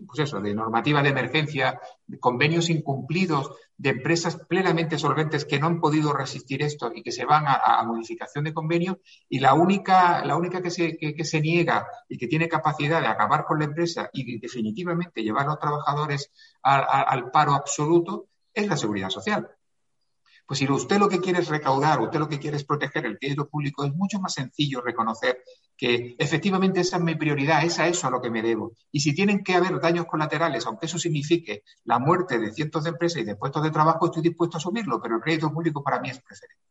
pues 0.05 0.19
eso, 0.19 0.41
de 0.41 0.53
normativa 0.53 1.01
de 1.01 1.09
emergencia, 1.09 1.79
de 2.05 2.19
convenios 2.19 2.69
incumplidos 2.69 3.51
de 3.77 3.89
empresas 3.89 4.37
plenamente 4.47 4.97
solventes 4.97 5.45
que 5.45 5.59
no 5.59 5.67
han 5.67 5.79
podido 5.79 6.11
resistir 6.11 6.63
esto 6.63 6.91
y 6.93 7.03
que 7.03 7.11
se 7.11 7.25
van 7.25 7.45
a, 7.47 7.83
modificación 7.83 8.43
de 8.45 8.53
convenio 8.53 8.99
y 9.29 9.39
la 9.39 9.53
única, 9.53 10.25
la 10.25 10.35
única 10.35 10.61
que, 10.61 10.71
se, 10.71 10.97
que, 10.97 11.23
se 11.23 11.41
niega 11.41 11.87
y 12.09 12.17
que 12.17 12.27
tiene 12.27 12.49
capacidad 12.49 13.01
de 13.01 13.07
acabar 13.07 13.45
con 13.45 13.59
la 13.59 13.65
empresa 13.65 14.09
y 14.11 14.39
definitivamente 14.39 15.21
llevar 15.21 15.45
a 15.45 15.49
los 15.49 15.59
trabajadores 15.59 16.31
al 16.63 17.31
paro 17.31 17.53
absoluto 17.53 18.27
es 18.53 18.67
la 18.67 18.77
seguridad 18.77 19.09
social. 19.09 19.47
Pues 20.47 20.59
si 20.59 20.71
usted 20.71 20.97
lo 20.97 21.09
que 21.09 21.19
quiere 21.19 21.39
es 21.39 21.49
recaudar, 21.49 21.99
usted 21.99 22.19
lo 22.19 22.29
que 22.29 22.39
quiere 22.39 22.55
es 22.55 22.63
proteger 22.63 23.05
el 23.05 23.19
crédito 23.19 23.49
público, 23.49 23.83
es 23.83 23.93
mucho 23.93 24.17
más 24.19 24.33
sencillo 24.33 24.79
reconocer 24.81 25.43
que 25.75 26.15
efectivamente 26.17 26.79
esa 26.79 26.97
es 26.97 27.03
mi 27.03 27.15
prioridad, 27.15 27.65
es 27.65 27.77
a 27.79 27.87
eso 27.87 28.07
a 28.07 28.09
lo 28.09 28.21
que 28.21 28.31
me 28.31 28.41
debo. 28.41 28.71
Y 28.89 29.01
si 29.01 29.13
tienen 29.13 29.43
que 29.43 29.55
haber 29.55 29.79
daños 29.81 30.05
colaterales, 30.05 30.65
aunque 30.65 30.85
eso 30.85 30.97
signifique 30.97 31.63
la 31.83 31.99
muerte 31.99 32.39
de 32.39 32.53
cientos 32.53 32.85
de 32.85 32.91
empresas 32.91 33.21
y 33.21 33.25
de 33.25 33.35
puestos 33.35 33.61
de 33.61 33.71
trabajo, 33.71 34.05
estoy 34.05 34.23
dispuesto 34.23 34.55
a 34.55 34.59
asumirlo, 34.59 35.01
pero 35.01 35.17
el 35.17 35.21
crédito 35.21 35.51
público 35.51 35.83
para 35.83 35.99
mí 35.99 36.09
es 36.09 36.21
preferente. 36.21 36.63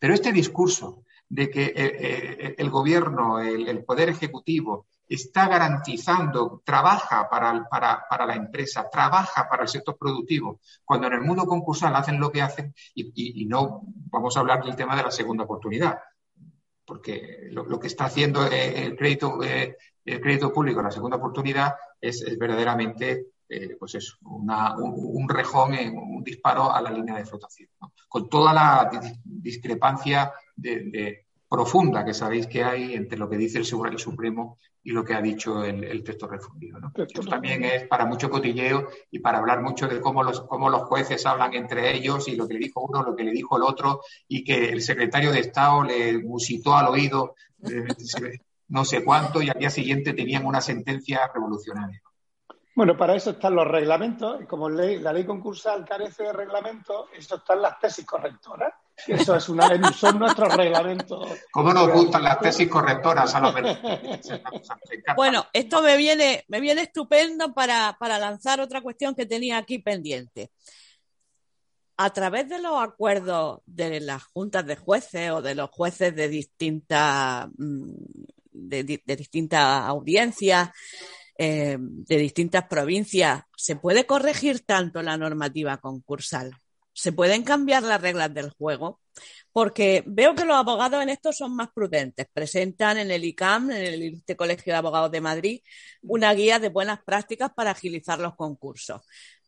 Pero 0.00 0.12
este 0.12 0.32
discurso 0.32 1.04
de 1.28 1.48
que 1.48 1.64
eh, 1.64 1.74
eh, 1.76 2.54
el, 2.58 2.70
gobierno, 2.70 3.38
el 3.38 3.84
Poder 3.84 4.08
Ejecutivo, 4.08 4.88
está 5.08 5.48
garantizando, 5.48 6.62
trabaja 6.64 7.28
para, 7.28 8.26
la 8.26 8.34
empresa, 8.34 8.88
trabaja 8.90 9.48
para 9.48 9.62
el 9.62 9.68
sector 9.68 9.96
productivo, 9.96 10.60
cuando 10.84 11.06
en 11.06 11.14
el 11.14 11.20
mundo 11.20 11.46
concursal 11.46 11.94
hacen 11.94 12.18
lo 12.18 12.30
que 12.30 12.42
hacen 12.42 12.74
y, 12.94 13.46
no 13.46 13.82
vamos 14.10 14.36
a 14.36 14.40
hablar 14.40 14.64
del 14.64 14.76
tema 14.76 14.96
de 14.96 15.04
la 15.04 15.10
segunda 15.10 15.44
oportunidad, 15.44 15.98
porque 16.84 17.48
lo, 17.50 17.78
que 17.78 17.86
está 17.86 18.06
haciendo 18.06 18.46
eh, 18.46 18.84
el 18.84 18.96
crédito, 18.96 19.42
eh, 19.42 19.76
el 20.04 20.20
crédito 20.20 20.52
público 20.52 20.82
la 20.82 20.90
segunda 20.90 21.16
oportunidad 21.16 21.74
es, 22.00 22.24
verdaderamente 22.38 23.26
eh, 23.48 23.76
pues 23.78 23.94
eso, 23.94 24.16
un, 24.22 25.28
rejón, 25.28 25.72
un 25.72 26.24
disparo 26.24 26.72
a 26.72 26.80
la 26.80 26.90
línea 26.90 27.16
de 27.16 27.24
flotación, 27.24 27.68
con 28.08 28.28
toda 28.28 28.52
la 28.52 28.90
discrepancia 29.24 30.32
de 30.56 31.26
profunda 31.48 32.04
que 32.04 32.12
sabéis 32.12 32.48
que 32.48 32.64
hay 32.64 32.94
entre 32.94 33.18
lo 33.18 33.28
que 33.28 33.36
dice 33.36 33.58
el 33.58 33.64
Supremo 33.64 34.58
y 34.86 34.92
lo 34.92 35.04
que 35.04 35.14
ha 35.14 35.20
dicho 35.20 35.64
el, 35.64 36.04
texto 36.04 36.28
refundido. 36.28 36.78
Esto 36.94 37.22
también 37.22 37.64
es 37.64 37.88
para 37.88 38.06
mucho 38.06 38.30
cotilleo 38.30 38.86
y 39.10 39.18
para 39.18 39.38
hablar 39.38 39.60
mucho 39.60 39.88
de 39.88 40.00
cómo 40.00 40.22
los, 40.22 40.42
cómo 40.42 40.70
los 40.70 40.82
jueces 40.82 41.26
hablan 41.26 41.54
entre 41.54 41.92
ellos 41.92 42.28
y 42.28 42.36
lo 42.36 42.46
que 42.46 42.54
le 42.54 42.60
dijo 42.60 42.82
uno, 42.82 43.02
lo 43.02 43.16
que 43.16 43.24
le 43.24 43.32
dijo 43.32 43.56
el 43.56 43.64
otro 43.64 44.02
y 44.28 44.44
que 44.44 44.68
el 44.68 44.80
secretario 44.80 45.32
de 45.32 45.40
Estado 45.40 45.82
le 45.82 46.18
musitó 46.18 46.76
al 46.76 46.86
oído 46.86 47.34
eh, 47.64 48.38
no 48.68 48.84
sé 48.84 49.04
cuánto 49.04 49.42
y 49.42 49.50
al 49.50 49.58
día 49.58 49.70
siguiente 49.70 50.12
tenían 50.12 50.46
una 50.46 50.60
sentencia 50.60 51.28
revolucionaria. 51.34 52.00
Bueno, 52.76 52.96
para 52.96 53.16
eso 53.16 53.30
están 53.30 53.56
los 53.56 53.66
reglamentos, 53.66 54.44
como 54.46 54.68
ley, 54.68 55.00
la 55.00 55.12
ley 55.12 55.26
concursal 55.26 55.84
carece 55.84 56.22
de 56.22 56.32
reglamentos, 56.32 57.08
eso 57.12 57.36
están 57.36 57.60
las 57.60 57.80
tesis 57.80 58.06
correctoras. 58.06 58.72
Eso 59.06 59.36
es 59.36 59.48
una, 59.48 59.92
son 59.92 60.18
nuestros 60.18 60.56
reglamentos. 60.56 61.28
¿Cómo 61.50 61.72
nos 61.72 61.92
gustan 61.92 62.22
las 62.24 62.40
tesis 62.40 62.68
correctoras 62.68 63.34
a 63.34 63.40
los 63.40 63.54
Bueno, 65.16 65.46
esto 65.52 65.82
me 65.82 65.96
viene, 65.96 66.44
me 66.48 66.60
viene 66.60 66.82
estupendo 66.82 67.52
para, 67.52 67.96
para 67.98 68.18
lanzar 68.18 68.60
otra 68.60 68.80
cuestión 68.80 69.14
que 69.14 69.26
tenía 69.26 69.58
aquí 69.58 69.78
pendiente. 69.78 70.50
A 71.98 72.10
través 72.10 72.48
de 72.48 72.60
los 72.60 72.82
acuerdos 72.82 73.60
de 73.66 74.00
las 74.00 74.24
juntas 74.24 74.66
de 74.66 74.76
jueces 74.76 75.30
o 75.30 75.42
de 75.42 75.54
los 75.54 75.70
jueces 75.70 76.14
de 76.14 76.28
distintas 76.28 77.48
mm, 77.56 77.92
de, 78.56 79.02
de 79.04 79.16
distintas 79.16 79.84
audiencias, 79.84 80.70
eh, 81.38 81.76
de 81.78 82.16
distintas 82.16 82.64
provincias, 82.66 83.42
¿se 83.56 83.76
puede 83.76 84.06
corregir 84.06 84.60
tanto 84.60 85.02
la 85.02 85.16
normativa 85.16 85.76
concursal? 85.78 86.52
¿Se 86.96 87.12
pueden 87.12 87.42
cambiar 87.42 87.82
las 87.82 88.00
reglas 88.00 88.32
del 88.32 88.48
juego? 88.48 89.00
Porque 89.52 90.02
veo 90.06 90.34
que 90.34 90.46
los 90.46 90.56
abogados 90.56 91.02
en 91.02 91.10
esto 91.10 91.30
son 91.30 91.54
más 91.54 91.68
prudentes. 91.74 92.26
Presentan 92.32 92.96
en 92.96 93.10
el 93.10 93.22
ICAM, 93.22 93.70
en 93.70 94.22
el 94.26 94.36
Colegio 94.36 94.72
de 94.72 94.78
Abogados 94.78 95.10
de 95.10 95.20
Madrid, 95.20 95.60
una 96.00 96.32
guía 96.32 96.58
de 96.58 96.70
buenas 96.70 97.00
prácticas 97.04 97.52
para 97.54 97.72
agilizar 97.72 98.18
los 98.18 98.34
concursos. 98.34 99.02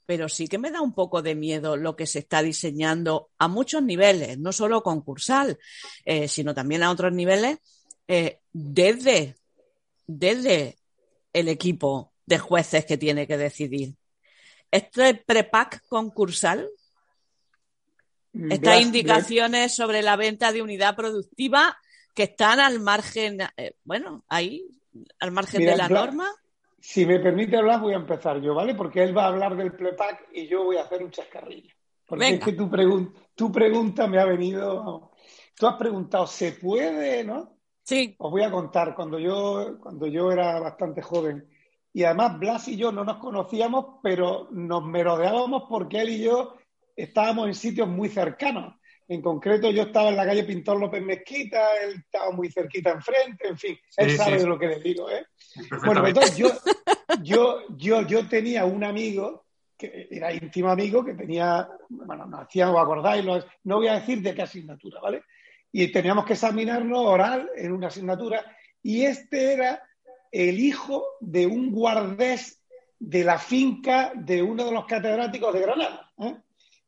Pero 0.04 0.28
sí 0.28 0.46
que 0.46 0.58
me 0.58 0.70
da 0.70 0.82
un 0.82 0.94
poco 0.94 1.22
de 1.22 1.34
miedo 1.34 1.78
lo 1.78 1.96
que 1.96 2.06
se 2.06 2.18
está 2.18 2.42
diseñando 2.42 3.30
a 3.38 3.48
muchos 3.48 3.82
niveles, 3.82 4.38
no 4.38 4.52
solo 4.52 4.82
concursal, 4.82 5.58
eh, 6.04 6.28
sino 6.28 6.54
también 6.54 6.82
a 6.82 6.90
otros 6.90 7.14
niveles, 7.14 7.60
eh, 8.08 8.40
desde, 8.52 9.36
desde 10.06 10.76
el 11.32 11.48
equipo 11.48 12.12
de 12.26 12.38
jueces 12.38 12.84
que 12.84 12.98
tiene 12.98 13.26
que 13.26 13.38
decidir. 13.38 13.94
¿Este 14.70 15.14
prepack 15.14 15.86
concursal? 15.88 16.68
Mm, 18.32 18.52
Estas 18.52 18.80
indicaciones 18.80 19.74
sobre 19.74 20.02
la 20.02 20.16
venta 20.16 20.52
de 20.52 20.62
unidad 20.62 20.94
productiva 20.96 21.76
que 22.14 22.24
están 22.24 22.60
al 22.60 22.80
margen, 22.80 23.38
eh, 23.56 23.74
bueno, 23.84 24.24
ahí, 24.28 24.66
al 25.20 25.30
margen 25.30 25.64
de 25.64 25.76
la 25.76 25.88
norma. 25.88 26.28
Si 26.80 27.06
me 27.06 27.18
permite 27.20 27.56
hablar, 27.56 27.80
voy 27.80 27.94
a 27.94 27.96
empezar 27.96 28.40
yo, 28.40 28.54
¿vale? 28.54 28.74
Porque 28.74 29.02
él 29.02 29.16
va 29.16 29.24
a 29.24 29.28
hablar 29.28 29.56
del 29.56 29.72
prepack 29.72 30.28
y 30.32 30.46
yo 30.46 30.64
voy 30.64 30.76
a 30.76 30.82
hacer 30.82 31.02
un 31.02 31.10
chascarrillo. 31.10 31.74
Porque 32.06 32.28
es 32.28 32.40
que 32.40 32.52
tu, 32.52 32.70
tu 33.34 33.52
pregunta 33.52 34.06
me 34.06 34.18
ha 34.18 34.24
venido. 34.24 35.12
Tú 35.54 35.66
has 35.66 35.76
preguntado, 35.76 36.26
¿se 36.26 36.52
puede, 36.52 37.24
no? 37.24 37.58
Sí. 37.82 38.14
Os 38.18 38.30
voy 38.30 38.42
a 38.42 38.50
contar, 38.50 38.94
cuando 38.94 39.18
yo, 39.18 39.78
cuando 39.80 40.06
yo 40.06 40.30
era 40.30 40.58
bastante 40.60 41.02
joven, 41.02 41.48
y 41.92 42.04
además 42.04 42.38
Blas 42.38 42.68
y 42.68 42.76
yo 42.76 42.92
no 42.92 43.04
nos 43.04 43.18
conocíamos, 43.18 43.96
pero 44.02 44.48
nos 44.52 44.84
merodeábamos 44.84 45.64
porque 45.68 46.00
él 46.00 46.10
y 46.10 46.22
yo 46.24 46.54
estábamos 47.02 47.48
en 47.48 47.54
sitios 47.54 47.88
muy 47.88 48.08
cercanos. 48.08 48.74
En 49.06 49.22
concreto, 49.22 49.70
yo 49.70 49.84
estaba 49.84 50.10
en 50.10 50.16
la 50.16 50.26
calle 50.26 50.44
Pintor 50.44 50.78
López 50.78 51.02
Mezquita, 51.02 51.66
él 51.82 51.94
estaba 52.04 52.30
muy 52.30 52.50
cerquita 52.50 52.90
enfrente, 52.90 53.48
en 53.48 53.56
fin, 53.56 53.78
él 53.96 54.16
sabe 54.16 54.36
de 54.36 54.46
lo 54.46 54.58
que 54.58 54.66
le 54.66 54.80
digo, 54.80 55.10
¿eh? 55.10 55.24
Bueno, 55.84 56.06
entonces 56.06 56.36
yo, 56.36 56.50
yo, 57.22 57.62
yo, 57.76 58.02
yo 58.02 58.28
tenía 58.28 58.66
un 58.66 58.84
amigo 58.84 59.46
que 59.78 60.08
era 60.10 60.32
íntimo 60.32 60.68
amigo, 60.70 61.04
que 61.04 61.14
tenía, 61.14 61.66
bueno, 61.88 62.26
nos 62.26 62.40
hacíamos, 62.40 62.82
acordáis, 62.82 63.24
no 63.64 63.76
voy 63.76 63.86
a 63.86 63.94
decir 63.94 64.20
de 64.20 64.34
qué 64.34 64.42
asignatura, 64.42 65.00
¿vale? 65.00 65.22
y 65.72 65.90
teníamos 65.92 66.24
que 66.24 66.32
examinarnos 66.32 66.98
oral 66.98 67.50
en 67.56 67.72
una 67.72 67.88
asignatura 67.88 68.44
y 68.82 69.04
este 69.04 69.52
era 69.52 69.82
el 70.30 70.58
hijo 70.58 71.04
de 71.20 71.46
un 71.46 71.70
guardés 71.70 72.62
de 72.98 73.24
la 73.24 73.38
finca 73.38 74.12
de 74.14 74.42
uno 74.42 74.64
de 74.64 74.72
los 74.72 74.86
catedráticos 74.86 75.54
de 75.54 75.60
Granada. 75.60 76.10
¿eh? 76.18 76.36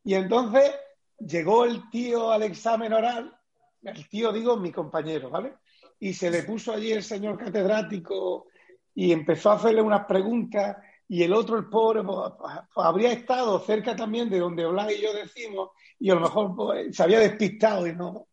Y 0.05 0.15
entonces 0.15 0.73
llegó 1.19 1.65
el 1.65 1.89
tío 1.91 2.31
al 2.31 2.43
examen 2.43 2.93
oral, 2.93 3.37
el 3.83 4.09
tío 4.09 4.33
digo 4.33 4.57
mi 4.57 4.73
compañero, 4.73 5.31
¿vale? 5.31 5.55
Y 5.99 6.15
se 6.15 6.31
le 6.31 6.43
puso 6.43 6.73
allí 6.73 6.93
el 6.93 7.03
señor 7.03 7.39
catedrático 7.39 8.47
y 8.95 9.13
empezó 9.13 9.51
a 9.51 9.55
hacerle 9.55 9.83
unas 9.83 10.07
preguntas 10.07 10.77
y 11.09 11.23
el 11.23 11.33
otro, 11.33 11.59
el 11.59 11.69
pobre, 11.69 12.03
pues, 12.05 12.33
pues, 12.39 12.87
habría 12.87 13.13
estado 13.13 13.59
cerca 13.61 13.97
también 13.97 14.31
de 14.31 14.39
donde 14.39 14.65
Blas 14.67 14.93
y 14.93 15.03
yo 15.03 15.13
decimos 15.13 15.71
y 15.99 16.11
a 16.11 16.15
lo 16.15 16.21
mejor 16.21 16.55
pues, 16.55 16.97
se 16.97 17.03
había 17.03 17.19
despistado 17.19 17.87
y 17.87 17.95
no, 17.95 18.29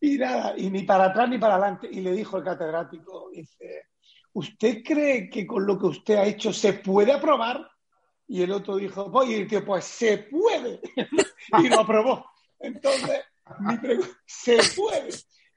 y 0.00 0.16
nada, 0.18 0.54
y 0.56 0.70
ni 0.70 0.82
para 0.82 1.06
atrás 1.06 1.28
ni 1.28 1.38
para 1.38 1.54
adelante. 1.54 1.88
Y 1.90 2.00
le 2.00 2.12
dijo 2.12 2.36
el 2.36 2.44
catedrático, 2.44 3.30
dice, 3.32 3.86
¿usted 4.32 4.82
cree 4.84 5.28
que 5.30 5.46
con 5.46 5.66
lo 5.66 5.78
que 5.78 5.86
usted 5.86 6.16
ha 6.16 6.26
hecho 6.26 6.52
se 6.52 6.74
puede 6.74 7.12
aprobar? 7.12 7.68
Y 8.28 8.42
el 8.42 8.52
otro 8.52 8.76
dijo, 8.76 9.10
pues, 9.10 9.30
y 9.30 9.34
el 9.34 9.48
tío, 9.48 9.64
pues 9.64 9.84
se 9.84 10.18
puede. 10.18 10.80
y 11.58 11.68
lo 11.68 11.80
aprobó. 11.80 12.26
Entonces, 12.60 13.24
mi 13.60 13.76
pregunta, 13.78 14.12
se 14.26 14.58
puede. 14.76 15.08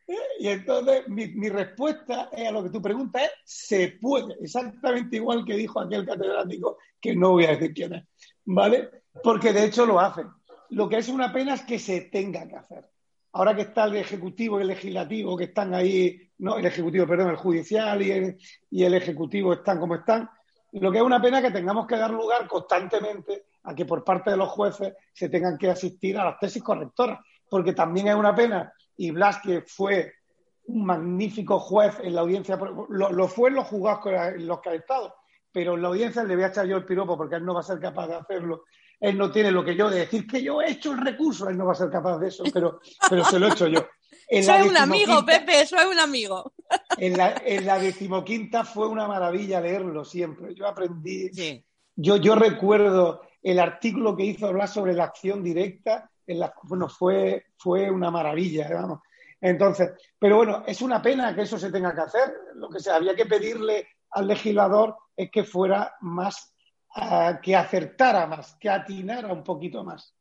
¿Eh? 0.07 0.17
Y 0.39 0.47
entonces 0.47 1.07
mi, 1.07 1.49
respuesta 1.49 2.29
a 2.31 2.51
lo 2.51 2.63
que 2.63 2.69
tu 2.69 2.81
pregunta 2.81 3.23
es, 3.23 3.31
se 3.43 3.97
puede. 4.01 4.35
Exactamente 4.41 5.17
igual 5.17 5.45
que 5.45 5.55
dijo 5.55 5.79
aquel 5.79 6.05
catedrático, 6.05 6.77
que 6.99 7.15
no 7.15 7.31
voy 7.31 7.45
a 7.45 7.51
decir 7.51 7.73
quién 7.73 7.93
es. 7.93 8.03
¿Vale? 8.45 8.89
Porque 9.23 9.53
de 9.53 9.65
hecho 9.65 9.85
lo 9.85 9.99
hacen. 9.99 10.27
Lo 10.69 10.87
que 10.87 10.97
es 10.97 11.09
una 11.09 11.33
pena 11.33 11.55
es 11.55 11.63
que 11.63 11.77
se 11.77 12.01
tenga 12.01 12.47
que 12.47 12.55
hacer 12.55 12.91
ahora 13.33 13.55
que 13.55 13.61
está 13.61 13.85
el 13.85 13.95
Ejecutivo 13.95 14.59
y 14.59 14.63
el 14.63 14.69
Legislativo, 14.69 15.37
que 15.37 15.45
están 15.45 15.73
ahí, 15.73 16.29
no, 16.39 16.57
el 16.57 16.65
Ejecutivo, 16.65 17.07
perdón, 17.07 17.29
el 17.29 17.35
Judicial 17.37 18.01
y 18.01 18.11
el, 18.11 18.37
y 18.69 18.83
el 18.83 18.93
Ejecutivo 18.93 19.53
están 19.53 19.79
como 19.79 19.95
están, 19.95 20.29
lo 20.73 20.91
que 20.91 20.99
es 20.99 21.03
una 21.03 21.21
pena 21.21 21.41
que 21.41 21.51
tengamos 21.51 21.85
que 21.87 21.97
dar 21.97 22.11
lugar 22.11 22.47
constantemente 22.47 23.45
a 23.63 23.75
que 23.75 23.85
por 23.85 24.03
parte 24.03 24.31
de 24.31 24.37
los 24.37 24.49
jueces 24.49 24.93
se 25.13 25.29
tengan 25.29 25.57
que 25.57 25.69
asistir 25.69 26.17
a 26.17 26.25
las 26.25 26.39
tesis 26.39 26.63
correctoras, 26.63 27.19
porque 27.49 27.73
también 27.73 28.07
es 28.07 28.15
una 28.15 28.33
pena, 28.33 28.73
y 28.95 29.11
Blas, 29.11 29.39
que 29.43 29.61
fue 29.61 30.13
un 30.65 30.85
magnífico 30.85 31.59
juez 31.59 31.99
en 32.01 32.15
la 32.15 32.21
audiencia, 32.21 32.57
lo, 32.89 33.27
fue 33.27 33.49
en 33.49 33.55
los 33.55 33.67
juzgados 33.67 34.05
en 34.35 34.47
los 34.47 34.61
que 34.61 34.69
ha 34.69 34.73
estado, 34.75 35.13
pero 35.51 35.75
en 35.75 35.81
la 35.81 35.89
audiencia 35.89 36.23
le 36.23 36.35
voy 36.35 36.45
a 36.45 36.47
echar 36.47 36.65
yo 36.65 36.77
el 36.77 36.85
piropo 36.85 37.17
porque 37.17 37.35
él 37.35 37.45
no 37.45 37.53
va 37.53 37.59
a 37.59 37.63
ser 37.63 37.79
capaz 37.79 38.07
de 38.07 38.15
hacerlo 38.15 38.63
él 39.01 39.17
no 39.17 39.31
tiene 39.31 39.51
lo 39.51 39.65
que 39.65 39.75
yo 39.75 39.89
de 39.89 39.99
decir 39.99 40.27
que 40.27 40.41
yo 40.41 40.61
he 40.61 40.71
hecho 40.71 40.91
el 40.91 40.99
recurso, 40.99 41.49
él 41.49 41.57
no 41.57 41.65
va 41.65 41.71
a 41.71 41.75
ser 41.75 41.89
capaz 41.89 42.19
de 42.19 42.27
eso, 42.27 42.43
pero, 42.53 42.79
pero 43.09 43.25
se 43.25 43.39
lo 43.39 43.47
he 43.47 43.51
hecho 43.51 43.67
yo. 43.67 43.85
Soy 44.43 44.67
un 44.67 44.77
amigo, 44.77 45.25
Pepe, 45.25 45.65
soy 45.65 45.85
un 45.85 45.99
amigo. 45.99 46.53
En 46.97 47.17
la, 47.17 47.41
en 47.45 47.65
la 47.65 47.79
decimoquinta 47.79 48.63
fue 48.63 48.87
una 48.87 49.07
maravilla 49.07 49.59
leerlo 49.59 50.05
siempre. 50.05 50.55
Yo 50.55 50.67
aprendí. 50.67 51.29
Yo, 51.95 52.17
yo 52.17 52.35
recuerdo 52.35 53.21
el 53.43 53.59
artículo 53.59 54.15
que 54.15 54.25
hizo 54.25 54.47
hablar 54.47 54.67
sobre 54.67 54.93
la 54.93 55.05
acción 55.05 55.43
directa. 55.43 56.09
En 56.25 56.39
la, 56.39 56.53
bueno, 56.63 56.87
fue, 56.87 57.47
fue 57.57 57.89
una 57.91 58.09
maravilla, 58.09 58.69
vamos. 58.73 58.99
Entonces, 59.41 59.91
pero 60.17 60.37
bueno, 60.37 60.63
es 60.65 60.81
una 60.81 61.01
pena 61.01 61.35
que 61.35 61.41
eso 61.41 61.57
se 61.57 61.71
tenga 61.71 61.93
que 61.93 62.01
hacer. 62.01 62.31
Lo 62.55 62.69
que 62.69 62.79
se 62.79 62.91
había 62.91 63.15
que 63.15 63.25
pedirle 63.25 63.87
al 64.11 64.27
legislador 64.27 64.95
es 65.15 65.31
que 65.31 65.43
fuera 65.43 65.95
más 66.01 66.53
que 67.41 67.55
acertara 67.55 68.27
más, 68.27 68.57
que 68.59 68.69
atinara 68.69 69.31
un 69.31 69.43
poquito 69.43 69.83
más. 69.83 70.13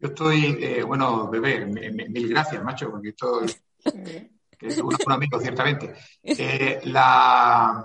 Yo 0.00 0.08
estoy, 0.08 0.58
eh, 0.60 0.82
bueno, 0.84 1.28
bebé, 1.28 1.66
mil 1.66 2.28
gracias, 2.28 2.62
macho, 2.62 2.90
porque 2.90 3.08
esto 3.08 3.42
es 3.42 3.62
un, 4.78 5.12
amigo, 5.12 5.40
ciertamente. 5.40 5.94
Eh, 6.22 6.80
la, 6.84 7.84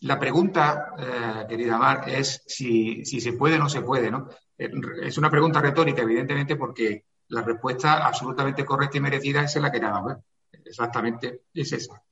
la 0.00 0.18
pregunta, 0.20 0.94
eh, 0.98 1.46
querida 1.48 1.78
Mar, 1.78 2.08
es 2.08 2.44
si, 2.46 3.04
si, 3.04 3.20
se 3.20 3.32
puede 3.32 3.56
o 3.56 3.58
no 3.58 3.68
se 3.68 3.82
puede, 3.82 4.08
¿no? 4.08 4.28
Es 4.56 5.18
una 5.18 5.30
pregunta 5.30 5.60
retórica, 5.60 6.02
evidentemente, 6.02 6.54
porque 6.54 7.06
la 7.28 7.42
respuesta 7.42 8.06
absolutamente 8.06 8.64
correcta 8.64 8.98
y 8.98 9.00
merecida 9.00 9.42
es 9.42 9.56
la 9.56 9.72
que 9.72 9.80
nada 9.80 10.22
Exactamente, 10.64 11.42
es 11.52 11.72
esa. 11.72 12.02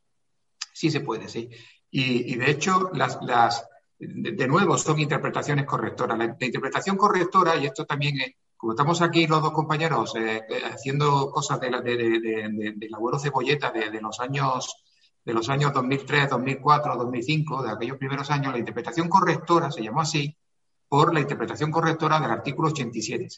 Sí 0.72 0.90
se 0.90 1.00
puede, 1.00 1.28
sí. 1.28 1.48
Y, 1.90 2.32
y 2.32 2.36
de 2.36 2.50
hecho, 2.50 2.90
las, 2.92 3.18
las, 3.22 3.66
de, 3.98 4.46
nuevo, 4.48 4.76
son 4.76 4.98
interpretaciones 4.98 5.64
correctoras. 5.66 6.18
La, 6.18 6.24
interpretación 6.24 6.96
correctora, 6.96 7.56
y 7.56 7.66
esto 7.66 7.84
también 7.84 8.20
es, 8.20 8.34
como 8.56 8.72
estamos 8.72 9.00
aquí 9.02 9.26
los 9.26 9.42
dos 9.42 9.52
compañeros 9.52 10.14
eh, 10.16 10.42
eh, 10.48 10.62
haciendo 10.64 11.30
cosas 11.30 11.60
de, 11.60 11.70
la, 11.70 11.80
de, 11.80 11.96
de, 11.98 12.88
abuelo 12.94 13.18
cebolleta 13.18 13.70
de, 13.70 14.00
los 14.00 14.20
años 14.20 14.76
de 15.24 15.32
los 15.32 15.48
años 15.48 15.72
2003, 15.72 16.28
2004, 16.28 16.96
2005, 16.96 17.62
de 17.62 17.70
aquellos 17.70 17.96
primeros 17.96 18.30
años, 18.30 18.52
la 18.52 18.58
interpretación 18.58 19.08
correctora 19.08 19.70
se 19.70 19.82
llamó 19.82 20.02
así 20.02 20.36
por 20.86 21.14
la 21.14 21.20
interpretación 21.20 21.70
correctora 21.70 22.20
del 22.20 22.30
artículo 22.30 22.68
87, 22.68 23.28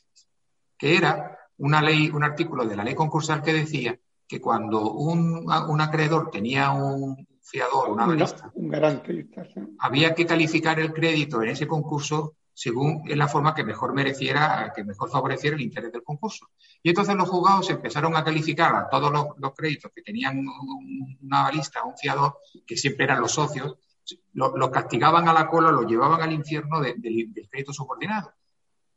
que 0.76 0.96
era 0.96 1.38
una 1.58 1.80
ley, 1.80 2.10
un 2.10 2.24
artículo 2.24 2.66
de 2.66 2.74
la 2.74 2.82
ley 2.82 2.96
concursal 2.96 3.40
que 3.40 3.52
decía 3.52 3.96
que 4.26 4.40
cuando 4.40 4.90
un, 4.90 5.46
un 5.68 5.80
acreedor 5.80 6.30
tenía 6.30 6.72
un, 6.72 7.26
fiador, 7.46 7.90
una 7.90 8.06
Un 8.54 8.68
garantista. 8.68 9.32
Había 9.78 10.14
que 10.14 10.26
calificar 10.26 10.80
el 10.80 10.92
crédito 10.92 11.42
en 11.42 11.50
ese 11.50 11.66
concurso 11.66 12.34
según 12.52 13.02
en 13.06 13.18
la 13.18 13.28
forma 13.28 13.54
que 13.54 13.64
mejor 13.64 13.92
mereciera, 13.92 14.72
que 14.74 14.82
mejor 14.82 15.10
favoreciera 15.10 15.56
el 15.56 15.62
interés 15.62 15.92
del 15.92 16.02
concurso. 16.02 16.48
Y 16.82 16.88
entonces 16.88 17.14
los 17.14 17.28
juzgados 17.28 17.68
empezaron 17.68 18.16
a 18.16 18.24
calificar 18.24 18.74
a 18.74 18.88
todos 18.88 19.12
los, 19.12 19.52
créditos 19.54 19.92
que 19.94 20.00
tenían 20.00 20.42
una 21.22 21.42
balista, 21.42 21.84
un 21.84 21.96
fiador, 21.98 22.38
que 22.66 22.76
siempre 22.78 23.04
eran 23.04 23.20
los 23.20 23.32
socios, 23.32 23.76
Los 24.32 24.70
castigaban 24.70 25.28
a 25.28 25.34
la 25.34 25.48
cola, 25.48 25.70
los 25.70 25.86
llevaban 25.86 26.22
al 26.22 26.32
infierno 26.32 26.80
del 26.80 27.48
crédito 27.50 27.74
subordinado. 27.74 28.32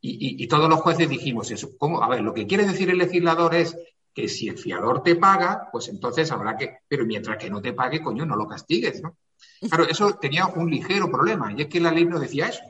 Y, 0.01 0.47
todos 0.47 0.69
los 0.69 0.79
jueces 0.79 1.09
dijimos 1.09 1.51
eso. 1.51 1.71
¿Cómo? 1.77 2.01
A 2.01 2.07
ver, 2.07 2.21
lo 2.21 2.33
que 2.33 2.47
quiere 2.47 2.65
decir 2.65 2.89
el 2.89 2.99
legislador 2.99 3.53
es 3.55 3.77
que 4.19 4.27
si 4.27 4.49
el 4.49 4.57
fiador 4.57 5.01
te 5.03 5.15
paga, 5.15 5.69
pues 5.71 5.87
entonces 5.87 6.31
habrá 6.31 6.57
que, 6.57 6.79
pero 6.87 7.05
mientras 7.05 7.37
que 7.37 7.49
no 7.49 7.61
te 7.61 7.73
pague, 7.73 8.01
coño, 8.01 8.25
no 8.25 8.35
lo 8.35 8.47
castigues, 8.47 9.01
¿no? 9.01 9.17
Claro, 9.61 9.85
eso 9.87 10.15
tenía 10.15 10.47
un 10.47 10.69
ligero 10.69 11.09
problema, 11.09 11.53
y 11.53 11.61
es 11.61 11.67
que 11.67 11.79
la 11.79 11.91
ley 11.91 12.05
no 12.05 12.19
decía 12.19 12.47
eso. 12.47 12.61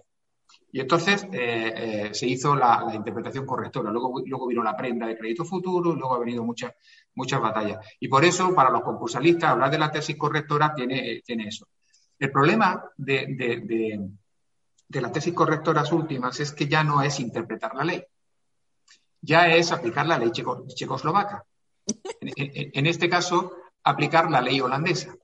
Y 0.72 0.80
entonces 0.80 1.24
eh, 1.32 1.74
eh, 1.76 2.10
se 2.14 2.28
hizo 2.28 2.56
la, 2.56 2.91
interpretación 2.93 3.45
correctora. 3.45 3.89
Luego, 3.89 4.22
luego 4.24 4.47
vino 4.47 4.64
la 4.64 4.78
prenda 4.78 5.08
de 5.08 5.18
crédito 5.18 5.43
futuro, 5.43 5.95
luego 5.95 6.16
ha 6.16 6.20
venido 6.20 6.43
muchas 6.43 6.74
muchas 7.16 7.41
batallas. 7.41 7.86
Y 8.00 8.08
por 8.08 8.24
eso, 8.24 8.54
para 8.54 8.70
los 8.70 8.82
concursalistas, 8.82 9.52
hablar 9.52 9.72
de 9.72 9.80
la 9.80 9.91
tesis 9.91 10.16
correctora 10.16 10.74
tiene, 10.76 11.22
tiene 11.26 11.47
eso. 11.47 11.68
El 12.20 12.32
problema 12.32 12.84
de, 12.97 14.10
las 14.89 15.12
tesis 15.12 15.34
correctoras 15.34 15.91
últimas 15.91 16.39
es 16.39 16.52
que 16.52 16.68
ya 16.68 16.84
no 16.84 17.02
es 17.02 17.20
interpretar 17.20 17.74
la 17.76 17.84
ley, 17.84 18.04
ya 19.22 19.48
es 19.48 19.72
aplicar 19.72 20.06
la 20.08 20.18
ley 20.18 20.32
checoslovaca. 20.32 21.46
En, 22.22 22.86
este 22.86 23.10
caso, 23.10 23.54
aplicar 23.84 24.30
la 24.30 24.42
ley 24.42 24.62
holandesa. 24.62 25.16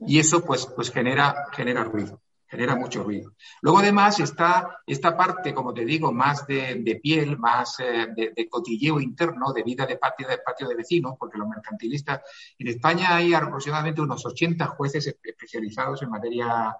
Y 0.00 0.18
eso, 0.18 0.44
pues, 0.44 0.66
pues 0.66 0.90
genera, 0.90 1.46
genera 1.52 1.84
ruido 1.84 2.20
genera 2.48 2.76
mucho 2.76 3.02
ruido. 3.02 3.34
Luego, 3.60 3.80
además, 3.80 4.20
está 4.20 4.78
esta 4.86 5.16
parte, 5.16 5.52
como 5.52 5.74
te 5.74 5.84
digo, 5.84 6.12
más 6.12 6.46
de, 6.46 7.00
piel, 7.02 7.38
más 7.38 7.80
eh, 7.80 8.06
de, 8.14 8.48
cotilleo 8.48 9.00
interno, 9.00 9.52
de 9.52 9.62
vida 9.62 9.84
de 9.84 9.96
patio, 9.96 10.28
de 10.28 10.38
patio 10.38 10.68
de 10.68 10.76
vecinos, 10.76 11.14
porque 11.18 11.38
los 11.38 11.48
mercantilistas, 11.48 12.22
en 12.58 12.68
España 12.68 13.16
hay 13.16 13.34
aproximadamente 13.34 14.00
unos 14.00 14.24
80 14.24 14.64
jueces 14.68 15.18
especializados 15.22 16.02
en 16.02 16.10
materia 16.10 16.74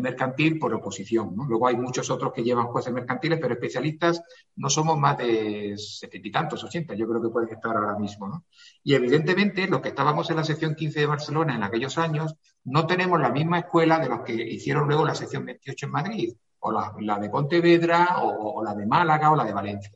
mercantil 0.00 0.58
por 0.58 0.72
oposición. 0.74 1.34
Luego 1.48 1.66
hay 1.66 1.76
muchos 1.76 2.10
otros 2.10 2.32
que 2.32 2.42
llevan 2.42 2.66
jueces 2.66 2.92
mercantiles, 2.92 3.38
pero 3.40 3.54
especialistas 3.54 4.22
no 4.56 4.70
somos 4.70 4.98
más 4.98 5.18
de 5.18 5.74
setenta 5.76 6.28
y 6.28 6.30
tantos, 6.30 6.64
ochenta, 6.64 6.94
yo 6.94 7.08
creo 7.08 7.22
que 7.22 7.28
pueden 7.28 7.50
estar 7.50 7.76
ahora 7.76 7.98
mismo. 7.98 8.44
Y 8.82 8.94
evidentemente, 8.94 9.66
los 9.66 9.80
que 9.80 9.88
estábamos 9.88 10.30
en 10.30 10.36
la 10.36 10.44
sección 10.44 10.74
15 10.74 11.00
de 11.00 11.06
Barcelona 11.06 11.54
en 11.54 11.62
aquellos 11.62 11.98
años, 11.98 12.34
no 12.64 12.86
tenemos 12.86 13.20
la 13.20 13.30
misma 13.30 13.60
escuela 13.60 13.98
de 13.98 14.08
los 14.08 14.20
que 14.20 14.34
hicieron 14.34 14.86
luego 14.86 15.04
la 15.04 15.14
sección 15.14 15.44
28 15.44 15.86
en 15.86 15.92
Madrid, 15.92 16.34
o 16.60 16.72
la, 17.00 17.18
de 17.18 17.28
Pontevedra, 17.28 18.18
o, 18.22 18.62
la 18.62 18.74
de 18.74 18.86
Málaga, 18.86 19.32
o 19.32 19.36
la 19.36 19.44
de 19.44 19.52
Valencia. 19.52 19.92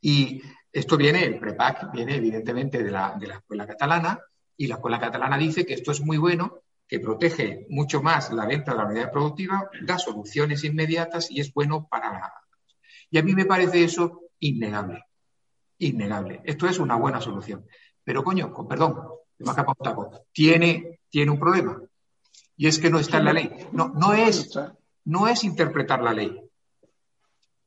Y 0.00 0.42
esto 0.72 0.96
viene, 0.96 1.24
el 1.24 1.38
PREPAC 1.38 1.92
viene 1.92 2.16
evidentemente 2.16 2.82
de 2.82 2.90
la, 2.90 3.16
de 3.18 3.28
la 3.28 3.34
escuela 3.36 3.66
catalana, 3.66 4.18
y 4.56 4.66
la 4.66 4.74
escuela 4.74 4.98
catalana 4.98 5.38
dice 5.38 5.64
que 5.64 5.74
esto 5.74 5.92
es 5.92 6.00
muy 6.00 6.18
bueno 6.18 6.62
que 6.92 7.00
protege 7.00 7.64
mucho 7.70 8.02
más 8.02 8.30
la 8.34 8.44
venta 8.44 8.72
de 8.72 8.76
la 8.76 8.84
unidad 8.84 9.10
productiva, 9.10 9.70
da 9.80 9.96
soluciones 9.98 10.62
inmediatas 10.62 11.30
y 11.30 11.40
es 11.40 11.50
bueno 11.54 11.88
para 11.90 12.12
la... 12.12 12.34
Y 13.10 13.16
a 13.16 13.22
mí 13.22 13.32
me 13.34 13.46
parece 13.46 13.82
eso 13.82 14.24
innegable, 14.40 15.02
innegable. 15.78 16.42
Esto 16.44 16.66
es 16.66 16.78
una 16.78 16.96
buena 16.96 17.18
solución. 17.18 17.64
Pero 18.04 18.22
coño, 18.22 18.52
con 18.52 18.68
perdón, 18.68 18.94
me 19.38 19.46
tiene, 20.32 21.00
tiene 21.08 21.30
un 21.30 21.38
problema. 21.38 21.80
Y 22.58 22.66
es 22.66 22.78
que 22.78 22.90
no 22.90 22.98
está 22.98 23.16
en 23.16 23.24
la 23.24 23.32
ley. 23.32 23.50
No, 23.72 23.88
no, 23.88 24.12
es, 24.12 24.50
no 25.06 25.28
es 25.28 25.44
interpretar 25.44 26.02
la 26.02 26.12
ley. 26.12 26.42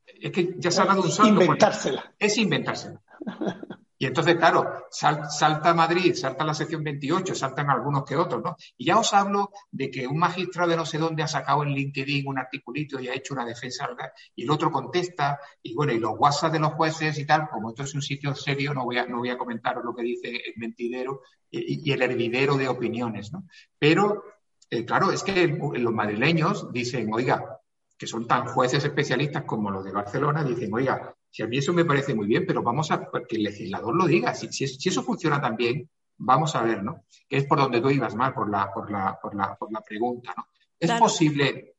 Es 0.06 0.30
que 0.30 0.54
ya 0.56 0.70
se 0.70 0.82
ha 0.82 0.84
dado 0.84 1.02
un 1.02 1.10
salto. 1.10 1.42
Inventársela. 1.42 2.14
Es 2.16 2.38
inventársela. 2.38 3.02
Y 3.98 4.06
entonces, 4.06 4.36
claro, 4.36 4.86
salta 4.90 5.72
Madrid, 5.72 6.14
salta 6.14 6.44
la 6.44 6.52
sección 6.52 6.84
28, 6.84 7.34
saltan 7.34 7.70
algunos 7.70 8.04
que 8.04 8.14
otros, 8.16 8.42
¿no? 8.44 8.56
Y 8.76 8.86
ya 8.86 8.98
os 8.98 9.12
hablo 9.14 9.50
de 9.70 9.90
que 9.90 10.06
un 10.06 10.18
magistrado 10.18 10.70
de 10.70 10.76
no 10.76 10.84
sé 10.84 10.98
dónde 10.98 11.22
ha 11.22 11.28
sacado 11.28 11.62
en 11.62 11.70
LinkedIn 11.70 12.28
un 12.28 12.38
articulito 12.38 13.00
y 13.00 13.08
ha 13.08 13.14
hecho 13.14 13.32
una 13.32 13.46
defensa, 13.46 13.88
y 14.34 14.44
el 14.44 14.50
otro 14.50 14.70
contesta, 14.70 15.40
y 15.62 15.74
bueno, 15.74 15.92
y 15.92 15.98
los 15.98 16.12
WhatsApp 16.18 16.52
de 16.52 16.60
los 16.60 16.74
jueces 16.74 17.18
y 17.18 17.24
tal, 17.24 17.48
como 17.48 17.70
esto 17.70 17.84
es 17.84 17.94
un 17.94 18.02
sitio 18.02 18.34
serio, 18.34 18.74
no 18.74 18.84
voy 18.84 18.98
a, 18.98 19.06
no 19.06 19.18
voy 19.18 19.30
a 19.30 19.38
comentaros 19.38 19.82
lo 19.82 19.94
que 19.94 20.02
dice 20.02 20.28
el 20.28 20.54
mentidero 20.56 21.22
y, 21.50 21.90
el 21.90 22.02
hervidero 22.02 22.56
de 22.56 22.68
opiniones, 22.68 23.32
¿no? 23.32 23.46
Pero, 23.78 24.24
eh, 24.68 24.84
claro, 24.84 25.10
es 25.10 25.22
que 25.22 25.46
los 25.46 25.92
madrileños 25.94 26.70
dicen, 26.70 27.08
oiga, 27.14 27.60
que 27.96 28.06
son 28.06 28.26
tan 28.26 28.46
jueces 28.46 28.84
especialistas 28.84 29.44
como 29.44 29.70
los 29.70 29.84
de 29.84 29.92
Barcelona, 29.92 30.44
dicen, 30.44 30.72
oiga, 30.74 31.15
si 31.36 31.42
a 31.42 31.46
mí 31.46 31.58
eso 31.58 31.74
me 31.74 31.84
parece 31.84 32.14
muy 32.14 32.26
bien, 32.26 32.46
pero 32.46 32.62
vamos 32.62 32.90
a 32.90 33.10
que 33.28 33.36
el 33.36 33.42
legislador 33.42 33.94
lo 33.94 34.06
diga. 34.06 34.34
Si, 34.34 34.50
si, 34.50 34.88
eso 34.88 35.02
funciona 35.02 35.38
tan 35.38 35.54
bien, 35.54 35.86
vamos 36.16 36.56
a 36.56 36.62
ver, 36.62 36.82
¿no? 36.82 37.04
Que 37.28 37.36
es 37.36 37.44
por 37.44 37.58
donde 37.58 37.78
tú 37.78 37.90
ibas 37.90 38.14
mal, 38.14 38.32
por 38.32 38.48
la, 38.48 38.72
por 38.72 38.90
la, 38.90 39.18
por 39.20 39.34
la, 39.34 39.54
por 39.54 39.70
la 39.70 39.82
pregunta, 39.82 40.32
¿no? 40.34 40.46
Es 40.80 40.90
posible, 40.92 41.74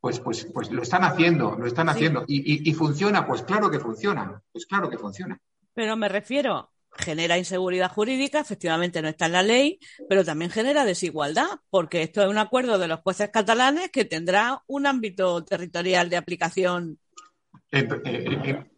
pues, 0.00 0.18
pues, 0.18 0.46
pues 0.52 0.72
lo 0.72 0.82
están 0.82 1.04
haciendo, 1.04 1.54
lo 1.56 1.64
están 1.64 1.88
haciendo. 1.88 2.24
Y, 2.26 2.68
y, 2.68 2.74
funciona, 2.74 3.24
pues 3.24 3.42
claro 3.42 3.70
que 3.70 3.78
funciona, 3.78 4.42
pues 4.50 4.66
claro 4.66 4.90
que 4.90 4.98
funciona. 4.98 5.40
Pero 5.72 5.96
me 5.96 6.08
refiero, 6.08 6.72
genera 6.90 7.38
inseguridad 7.38 7.92
jurídica, 7.92 8.40
efectivamente 8.40 9.00
no 9.00 9.06
está 9.06 9.26
en 9.26 9.32
la 9.32 9.42
ley, 9.44 9.78
pero 10.08 10.24
también 10.24 10.50
genera 10.50 10.84
desigualdad, 10.84 11.46
porque 11.70 12.02
esto 12.02 12.20
es 12.20 12.28
un 12.28 12.38
acuerdo 12.38 12.78
de 12.78 12.88
los 12.88 12.98
jueces 12.98 13.30
catalanes 13.30 13.92
que 13.92 14.04
tendrá 14.04 14.60
un 14.66 14.86
ámbito 14.88 15.44
territorial 15.44 16.10
de 16.10 16.16
aplicación 16.16 16.98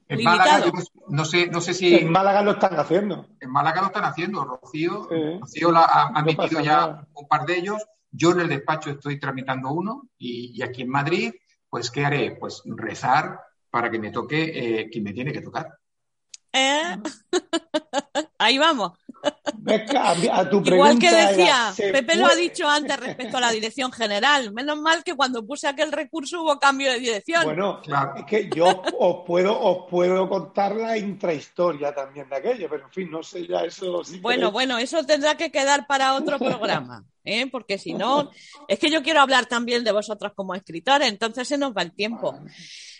en 0.08 0.22
Málaga, 0.22 0.72
no 1.08 1.24
sé, 1.24 1.48
no 1.48 1.60
sé 1.60 1.74
si. 1.74 1.94
En 1.94 2.10
Málaga 2.10 2.42
lo 2.42 2.52
están 2.52 2.78
haciendo. 2.78 3.26
En 3.40 3.50
Málaga 3.50 3.80
lo 3.80 3.86
están 3.88 4.04
haciendo. 4.04 4.44
Rocío, 4.44 5.08
Rocío 5.40 5.76
ha, 5.76 6.08
admitido 6.14 6.60
ya 6.60 7.06
un 7.14 7.28
par 7.28 7.44
de 7.44 7.58
ellos. 7.58 7.84
Yo 8.10 8.32
en 8.32 8.40
el 8.40 8.48
despacho 8.48 8.90
estoy 8.90 9.18
tramitando 9.18 9.70
uno 9.70 10.08
y, 10.16 10.62
aquí 10.62 10.82
en 10.82 10.88
Madrid, 10.88 11.34
pues, 11.68 11.90
¿qué 11.90 12.04
haré? 12.04 12.36
Pues 12.38 12.62
rezar 12.64 13.40
para 13.70 13.90
que 13.90 13.98
me 13.98 14.10
toque 14.10 14.80
eh, 14.80 14.90
quien 14.90 15.04
me 15.04 15.12
tiene 15.12 15.32
que 15.32 15.42
tocar. 15.42 15.76
¿Eh? 16.52 16.96
Ahí 18.46 18.58
vamos. 18.58 18.92
A 19.24 20.48
tu 20.48 20.62
Igual 20.64 21.00
que 21.00 21.10
decía, 21.10 21.74
Pepe 21.76 22.14
lo 22.14 22.26
ha 22.26 22.34
dicho 22.36 22.68
antes 22.68 22.96
respecto 22.96 23.38
a 23.38 23.40
la 23.40 23.50
dirección 23.50 23.90
general. 23.90 24.52
Menos 24.52 24.78
mal 24.78 25.02
que 25.02 25.14
cuando 25.14 25.44
puse 25.44 25.66
aquel 25.66 25.90
recurso 25.90 26.42
hubo 26.42 26.56
cambio 26.60 26.92
de 26.92 27.00
dirección. 27.00 27.42
Bueno, 27.42 27.80
es 28.16 28.24
que 28.24 28.48
yo 28.54 28.66
os 28.98 29.26
puedo, 29.26 29.58
os 29.60 29.90
puedo 29.90 30.28
contar 30.28 30.76
la 30.76 30.96
intrahistoria 30.96 31.92
también 31.92 32.28
de 32.28 32.36
aquello, 32.36 32.68
pero 32.70 32.84
en 32.84 32.92
fin, 32.92 33.10
no 33.10 33.20
sé 33.24 33.48
ya 33.48 33.64
eso. 33.64 34.02
bueno, 34.20 34.52
bueno, 34.52 34.78
eso 34.78 35.04
tendrá 35.04 35.36
que 35.36 35.50
quedar 35.50 35.88
para 35.88 36.14
otro 36.14 36.38
programa. 36.38 37.04
¿eh? 37.24 37.48
porque 37.50 37.78
si 37.78 37.94
no, 37.94 38.30
es 38.68 38.78
que 38.78 38.90
yo 38.90 39.02
quiero 39.02 39.20
hablar 39.20 39.46
también 39.46 39.82
de 39.82 39.90
vosotros 39.90 40.32
como 40.36 40.54
escritores, 40.54 41.08
entonces 41.08 41.48
se 41.48 41.58
nos 41.58 41.76
va 41.76 41.82
el 41.82 41.92
tiempo. 41.92 42.38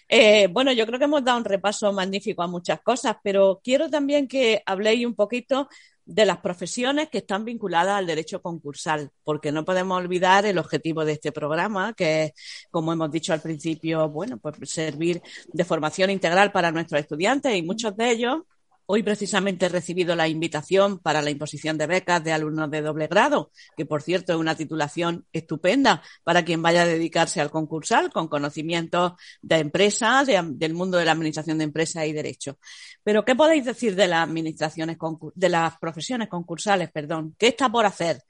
Eh, 0.08 0.46
bueno, 0.48 0.72
yo 0.72 0.86
creo 0.86 0.98
que 0.98 1.06
hemos 1.06 1.24
dado 1.24 1.38
un 1.38 1.44
repaso 1.44 1.92
magnífico 1.92 2.42
a 2.42 2.46
muchas 2.46 2.80
cosas, 2.80 3.16
pero 3.22 3.60
quiero 3.62 3.90
también 3.90 4.28
que 4.28 4.62
habléis 4.66 5.04
un 5.04 5.14
poquito 5.14 5.68
de 6.04 6.24
las 6.24 6.38
profesiones 6.38 7.08
que 7.08 7.18
están 7.18 7.44
vinculadas 7.44 7.98
al 7.98 8.06
derecho 8.06 8.40
concursal, 8.40 9.10
porque 9.24 9.50
no 9.50 9.64
podemos 9.64 9.98
olvidar 9.98 10.46
el 10.46 10.58
objetivo 10.58 11.04
de 11.04 11.12
este 11.12 11.32
programa, 11.32 11.94
que 11.94 12.24
es, 12.24 12.32
como 12.70 12.92
hemos 12.92 13.10
dicho 13.10 13.32
al 13.32 13.40
principio, 13.40 14.08
bueno, 14.08 14.38
pues 14.38 14.56
servir 14.70 15.20
de 15.52 15.64
formación 15.64 16.10
integral 16.10 16.52
para 16.52 16.70
nuestros 16.70 17.00
estudiantes 17.00 17.56
y 17.56 17.62
muchos 17.62 17.96
de 17.96 18.10
ellos 18.12 18.42
Hoy 18.88 19.02
precisamente 19.02 19.66
he 19.66 19.68
recibido 19.68 20.14
la 20.14 20.28
invitación 20.28 21.00
para 21.00 21.20
la 21.20 21.30
imposición 21.30 21.76
de 21.76 21.88
becas 21.88 22.22
de 22.22 22.32
alumnos 22.32 22.70
de 22.70 22.82
doble 22.82 23.08
grado, 23.08 23.50
que 23.76 23.84
por 23.84 24.00
cierto 24.00 24.32
es 24.32 24.38
una 24.38 24.54
titulación 24.54 25.26
estupenda 25.32 26.04
para 26.22 26.44
quien 26.44 26.62
vaya 26.62 26.82
a 26.82 26.86
dedicarse 26.86 27.40
al 27.40 27.50
concursal 27.50 28.12
con 28.12 28.28
conocimientos 28.28 29.14
de 29.42 29.56
empresa, 29.58 30.24
del 30.24 30.74
mundo 30.74 30.98
de 30.98 31.04
la 31.04 31.12
administración 31.12 31.58
de 31.58 31.64
empresas 31.64 32.06
y 32.06 32.12
derecho. 32.12 32.58
Pero 33.02 33.24
¿qué 33.24 33.34
podéis 33.34 33.64
decir 33.64 33.96
de 33.96 34.06
las 34.06 34.22
administraciones 34.22 34.96
de 35.34 35.48
las 35.48 35.78
profesiones 35.78 36.28
concursales, 36.28 36.88
perdón? 36.92 37.34
¿Qué 37.36 37.48
está 37.48 37.68
por 37.68 37.86
hacer 37.86 38.22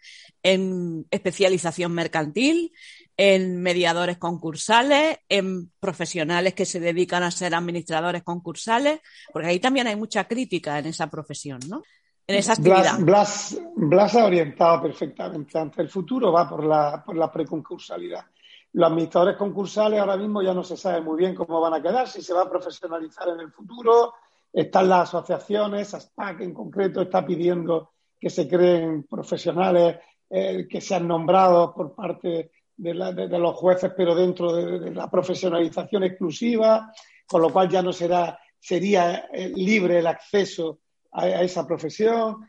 en 0.43 1.07
especialización 1.11 1.93
mercantil, 1.93 2.73
en 3.17 3.63
mediadores 3.63 4.19
concursales, 4.19 5.19
en 5.29 5.71
profesionales 5.81 6.55
que 6.55 6.67
se 6.67 6.81
dedican 6.81 7.23
a 7.23 7.31
ser 7.31 7.55
administradores 7.55 8.23
concursales, 8.23 9.01
porque 9.33 9.49
ahí 9.49 9.61
también 9.61 9.87
hay 9.87 9.97
mucha 9.97 10.25
crítica 10.25 10.79
en 10.79 10.87
esa 10.87 11.09
profesión, 11.09 11.61
¿no? 11.69 11.83
En 12.27 12.37
esa 12.37 12.55
actividad. 12.55 12.99
Blas, 12.99 13.59
Blas, 13.77 14.15
ha 14.17 14.27
orientado 14.27 14.83
perfectamente 14.83 15.59
ante 15.59 15.81
el 15.81 15.89
futuro, 15.89 16.33
va 16.33 16.49
por 16.49 16.65
la, 16.65 17.03
por 17.05 17.17
la 17.17 17.31
preconcursalidad. 17.31 18.25
Los 18.73 18.91
administradores 18.91 19.37
concursales 19.37 20.01
ahora 20.01 20.17
mismo 20.17 20.43
ya 20.43 20.53
no 20.53 20.63
se 20.63 20.77
sabe 20.77 21.01
muy 21.01 21.17
bien 21.17 21.35
cómo 21.35 21.61
van 21.61 21.75
a 21.75 21.83
quedar, 21.83 22.09
si 22.09 22.21
se 22.21 22.35
va 22.35 22.43
a 22.43 22.51
profesionalizar 22.51 23.29
en 23.29 23.41
el 23.41 23.53
futuro. 23.53 24.15
Están 24.53 24.89
las 24.89 25.09
asociaciones, 25.09 25.95
ASPAC 25.95 26.41
en 26.41 26.53
concreto 26.53 27.01
está 27.01 27.25
pidiendo 27.25 27.93
que 28.19 28.29
se 28.29 28.49
creen 28.49 29.05
profesionales 29.05 29.97
eh, 30.29 30.67
que 30.69 30.81
sean 30.81 31.07
nombrados 31.07 31.73
por 31.75 31.95
parte 31.95 32.51
de, 32.77 32.95
los 33.39 33.57
jueces, 33.57 33.93
pero 33.97 34.15
dentro 34.15 34.53
de, 34.53 34.91
la 34.93 35.11
profesionalización 35.11 36.05
exclusiva, 36.05 36.93
con 37.27 37.43
lo 37.43 37.53
cual 37.53 37.69
ya 37.69 37.83
no 37.83 37.93
será, 37.93 38.39
sería 38.59 39.29
eh, 39.33 39.53
libre 39.55 39.99
el 39.99 40.07
acceso 40.07 40.81
a, 41.13 41.43
esa 41.43 41.67
profesión. 41.67 42.49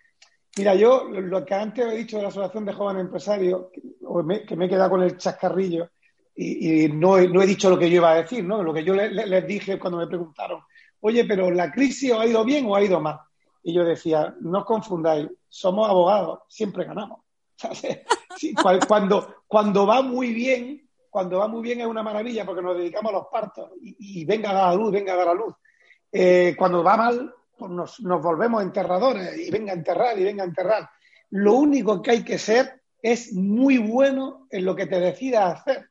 Mira, 0.58 0.76
yo 0.76 1.06
lo 1.10 1.46
que 1.46 1.54
antes 1.54 1.86
he 1.86 1.98
dicho 1.98 2.18
de 2.18 2.24
la 2.24 2.30
Asociación 2.30 2.66
de 2.66 2.74
Jóvenes 2.74 3.06
Empresarios, 3.06 3.68
que 4.48 4.56
me, 4.56 4.66
he 4.66 4.70
quedado 4.70 4.90
con 4.90 5.04
el 5.04 5.18
chascarrillo 5.18 5.92
y, 6.36 6.88
no, 6.90 7.18
he, 7.18 7.48
dicho 7.48 7.70
lo 7.70 7.80
que 7.80 7.90
yo 7.90 7.98
iba 7.98 8.12
a 8.12 8.22
decir, 8.22 8.44
¿no? 8.44 8.62
Lo 8.62 8.74
que 8.74 8.84
yo 8.84 8.94
les 8.94 9.48
dije 9.48 9.80
cuando 9.80 9.98
me 9.98 10.08
preguntaron, 10.08 10.62
oye, 11.00 11.26
pero 11.26 11.50
¿la 11.50 11.72
crisis 11.72 12.12
ha 12.14 12.26
ido 12.26 12.44
bien 12.44 12.66
o 12.68 12.76
ha 12.76 12.84
ido 12.84 13.00
mal? 13.00 13.20
Y 13.64 13.74
yo 13.74 13.84
decía, 13.84 14.36
no 14.42 14.60
os 14.60 14.66
confundáis, 14.66 15.28
somos 15.50 15.90
abogados, 15.90 16.40
siempre 16.48 16.86
ganamos. 16.86 17.27
Cuando, 18.88 19.44
cuando 19.48 19.88
va 19.88 20.02
muy 20.02 20.34
bien, 20.34 20.88
cuando 21.10 21.40
va 21.40 21.48
muy 21.48 21.64
bien 21.64 21.82
es 21.82 21.88
una 21.88 22.04
maravilla 22.04 22.46
porque 22.46 22.62
nos 22.62 22.78
dedicamos 22.78 23.12
a 23.12 23.18
los 23.18 23.28
partos 23.32 23.72
y, 23.82 24.24
venga 24.26 24.52
a 24.52 24.54
dar 24.54 24.70
a 24.70 24.76
luz, 24.76 24.92
venga 24.92 25.14
a 25.14 25.18
dar 25.18 25.30
a 25.30 25.34
luz. 25.34 25.54
Eh, 26.12 26.56
cuando 26.58 26.84
va 26.84 26.98
mal, 26.98 27.34
pues 27.58 27.72
nos, 27.72 28.00
volvemos 28.00 28.62
enterradores 28.62 29.38
y 29.38 29.50
venga 29.50 29.72
a 29.72 29.76
enterrar 29.76 30.20
y 30.20 30.24
venga 30.24 30.44
a 30.44 30.48
enterrar. 30.48 30.90
Lo 31.32 31.54
único 31.54 32.02
que 32.02 32.12
hay 32.12 32.24
que 32.24 32.38
ser 32.38 32.84
es 33.02 33.34
muy 33.34 33.78
bueno 33.78 34.48
en 34.50 34.66
lo 34.66 34.76
que 34.76 34.86
te 34.86 35.00
decidas 35.00 35.60
hacer. 35.60 35.90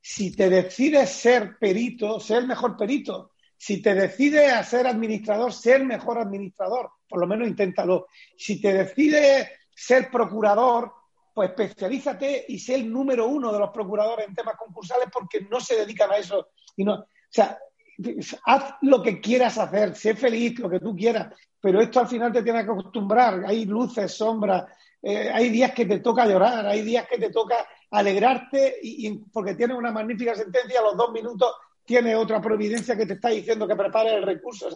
Si 0.00 0.34
te 0.34 0.48
decides 0.48 1.10
ser 1.10 1.58
perito, 1.58 2.20
sé 2.20 2.36
el 2.36 2.46
mejor 2.46 2.76
perito. 2.76 3.32
Si 3.56 3.82
te 3.82 3.94
decides 3.94 4.52
a 4.52 4.62
ser 4.62 4.86
administrador, 4.86 5.52
sé 5.52 5.74
el 5.74 5.86
mejor 5.86 6.18
administrador. 6.18 6.90
Por 7.08 7.18
lo 7.18 7.26
menos 7.26 7.48
inténtalo. 7.48 8.06
Si 8.36 8.60
te 8.60 8.72
decides 8.72 9.48
ser 9.74 10.10
procurador, 10.10 10.92
pues 11.38 11.50
especialízate 11.50 12.46
y 12.48 12.58
sé 12.58 12.74
el 12.74 12.92
número 12.92 13.28
uno 13.28 13.52
de 13.52 13.60
los 13.60 13.70
procuradores 13.70 14.26
en 14.26 14.34
temas 14.34 14.56
concursales 14.56 15.06
porque 15.12 15.42
no 15.42 15.60
se 15.60 15.76
dedican 15.76 16.10
a 16.10 16.16
eso. 16.16 16.48
Y 16.74 16.82
no, 16.82 16.94
o 16.94 17.06
sea, 17.30 17.56
haz 18.44 18.74
lo 18.82 19.00
que 19.00 19.20
quieras 19.20 19.56
hacer, 19.56 19.94
sé 19.94 20.16
feliz, 20.16 20.58
lo 20.58 20.68
que 20.68 20.80
tú 20.80 20.96
quieras, 20.96 21.32
pero 21.60 21.80
esto 21.80 22.00
al 22.00 22.08
final 22.08 22.32
te 22.32 22.42
tiene 22.42 22.64
que 22.64 22.72
acostumbrar. 22.72 23.44
Hay 23.46 23.66
luces, 23.66 24.12
sombras, 24.12 24.64
eh, 25.00 25.30
hay 25.32 25.48
días 25.50 25.70
que 25.70 25.86
te 25.86 26.00
toca 26.00 26.26
llorar, 26.26 26.66
hay 26.66 26.82
días 26.82 27.06
que 27.06 27.18
te 27.18 27.30
toca 27.30 27.64
alegrarte 27.92 28.74
y, 28.82 29.16
porque 29.32 29.54
tienes 29.54 29.78
una 29.78 29.92
magnífica 29.92 30.34
sentencia, 30.34 30.80
a 30.80 30.82
los 30.82 30.96
dos 30.96 31.12
minutos 31.12 31.52
tiene 31.84 32.16
otra 32.16 32.40
providencia 32.40 32.96
que 32.96 33.06
te 33.06 33.14
está 33.14 33.28
diciendo 33.28 33.68
que 33.68 33.76
prepare 33.76 34.12
el 34.12 34.24
recurso. 34.24 34.70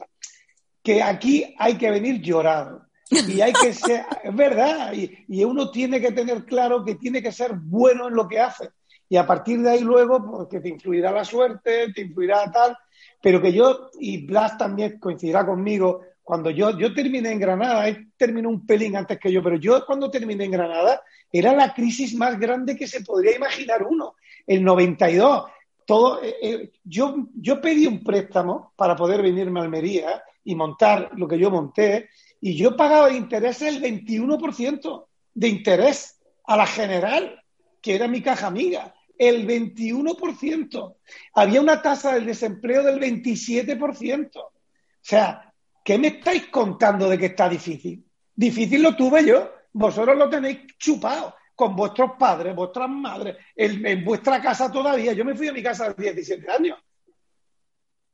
que 0.81 1.03
aquí 1.03 1.57
hay 1.59 1.77
que 1.77 1.91
venir 1.91 2.23
llorado. 2.23 2.87
Y 3.13 3.41
hay 3.41 3.53
que 3.53 3.73
ser, 3.75 4.05
es 4.23 4.35
verdad, 4.35 4.93
y, 4.95 5.45
uno 5.45 5.71
tiene 5.71 6.01
que 6.01 6.13
tener 6.13 6.45
claro 6.45 6.85
que 6.85 6.95
tiene 6.95 7.23
que 7.23 7.33
ser 7.33 7.53
bueno 7.55 8.09
en 8.09 8.15
lo 8.15 8.27
que 8.27 8.41
hace. 8.41 8.71
Y 9.09 9.17
a 9.17 9.27
partir 9.27 9.61
de 9.61 9.71
ahí 9.71 9.81
luego, 9.81 10.25
pues 10.25 10.49
que 10.49 10.61
te 10.61 10.71
influirá 10.71 11.11
la 11.13 11.25
suerte, 11.25 11.93
te 11.93 12.01
influirá 12.01 12.51
tal, 12.51 12.77
pero 13.21 13.43
que 13.43 13.53
yo, 13.53 13.91
y 14.01 14.25
Blas 14.25 14.57
también 14.57 14.99
coincidirá 14.99 15.45
conmigo, 15.45 16.01
cuando 16.23 16.51
yo, 16.51 16.79
yo 16.79 16.95
terminé 16.95 17.33
en 17.33 17.41
Granada, 17.41 17.89
él 17.89 18.11
terminó 18.17 18.49
un 18.49 18.65
pelín 18.65 18.97
antes 18.97 19.19
que 19.19 19.31
yo, 19.31 19.43
pero 19.43 19.57
yo 19.57 19.85
cuando 19.85 20.11
terminé 20.11 20.45
en 20.45 20.53
Granada 20.53 21.03
era 21.31 21.53
la 21.53 21.75
crisis 21.75 22.15
más 22.15 22.39
grande 22.39 22.77
que 22.77 22.87
se 22.87 23.03
podría 23.03 23.37
imaginar 23.37 23.83
uno. 23.83 24.15
El 24.47 24.63
92, 24.63 25.45
todo, 25.85 26.23
eh, 26.23 26.37
eh, 26.43 26.73
yo, 26.85 27.29
yo 27.35 27.61
pedí 27.61 27.87
un 27.87 28.03
préstamo 28.03 28.73
para 28.77 28.97
poder 28.97 29.21
venirme 29.21 29.61
a 29.61 29.65
Almería 29.65 30.23
y 30.45 30.55
montar 30.55 31.11
lo 31.17 31.27
que 31.29 31.39
yo 31.39 31.51
monté, 31.51 32.09
y 32.43 32.57
yo 32.57 32.77
pagaba 32.77 33.09
de 33.09 33.17
interés 33.17 33.63
el 33.63 33.81
21% 33.81 35.07
de 35.33 35.49
interés 35.49 36.21
a 36.45 36.59
la 36.59 36.67
general, 36.67 37.43
que 37.81 37.95
era 37.95 38.07
mi 38.09 38.21
caja 38.21 38.49
amiga 38.49 38.93
el 39.17 39.47
21%. 39.47 40.97
Había 41.35 41.61
una 41.61 41.81
tasa 41.81 42.15
del 42.15 42.27
desempleo 42.27 42.83
del 42.83 43.01
27%. 43.01 44.37
O 44.37 44.53
sea, 45.01 45.53
¿qué 45.85 45.99
me 45.99 46.09
estáis 46.09 46.49
contando 46.49 47.09
de 47.09 47.19
que 47.19 47.27
está 47.27 47.49
difícil? 47.49 48.05
Difícil 48.35 48.83
lo 48.83 48.97
tuve 48.97 49.25
yo. 49.25 49.51
Vosotros 49.73 50.17
lo 50.17 50.29
tenéis 50.29 50.67
chupado 50.79 51.35
con 51.55 51.77
vuestros 51.77 52.13
padres, 52.19 52.55
vuestras 52.55 52.89
madres, 52.89 53.37
en, 53.55 54.05
vuestra 54.05 54.43
casa 54.43 54.71
todavía. 54.71 55.13
Yo 55.13 55.25
me 55.25 55.37
fui 55.37 55.49
a 55.49 55.53
mi 55.53 55.63
casa 55.63 55.85
a 55.85 55.89
los 55.89 55.97
17 55.97 56.51
años. 56.51 56.79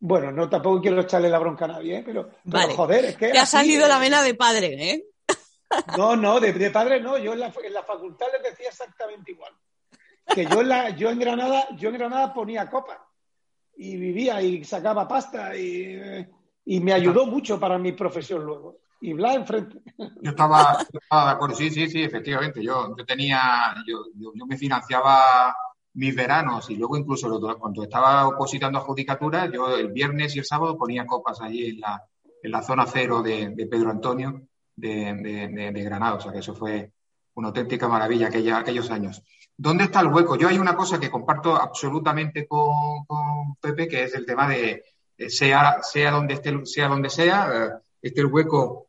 Bueno, 0.01 0.31
no 0.31 0.49
tampoco 0.49 0.81
quiero 0.81 1.01
echarle 1.01 1.29
la 1.29 1.39
bronca 1.39 1.65
a 1.65 1.69
nadie, 1.69 1.99
¿eh? 1.99 2.03
pero, 2.05 2.31
joder, 2.77 3.05
es 3.07 3.17
que. 3.17 3.31
Te 3.31 3.39
ha 3.39 3.47
salido 3.47 3.89
la 3.89 3.99
vena 3.99 4.23
de 4.23 4.35
padre, 4.35 4.91
¿eh? 4.91 5.05
No, 5.97 6.17
no, 6.17 6.41
de, 6.41 6.71
padre 6.71 7.01
no. 7.01 7.19
Yo 7.19 7.33
en 7.33 7.41
la, 7.41 7.53
en 7.63 7.75
la 7.75 7.83
facultad 7.83 8.27
les 8.33 8.51
decía 8.51 8.69
exactamente 8.69 9.33
igual 9.33 9.53
que 10.35 10.47
yo 10.47 10.61
en, 10.61 10.69
la, 10.69 10.91
yo 10.91 11.11
en 11.11 11.19
Granada, 11.19 11.69
yo 11.77 11.89
en 11.89 11.95
Granada 11.97 12.33
ponía 12.33 12.69
copa 12.69 13.07
y 13.77 13.97
vivía 13.97 14.43
y 14.43 14.65
sacaba 14.65 15.09
pasta 15.09 15.57
y, 15.57 16.27
me 16.65 16.93
ayudó 16.93 17.27
mucho 17.27 17.59
para 17.59 17.79
mi 17.79 17.93
profesión 17.93 18.45
luego. 18.45 18.81
Y 19.01 19.13
Blas 19.13 19.37
enfrente. 19.37 19.81
Yo 20.21 20.31
estaba, 20.31 20.85
de 20.91 21.31
acuerdo, 21.31 21.55
sí, 21.55 21.71
sí, 21.71 21.89
sí, 21.89 22.03
efectivamente. 22.03 22.63
Yo, 22.63 22.95
yo 22.97 23.07
tenía, 23.07 23.75
yo, 23.87 24.07
yo, 24.17 24.47
me 24.47 24.59
financiaba 24.59 25.55
mis 25.99 26.15
veranos 26.15 26.71
y 26.71 26.77
luego 26.77 26.97
incluso 26.97 27.29
cuando 27.59 27.83
estaba 27.83 28.29
opositando 28.29 28.79
a 28.79 28.83
judicatura, 28.83 29.51
yo 29.51 29.77
el 29.77 29.89
viernes 29.93 30.37
y 30.37 30.39
el 30.39 30.45
sábado 30.45 30.79
ponía 30.79 31.05
copas 31.05 31.41
allí 31.41 31.71
en 31.71 31.81
la, 31.81 32.05
en 32.41 32.53
la 32.53 32.63
zona 32.63 32.87
cero 32.87 33.21
de, 33.21 33.67
Pedro 33.69 33.91
Antonio 33.91 34.43
de, 34.77 35.73
de, 35.75 35.83
Granada. 35.83 36.15
O 36.15 36.21
sea 36.21 36.31
que 36.31 36.39
eso 36.39 36.55
fue 36.55 36.93
una 37.35 37.49
auténtica 37.49 37.89
maravilla 37.89 38.29
aquella, 38.29 38.59
aquellos 38.59 38.93
años. 38.93 39.25
¿Dónde 39.57 39.85
está 39.85 40.01
el 40.01 40.07
hueco? 40.07 40.37
Yo 40.37 40.47
hay 40.47 40.59
una 40.59 40.77
cosa 40.77 41.01
que 41.01 41.11
comparto 41.11 41.57
absolutamente 41.57 42.47
con, 42.47 43.57
Pepe, 43.61 43.89
que 43.89 44.05
es 44.05 44.15
el 44.15 44.25
tema 44.25 44.49
de 44.49 44.85
sea, 45.29 45.83
sea 45.83 46.13
donde 46.13 46.35
esté, 46.35 46.65
sea 46.65 46.87
donde 46.87 47.11
sea, 47.11 47.51
eh, 48.03 48.11
el 48.15 48.27
hueco 48.27 48.88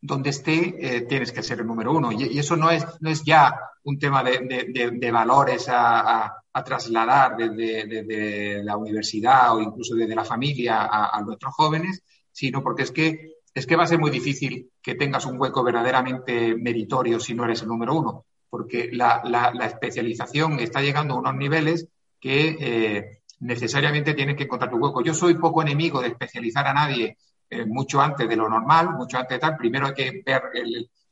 donde 0.00 0.30
esté, 0.30 0.74
eh, 0.78 1.00
tienes 1.02 1.32
que 1.32 1.42
ser 1.42 1.60
el 1.60 1.66
número 1.66 1.92
uno. 1.92 2.12
Y, 2.12 2.38
eso 2.38 2.56
no 2.56 2.70
es, 2.70 2.84
no 3.00 3.10
es 3.10 3.22
ya 3.24 3.58
un 3.84 3.98
tema 3.98 4.22
de, 4.22 5.10
valores 5.12 5.66
a, 5.68 6.34
trasladar 6.64 7.36
desde, 7.36 8.64
la 8.64 8.76
universidad 8.76 9.54
o 9.54 9.60
incluso 9.60 9.94
desde 9.94 10.14
la 10.14 10.24
familia 10.24 10.82
a, 10.82 11.16
a, 11.16 11.20
nuestros 11.22 11.54
jóvenes, 11.54 12.02
sino 12.32 12.62
porque 12.62 12.84
es 12.84 12.90
que, 12.90 13.34
es 13.54 13.66
que 13.66 13.76
va 13.76 13.84
a 13.84 13.86
ser 13.86 13.98
muy 13.98 14.10
difícil 14.10 14.70
que 14.82 14.94
tengas 14.94 15.26
un 15.26 15.40
hueco 15.40 15.62
verdaderamente 15.62 16.54
meritorio 16.56 17.20
si 17.20 17.34
no 17.34 17.44
eres 17.44 17.62
el 17.62 17.68
número 17.68 17.94
uno 17.94 18.24
porque 18.56 18.90
la, 18.92 19.52
especialización 19.66 20.60
está 20.60 20.80
llegando 20.80 21.14
a 21.14 21.18
unos 21.18 21.34
niveles 21.36 21.88
que 22.20 22.56
eh, 22.58 23.20
necesariamente 23.40 24.14
tienen 24.14 24.36
que 24.36 24.44
encontrar 24.44 24.70
tu 24.70 24.78
hueco. 24.78 25.02
Yo 25.02 25.14
soy 25.14 25.34
poco 25.34 25.62
enemigo 25.62 26.00
de 26.00 26.08
especializar 26.08 26.66
a 26.66 26.72
nadie 26.72 27.18
eh, 27.50 27.64
mucho 27.64 28.00
antes 28.00 28.28
de 28.28 28.36
lo 28.36 28.48
normal, 28.48 28.90
mucho 28.90 29.18
antes 29.18 29.36
de 29.36 29.40
tal. 29.40 29.56
Primero 29.56 29.86
hay 29.86 29.94
que 29.94 30.22
ver, 30.24 30.42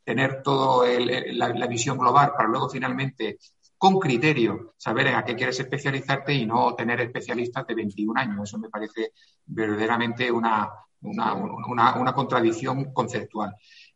tener 0.04 0.42
toda 0.42 0.88
la, 0.98 1.66
visión 1.66 1.98
global 1.98 2.32
para 2.36 2.48
luego 2.48 2.68
finalmente, 2.68 3.38
con 3.78 3.98
criterio, 3.98 4.74
saber 4.76 5.08
a 5.08 5.24
qué 5.24 5.34
quieres 5.34 5.58
especializarte 5.60 6.32
y 6.32 6.46
no 6.46 6.74
tener 6.74 7.00
especialistas 7.00 7.66
de 7.66 7.74
21 7.74 8.20
años. 8.20 8.48
Eso 8.48 8.58
me 8.58 8.68
parece 8.68 9.12
verdaderamente 9.46 10.30
una, 10.30 10.70
una 11.00 12.12
contradicción 12.14 12.92
conceptual. 12.92 13.54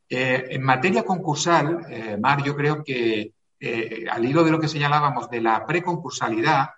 Eh, 0.08 0.46
en 0.50 0.62
materia 0.62 1.04
concursal, 1.04 1.84
eh, 1.90 2.16
Mar, 2.18 2.42
yo 2.42 2.56
creo 2.56 2.82
que 2.82 3.34
eh, 3.60 4.06
al 4.10 4.24
hilo 4.24 4.42
de 4.42 4.50
lo 4.50 4.58
que 4.58 4.68
señalábamos 4.68 5.28
de 5.28 5.42
la 5.42 5.66
preconcursalidad, 5.66 6.70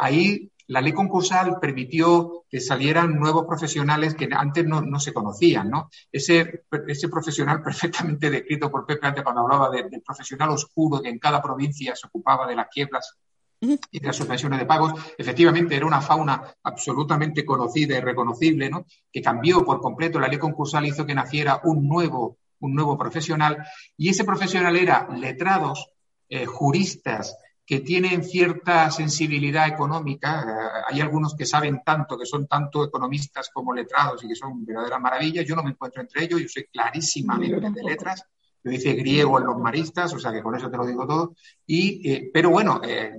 ahí 0.00 0.50
la 0.68 0.80
ley 0.80 0.92
concursal 0.92 1.58
permitió 1.60 2.44
que 2.48 2.60
salieran 2.60 3.18
nuevos 3.18 3.44
profesionales 3.46 4.14
que 4.14 4.28
antes 4.32 4.66
no, 4.66 4.98
se 4.98 5.12
conocían, 5.12 5.70
¿no? 5.70 5.90
Ese, 6.10 6.64
ese, 6.86 7.08
profesional 7.08 7.62
perfectamente 7.64 8.30
descrito 8.30 8.70
por 8.70 8.86
Pepe 8.86 9.06
antes 9.06 9.22
cuando 9.22 9.42
hablaba 9.42 9.70
del 9.70 10.02
profesional 10.04 10.50
oscuro 10.50 11.02
que 11.02 11.08
en 11.08 11.18
cada 11.18 11.42
provincia 11.42 11.94
se 11.94 12.06
ocupaba 12.06 12.46
de 12.46 12.56
las 12.56 12.68
quiebras 12.68 13.16
y 13.60 13.98
de 13.98 14.06
las 14.06 14.16
suspensiones 14.16 14.58
de 14.58 14.66
pagos, 14.66 14.92
efectivamente 15.16 15.74
era 15.74 15.86
una 15.86 16.02
fauna 16.02 16.54
absolutamente 16.64 17.46
conocida 17.46 17.96
y 17.96 18.00
reconocible, 18.00 18.68
¿no? 18.68 18.84
que 19.10 19.22
cambió 19.22 19.64
por 19.64 19.80
completo. 19.80 20.20
La 20.20 20.28
ley 20.28 20.38
concursal 20.38 20.84
hizo 20.84 21.06
que 21.06 21.14
naciera 21.14 21.60
un 21.64 21.88
nuevo 21.88 22.36
un 22.64 22.74
nuevo 22.74 22.96
profesional, 22.96 23.64
y 23.96 24.08
ese 24.08 24.24
profesional 24.24 24.76
era 24.76 25.08
letrados, 25.14 25.90
eh, 26.28 26.46
juristas, 26.46 27.36
que 27.66 27.80
tienen 27.80 28.22
cierta 28.24 28.90
sensibilidad 28.90 29.66
económica. 29.66 30.42
Eh, 30.42 30.82
hay 30.92 31.00
algunos 31.00 31.34
que 31.34 31.46
saben 31.46 31.82
tanto, 31.84 32.18
que 32.18 32.26
son 32.26 32.46
tanto 32.46 32.84
economistas 32.84 33.50
como 33.52 33.72
letrados 33.72 34.22
y 34.22 34.28
que 34.28 34.34
son 34.34 34.64
verdaderas 34.64 35.00
maravillas. 35.00 35.46
Yo 35.46 35.56
no 35.56 35.62
me 35.62 35.70
encuentro 35.70 36.02
entre 36.02 36.24
ellos, 36.24 36.40
yo 36.40 36.48
soy 36.48 36.64
clarísimamente 36.64 37.70
de 37.70 37.82
letras. 37.82 38.24
Yo 38.62 38.70
hice 38.70 38.94
griego 38.94 39.38
en 39.38 39.46
los 39.46 39.58
maristas, 39.58 40.14
o 40.14 40.18
sea 40.18 40.32
que 40.32 40.42
con 40.42 40.54
eso 40.54 40.70
te 40.70 40.76
lo 40.76 40.86
digo 40.86 41.06
todo. 41.06 41.34
Y, 41.66 42.10
eh, 42.10 42.30
pero 42.32 42.50
bueno, 42.50 42.80
te, 42.80 43.12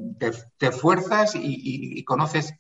te, 0.58 0.68
esfuerzas 0.68 1.34
y, 1.36 2.04
conoces 2.04 2.54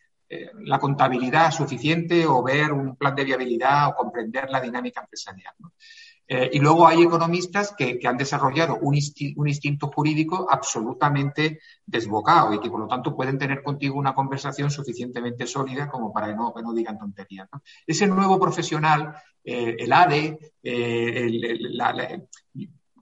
la 0.63 0.79
contabilidad 0.79 1.51
suficiente 1.51 2.25
o 2.25 2.43
ver 2.43 2.73
un 2.73 2.95
plan 2.95 3.15
de 3.15 3.23
viabilidad 3.23 3.89
o 3.89 3.95
comprender 3.95 4.49
la 4.49 4.59
dinámica 4.59 5.01
empresarial. 5.01 5.53
Eh, 6.27 6.49
y 6.53 6.59
luego 6.59 6.87
hay 6.87 7.03
economistas 7.03 7.75
que, 7.77 7.99
han 8.03 8.17
desarrollado 8.17 8.77
un, 8.81 8.95
instinto 8.95 9.87
jurídico 9.87 10.47
absolutamente 10.49 11.59
desbocado 11.85 12.53
y 12.53 12.59
que 12.59 12.69
por 12.69 12.79
lo 12.79 12.87
tanto 12.87 13.15
pueden 13.15 13.37
tener 13.37 13.61
contigo 13.61 13.97
una 13.97 14.15
conversación 14.15 14.71
suficientemente 14.71 15.45
sólida 15.45 15.87
como 15.87 16.11
para 16.11 16.27
que 16.27 16.35
no, 16.35 16.53
no 16.63 16.73
digan 16.73 16.97
tonterías. 16.97 17.47
Ese 17.85 18.07
nuevo 18.07 18.39
profesional, 18.39 19.15
eh, 19.43 19.75
el 19.77 19.93
ADE, 19.93 20.39
eh, 20.63 21.57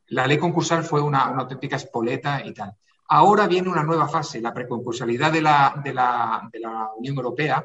la 0.07 0.27
ley 0.27 0.37
concursal 0.37 0.83
fue 0.83 1.01
una, 1.01 1.23
auténtica 1.23 1.77
espoleta 1.77 2.45
y 2.45 2.53
tal. 2.53 2.75
Ahora 3.07 3.47
viene 3.47 3.69
una 3.69 3.83
nueva 3.83 4.07
fase, 4.09 4.41
la 4.41 4.53
preconcursalidad 4.53 5.31
de 5.31 5.41
la, 5.41 5.81
de 5.83 5.93
la, 5.93 6.49
de 6.51 6.59
Unión 6.97 7.15
Europea, 7.15 7.63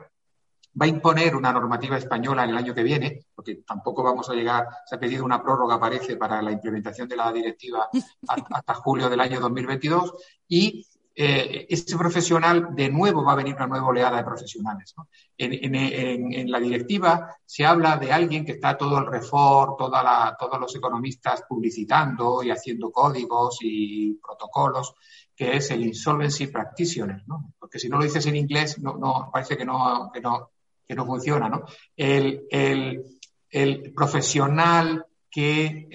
va 0.80 0.86
a 0.86 0.88
imponer 0.88 1.34
una 1.34 1.52
normativa 1.52 1.96
española 1.96 2.44
en 2.44 2.50
el 2.50 2.56
año 2.56 2.74
que 2.74 2.82
viene, 2.82 3.26
porque 3.34 3.56
tampoco 3.66 4.02
vamos 4.02 4.28
a 4.30 4.34
llegar, 4.34 4.66
se 4.86 4.94
ha 4.94 5.00
pedido 5.00 5.24
una 5.24 5.42
prórroga, 5.42 5.80
parece, 5.80 6.16
para 6.16 6.42
la 6.42 6.52
implementación 6.52 7.08
de 7.08 7.16
la 7.16 7.32
directiva 7.32 7.88
hasta 8.28 8.74
julio 8.74 9.08
del 9.08 9.20
año 9.20 9.40
2022, 9.40 10.14
y 10.48 10.86
eh, 11.20 11.66
este 11.68 11.96
profesional 11.96 12.76
de 12.76 12.88
nuevo 12.90 13.24
va 13.24 13.32
a 13.32 13.34
venir 13.34 13.56
una 13.56 13.66
nueva 13.66 13.88
oleada 13.88 14.18
de 14.18 14.22
profesionales. 14.22 14.94
En, 15.36 16.48
la 16.48 16.60
directiva 16.60 17.36
se 17.44 17.66
habla 17.66 17.96
de 17.96 18.12
alguien 18.12 18.44
que 18.44 18.52
está 18.52 18.78
todo 18.78 18.98
el 18.98 19.06
refor, 19.06 19.74
toda 19.76 20.36
todos 20.38 20.60
los 20.60 20.76
economistas 20.76 21.42
publicitando 21.48 22.40
y 22.44 22.52
haciendo 22.52 22.92
códigos 22.92 23.58
y 23.62 24.14
protocolos, 24.14 24.94
que 25.34 25.56
es 25.56 25.72
el 25.72 25.86
insolvency 25.86 26.46
practitioner, 26.46 27.24
¿no? 27.26 27.52
porque 27.58 27.80
si 27.80 27.88
no 27.88 27.98
lo 27.98 28.04
dices 28.04 28.24
en 28.26 28.36
inglés 28.36 28.78
no, 28.78 28.96
no 28.96 29.28
parece 29.32 29.56
que 29.56 29.64
no, 29.64 30.12
que 30.14 30.20
no, 30.20 30.50
que 30.88 30.94
no 30.94 31.04
funciona. 31.04 31.48
¿no? 31.48 31.64
El, 31.94 32.46
el, 32.50 33.92
profesional 33.94 35.06
que 35.30 35.88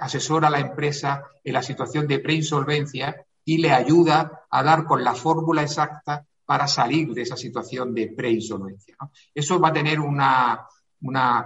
asesora 0.00 0.48
a 0.48 0.50
la 0.50 0.60
empresa 0.60 1.24
en 1.42 1.54
la 1.54 1.62
situación 1.62 2.06
de 2.06 2.18
preinsolvencia 2.18 3.24
y 3.44 3.58
le 3.58 3.72
ayuda 3.72 4.46
a 4.50 4.62
dar 4.62 4.84
con 4.84 5.02
la 5.02 5.14
fórmula 5.14 5.62
exacta 5.62 6.26
para 6.44 6.68
salir 6.68 7.12
de 7.12 7.22
esa 7.22 7.36
situación 7.36 7.94
de 7.94 8.08
preinsolvencia. 8.08 8.96
Eso 9.34 9.58
va 9.58 9.68
a 9.68 9.72
tener 9.72 9.98
una, 10.00 10.66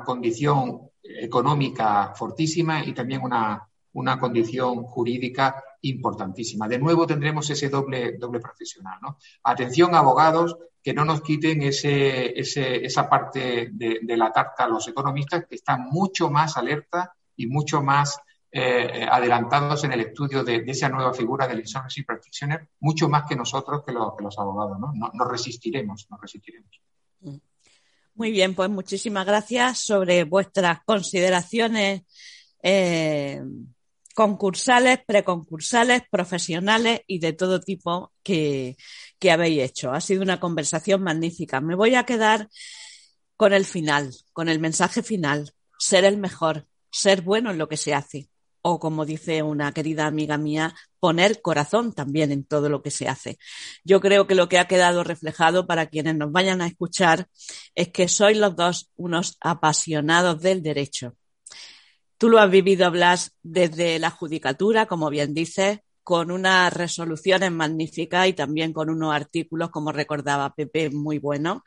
condición 0.05 0.91
económica 1.03 2.13
fortísima 2.15 2.85
y 2.85 2.93
también 2.93 3.23
una, 3.23 4.19
condición 4.19 4.83
jurídica 4.85 5.63
importantísima. 5.83 6.69
De 6.69 6.79
nuevo 6.79 7.07
tendremos 7.07 7.49
ese 7.51 7.69
doble, 7.69 8.17
doble 8.19 8.41
profesional. 8.41 8.99
Atención, 9.43 9.95
abogados, 9.95 10.57
que 10.83 10.95
no 10.95 11.05
nos 11.05 11.21
quiten 11.23 11.63
ese, 11.63 12.39
esa 12.39 13.09
parte 13.09 13.71
de, 13.73 14.01
de, 14.03 14.17
la 14.17 14.33
tarta 14.33 14.65
a 14.65 14.69
los 14.69 14.89
economistas 14.89 15.45
que 15.47 15.57
están 15.57 15.89
mucho 15.91 16.31
más 16.31 16.57
alerta 16.57 17.15
y 17.37 17.47
mucho 17.47 17.83
más 17.83 18.19
eh, 18.53 19.07
adelantados 19.09 19.85
en 19.85 19.93
el 19.93 20.01
estudio 20.01 20.43
de, 20.43 20.65
esa 20.67 20.89
nueva 20.89 21.15
figura 21.15 21.47
del 21.47 21.61
insolvency 21.61 22.03
practitioner, 22.03 22.69
mucho 22.81 23.09
más 23.09 23.23
que 23.29 23.37
nosotros, 23.37 23.85
que, 23.87 23.93
los 23.93 24.39
abogados. 24.39 24.77
¿no? 24.81 24.93
Nos 24.93 25.29
resistiremos, 25.29 26.09
nos 26.11 26.21
resistiremos. 26.21 26.81
Muy 28.15 28.33
bien, 28.33 28.57
pues 28.57 28.69
muchísimas 28.69 29.25
gracias 29.25 29.79
sobre 29.79 30.25
vuestras 30.25 30.81
consideraciones 30.85 32.03
eh, 32.61 33.41
concursales, 34.21 34.99
preconcursales, 35.07 36.03
profesionales 36.11 37.01
y 37.07 37.21
de 37.21 37.33
todo 37.33 37.59
tipo 37.59 38.13
que, 38.23 38.77
que 39.19 39.31
habéis 39.31 39.63
hecho. 39.63 39.93
Ha 39.93 40.03
sido 40.03 40.21
una 40.21 40.39
conversación 40.39 41.03
magnífica. 41.03 41.63
Me 41.63 41.75
voy 41.75 41.95
a 41.95 42.05
quedar 42.05 42.51
con 43.39 43.55
el 43.55 43.65
final, 43.65 44.15
con 44.35 44.51
el 44.51 44.59
mensaje 44.61 45.03
final. 45.03 45.55
Ser 45.79 46.05
el 46.05 46.19
mejor, 46.19 46.67
ser 46.91 47.23
bueno 47.23 47.51
en 47.51 47.57
lo 47.57 47.67
que 47.71 47.79
se 47.79 47.95
hace 47.95 48.29
o 48.61 48.79
como 48.79 49.07
dice 49.07 49.43
una 49.43 49.73
querida 49.73 50.05
amiga 50.07 50.37
mía, 50.37 50.75
poner 50.99 51.41
corazón 51.41 51.95
también 51.95 52.31
en 52.31 52.45
todo 52.45 52.69
lo 52.69 52.83
que 52.83 52.91
se 52.91 53.09
hace. 53.09 53.39
Yo 53.85 54.03
creo 54.03 54.27
que 54.27 54.35
lo 54.35 54.51
que 54.51 54.59
ha 54.59 54.69
quedado 54.69 55.03
reflejado 55.03 55.67
para 55.67 55.87
quienes 55.87 56.15
nos 56.17 56.31
vayan 56.31 56.61
a 56.61 56.67
escuchar 56.67 57.27
es 57.75 57.89
que 57.89 58.07
sois 58.07 58.37
los 58.37 58.55
dos 58.55 58.91
unos 58.97 59.39
apasionados 59.41 60.43
del 60.43 60.63
derecho. 60.63 61.17
Tú 62.21 62.29
lo 62.29 62.39
has 62.39 62.51
vivido, 62.51 62.91
Blas, 62.91 63.33
desde 63.43 63.99
la 63.99 64.11
judicatura, 64.11 64.85
como 64.85 65.09
bien 65.09 65.33
dices, 65.33 65.81
con 66.03 66.31
unas 66.31 66.71
resoluciones 66.71 67.51
magníficas 67.51 68.29
y 68.29 68.35
también 68.35 68.75
con 68.75 68.91
unos 68.91 69.15
artículos, 69.15 69.71
como 69.71 69.91
recordaba 69.91 70.55
Pepe, 70.55 70.91
muy 70.91 71.19
buenos. 71.19 71.63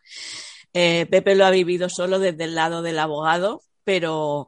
Eh, 0.72 1.08
Pepe 1.10 1.34
lo 1.34 1.48
ha 1.48 1.50
vivido 1.50 1.90
solo 1.90 2.20
desde 2.20 2.44
el 2.44 2.54
lado 2.54 2.84
del 2.84 3.00
abogado, 3.00 3.64
pero 3.84 4.48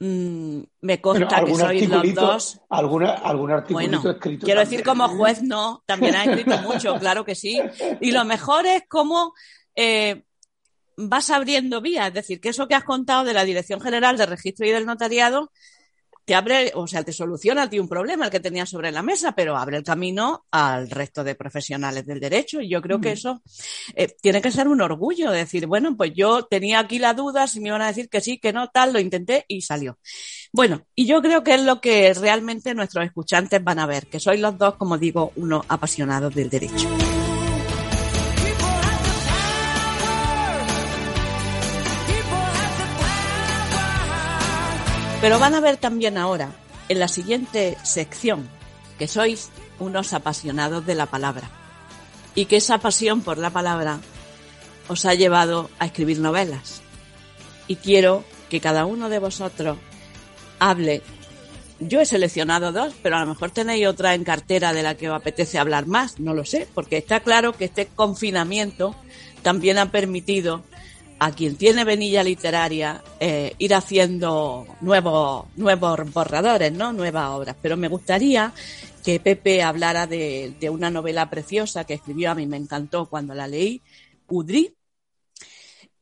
Mm, 0.00 0.60
me 0.82 1.00
consta 1.00 1.44
que 1.44 1.54
sois 1.54 1.88
los 1.88 2.14
dos. 2.14 2.60
¿Alguna, 2.68 3.12
¿Algún 3.12 3.50
artículo 3.52 4.10
escrito? 4.10 4.44
Quiero 4.44 4.60
decir, 4.60 4.82
como 4.82 5.08
juez 5.08 5.42
no, 5.42 5.82
también 5.86 6.14
ha 6.16 6.24
escrito 6.24 6.58
mucho, 6.58 6.96
claro 6.98 7.24
que 7.24 7.34
sí. 7.34 7.60
Y 8.00 8.10
lo 8.10 8.24
mejor 8.24 8.66
es 8.66 8.82
cómo 8.88 9.32
eh, 9.74 10.24
vas 10.96 11.30
abriendo 11.30 11.80
vías, 11.80 12.08
es 12.08 12.14
decir, 12.14 12.40
que 12.40 12.50
eso 12.50 12.68
que 12.68 12.74
has 12.74 12.84
contado 12.84 13.24
de 13.24 13.32
la 13.32 13.44
Dirección 13.44 13.80
General 13.80 14.16
de 14.16 14.26
Registro 14.26 14.66
y 14.66 14.70
del 14.70 14.86
Notariado 14.86 15.50
te 16.24 16.34
abre, 16.34 16.72
o 16.74 16.86
sea, 16.86 17.02
te 17.02 17.12
soluciona 17.12 17.64
a 17.64 17.70
ti 17.70 17.78
un 17.78 17.88
problema 17.88 18.26
el 18.26 18.30
que 18.30 18.40
tenías 18.40 18.70
sobre 18.70 18.90
la 18.90 19.02
mesa, 19.02 19.32
pero 19.32 19.56
abre 19.56 19.76
el 19.76 19.84
camino 19.84 20.46
al 20.50 20.88
resto 20.88 21.22
de 21.22 21.34
profesionales 21.34 22.06
del 22.06 22.18
derecho. 22.18 22.60
Y 22.60 22.70
yo 22.70 22.80
creo 22.80 23.00
que 23.00 23.10
mm. 23.10 23.12
eso 23.12 23.42
eh, 23.94 24.14
tiene 24.20 24.40
que 24.40 24.50
ser 24.50 24.68
un 24.68 24.80
orgullo, 24.80 25.30
decir, 25.30 25.66
bueno, 25.66 25.96
pues 25.96 26.12
yo 26.14 26.44
tenía 26.44 26.78
aquí 26.78 26.98
la 26.98 27.12
duda, 27.12 27.46
si 27.46 27.60
me 27.60 27.68
iban 27.68 27.82
a 27.82 27.88
decir 27.88 28.08
que 28.08 28.22
sí, 28.22 28.38
que 28.38 28.52
no, 28.52 28.68
tal, 28.68 28.92
lo 28.92 29.00
intenté 29.00 29.44
y 29.48 29.60
salió. 29.60 29.98
Bueno, 30.52 30.86
y 30.94 31.06
yo 31.06 31.20
creo 31.20 31.42
que 31.42 31.54
es 31.54 31.62
lo 31.62 31.80
que 31.80 32.14
realmente 32.14 32.74
nuestros 32.74 33.04
escuchantes 33.04 33.62
van 33.62 33.78
a 33.78 33.86
ver, 33.86 34.06
que 34.06 34.20
sois 34.20 34.40
los 34.40 34.56
dos, 34.56 34.76
como 34.76 34.96
digo, 34.96 35.32
unos 35.36 35.66
apasionados 35.68 36.34
del 36.34 36.48
derecho. 36.48 36.88
Pero 45.24 45.38
van 45.38 45.54
a 45.54 45.60
ver 45.60 45.78
también 45.78 46.18
ahora, 46.18 46.50
en 46.90 46.98
la 46.98 47.08
siguiente 47.08 47.78
sección, 47.82 48.46
que 48.98 49.08
sois 49.08 49.48
unos 49.78 50.12
apasionados 50.12 50.84
de 50.84 50.94
la 50.94 51.06
palabra 51.06 51.48
y 52.34 52.44
que 52.44 52.56
esa 52.56 52.76
pasión 52.76 53.22
por 53.22 53.38
la 53.38 53.48
palabra 53.48 54.00
os 54.86 55.06
ha 55.06 55.14
llevado 55.14 55.70
a 55.78 55.86
escribir 55.86 56.18
novelas. 56.20 56.82
Y 57.68 57.76
quiero 57.76 58.22
que 58.50 58.60
cada 58.60 58.84
uno 58.84 59.08
de 59.08 59.18
vosotros 59.18 59.78
hable. 60.58 61.00
Yo 61.80 62.02
he 62.02 62.04
seleccionado 62.04 62.70
dos, 62.70 62.92
pero 63.02 63.16
a 63.16 63.20
lo 63.20 63.26
mejor 63.26 63.50
tenéis 63.50 63.86
otra 63.86 64.12
en 64.12 64.24
cartera 64.24 64.74
de 64.74 64.82
la 64.82 64.94
que 64.94 65.08
os 65.08 65.16
apetece 65.16 65.58
hablar 65.58 65.86
más, 65.86 66.20
no 66.20 66.34
lo 66.34 66.44
sé, 66.44 66.68
porque 66.74 66.98
está 66.98 67.20
claro 67.20 67.54
que 67.54 67.64
este 67.64 67.86
confinamiento 67.86 68.94
también 69.42 69.78
ha 69.78 69.90
permitido 69.90 70.62
a 71.24 71.32
quien 71.32 71.56
tiene 71.56 71.84
venilla 71.84 72.22
literaria 72.22 73.02
eh, 73.18 73.54
ir 73.56 73.74
haciendo 73.74 74.66
nuevos, 74.82 75.46
nuevos 75.56 76.12
borradores, 76.12 76.70
¿no? 76.70 76.92
Nuevas 76.92 77.30
obras. 77.30 77.56
Pero 77.62 77.78
me 77.78 77.88
gustaría 77.88 78.52
que 79.02 79.20
Pepe 79.20 79.62
hablara 79.62 80.06
de, 80.06 80.52
de, 80.60 80.68
una 80.68 80.90
novela 80.90 81.30
preciosa 81.30 81.84
que 81.84 81.94
escribió, 81.94 82.30
a 82.30 82.34
mí 82.34 82.46
me 82.46 82.58
encantó 82.58 83.06
cuando 83.06 83.32
la 83.32 83.46
leí, 83.46 83.80
Udri, 84.28 84.74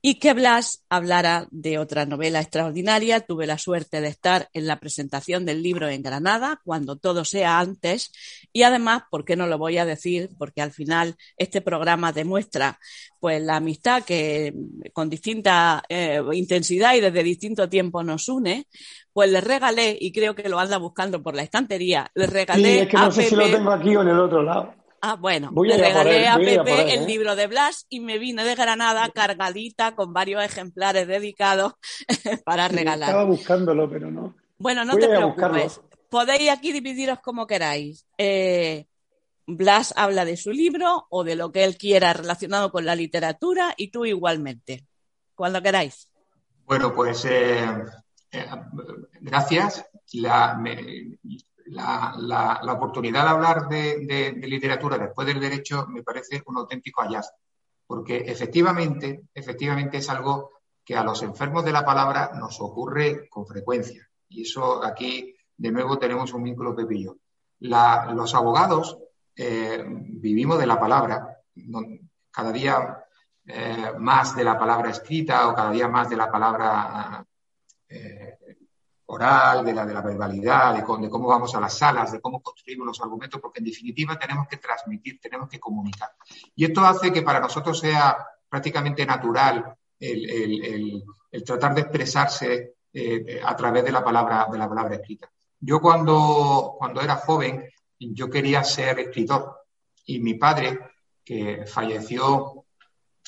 y 0.05 0.17
que 0.17 0.35
Blas 0.35 0.85
hablara 0.91 1.47
de 1.53 1.79
otra 1.79 2.05
novela 2.07 2.41
extraordinaria. 2.41 3.21
Tuve 3.21 3.47
la 3.47 3.57
suerte 3.57 4.01
de 4.01 4.09
estar 4.09 4.49
en 4.53 4.67
la 4.67 4.81
presentación 4.81 5.47
del 5.47 5.63
libro 5.63 5.89
en 5.89 6.03
Granada, 6.03 6.61
cuando 6.65 6.97
todo 6.97 7.25
sea 7.25 7.61
antes. 7.61 8.11
Y 8.53 8.65
además, 8.65 9.05
¿por 9.13 9.25
qué 9.25 9.37
no 9.37 9.47
lo 9.47 9.59
voy 9.59 9.79
a 9.79 9.85
decir? 9.85 10.31
Porque 10.37 10.61
al 10.61 10.73
final 10.73 11.15
este 11.37 11.61
programa 11.61 12.11
demuestra 12.11 12.81
pues 13.21 13.41
la 13.41 13.57
amistad 13.57 14.03
que 14.03 14.53
con 14.93 15.09
distinta 15.09 15.85
eh, 15.89 16.21
intensidad 16.33 16.95
y 16.95 17.01
desde 17.01 17.23
distinto 17.23 17.69
tiempo 17.69 18.03
nos 18.03 18.29
une. 18.29 18.67
Pues 19.13 19.31
le 19.31 19.41
regalé, 19.41 19.97
y 20.01 20.11
creo 20.11 20.35
que 20.35 20.49
lo 20.49 20.59
anda 20.59 20.79
buscando 20.79 21.23
por 21.23 21.37
la 21.37 21.43
estantería, 21.43 22.11
le 22.15 22.27
regalé. 22.27 22.73
Sí, 22.73 22.79
es 22.81 22.89
que 22.89 22.97
no 22.97 23.13
sé 23.13 23.23
si 23.23 23.37
lo 23.37 23.49
tengo 23.49 23.71
aquí 23.71 23.95
o 23.95 24.03
en 24.03 24.09
el 24.09 24.19
otro 24.19 24.43
lado. 24.43 24.82
Ah, 25.05 25.17
bueno, 25.17 25.51
le 25.65 25.77
regalé 25.77 26.29
a, 26.29 26.37
Pepe 26.37 26.95
el 26.95 27.03
¿eh? 27.03 27.07
libro 27.07 27.35
de 27.35 27.49
Blas 27.49 27.87
y 27.89 27.99
me 27.99 28.21
vine 28.21 28.45
de 28.45 28.55
Granada 28.55 29.11
cargadita 29.11 29.97
con 29.97 30.13
varios 30.13 30.45
ejemplares 30.45 31.09
dedicados 31.09 31.73
para 32.45 32.69
regalar. 32.69 33.09
Estaba 33.09 33.25
buscándolo, 33.25 33.91
pero 33.91 34.13
no. 34.13 34.37
Bueno, 34.59 34.85
no 34.85 34.95
te 34.97 35.09
preocupes. 35.09 35.81
Podéis 36.09 36.51
aquí 36.51 36.71
dividiros 36.71 37.19
como 37.19 37.49
queráis. 37.49 38.07
Eh, 38.17 38.87
Blas 39.45 39.93
habla 39.97 40.25
de 40.25 40.37
su 40.37 40.53
libro 40.53 41.09
o 41.11 41.25
de 41.25 41.35
lo 41.35 41.51
que 41.51 41.65
él 41.65 41.77
quiera 41.77 42.13
relacionado 42.13 42.71
con 42.71 42.85
la 42.85 42.95
literatura 42.95 43.75
y 43.77 43.91
tú 43.91 44.05
igualmente. 44.05 44.87
Cuando 45.35 45.61
queráis. 45.61 46.09
Bueno, 46.65 46.95
pues 46.95 47.25
eh, 47.25 47.67
gracias. 49.21 49.85
La, 50.13 50.57
la, 51.67 52.61
oportunidad 52.73 53.25
de 53.25 53.31
hablar 53.31 53.69
de, 53.69 54.41
literatura 54.43 54.99
después 54.99 55.27
del 55.27 55.41
derecho 55.41 55.87
me 55.89 56.03
parece 56.03 56.43
un 56.47 56.59
auténtico 56.59 57.03
hallazgo, 57.03 57.37
porque 57.87 58.19
efectivamente, 58.27 59.23
efectivamente 59.35 59.99
es 59.99 60.09
algo 60.11 60.51
que 60.85 60.97
a 60.97 61.05
los 61.05 61.23
enfermos 61.23 61.65
de 61.65 61.73
la 61.73 61.85
palabra 61.85 62.33
nos 62.35 62.61
ocurre 62.61 63.29
con 63.29 63.47
frecuencia. 63.47 64.09
Y 64.29 64.43
eso 64.43 64.85
aquí, 64.85 65.35
de 65.57 65.71
nuevo, 65.71 65.99
tenemos 65.99 66.33
un 66.33 66.43
vínculo 66.43 66.75
pepillo. 66.75 67.19
los 67.61 68.35
abogados 68.35 68.99
eh, 69.37 69.85
vivimos 69.87 70.59
de 70.59 70.67
la 70.67 70.79
palabra, 70.79 71.39
cada 72.31 72.53
día 72.53 73.05
eh, 73.47 73.93
más 73.99 74.37
de 74.37 74.45
la 74.45 74.59
palabra 74.59 74.91
escrita 74.91 75.49
o 75.49 75.55
cada 75.55 75.71
día 75.71 75.89
más 75.89 76.09
de 76.09 76.17
la 76.17 76.31
palabra 76.31 77.25
eh, 77.89 78.22
oral, 79.13 79.63
de 79.63 79.75
la, 79.75 79.85
de 79.85 79.93
la 79.93 80.01
verbalidad, 80.01 80.75
de, 80.75 80.83
cómo 80.83 81.29
vamos 81.29 81.55
a 81.55 81.61
las 81.61 81.77
salas, 81.77 82.13
de 82.13 82.21
cómo 82.21 82.41
construimos 82.41 82.87
los 82.87 83.01
argumentos, 83.03 83.41
porque 83.43 83.59
en 83.59 83.67
definitiva 83.67 84.19
tenemos 84.19 84.49
que 84.49 84.57
transmitir, 84.57 85.21
tenemos 85.21 85.51
que 85.51 85.61
comunicar. 85.61 86.11
Y 86.57 86.65
esto 86.65 86.81
hace 86.81 87.13
que 87.13 87.21
para 87.21 87.39
nosotros 87.39 87.79
sea 87.79 88.27
prácticamente 88.49 89.05
natural 89.05 89.77
el, 90.01 91.05
tratar 91.45 91.75
de 91.75 91.83
expresarse 91.83 92.77
eh, 92.91 93.41
a 93.45 93.55
través 93.55 93.85
de 93.85 93.93
la 93.93 94.03
palabra, 94.03 94.49
de 94.51 94.59
la 94.59 94.69
palabra 94.69 94.95
escrita. 94.95 95.31
Yo 95.61 95.79
cuando, 95.79 96.77
cuando 96.79 97.03
era 97.03 97.17
joven, 97.17 97.69
yo 97.99 98.31
quería 98.31 98.65
ser 98.65 98.99
escritor 98.99 99.59
y 100.07 100.21
mi 100.21 100.35
padre, 100.35 100.79
que 101.23 101.67
falleció 101.67 102.65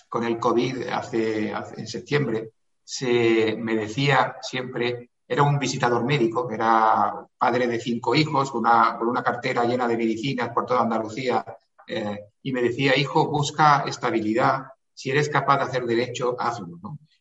con 0.09 0.25
el 0.25 0.39
COVID 0.39 0.89
hace, 0.89 1.51
en 1.51 1.87
septiembre, 1.87 2.53
se, 2.83 3.55
me 3.57 3.77
decía 3.77 4.37
siempre, 4.41 5.11
era 5.27 5.43
un 5.43 5.59
visitador 5.59 6.05
médico, 6.05 6.51
era 6.51 7.27
padre 7.39 7.67
de 7.67 7.81
cinco 7.81 8.15
hijos, 8.15 8.53
una, 8.53 8.97
con 8.99 9.09
una 9.09 9.23
cartera 9.23 9.65
llena 9.65 9.89
de 9.89 9.97
medicinas 9.97 10.51
por 10.51 10.67
toda 10.67 10.83
Andalucía, 10.83 11.45
eh, 11.87 12.27
y 12.43 12.53
me 12.53 12.63
decía, 12.63 12.97
hijo, 12.97 13.29
busca 13.29 13.85
estabilidad, 13.87 14.67
si 14.93 15.11
eres 15.11 15.29
capaz 15.29 15.59
de 15.59 15.65
hacer 15.65 15.87
derecho, 15.87 16.37
hazlo. 16.39 16.79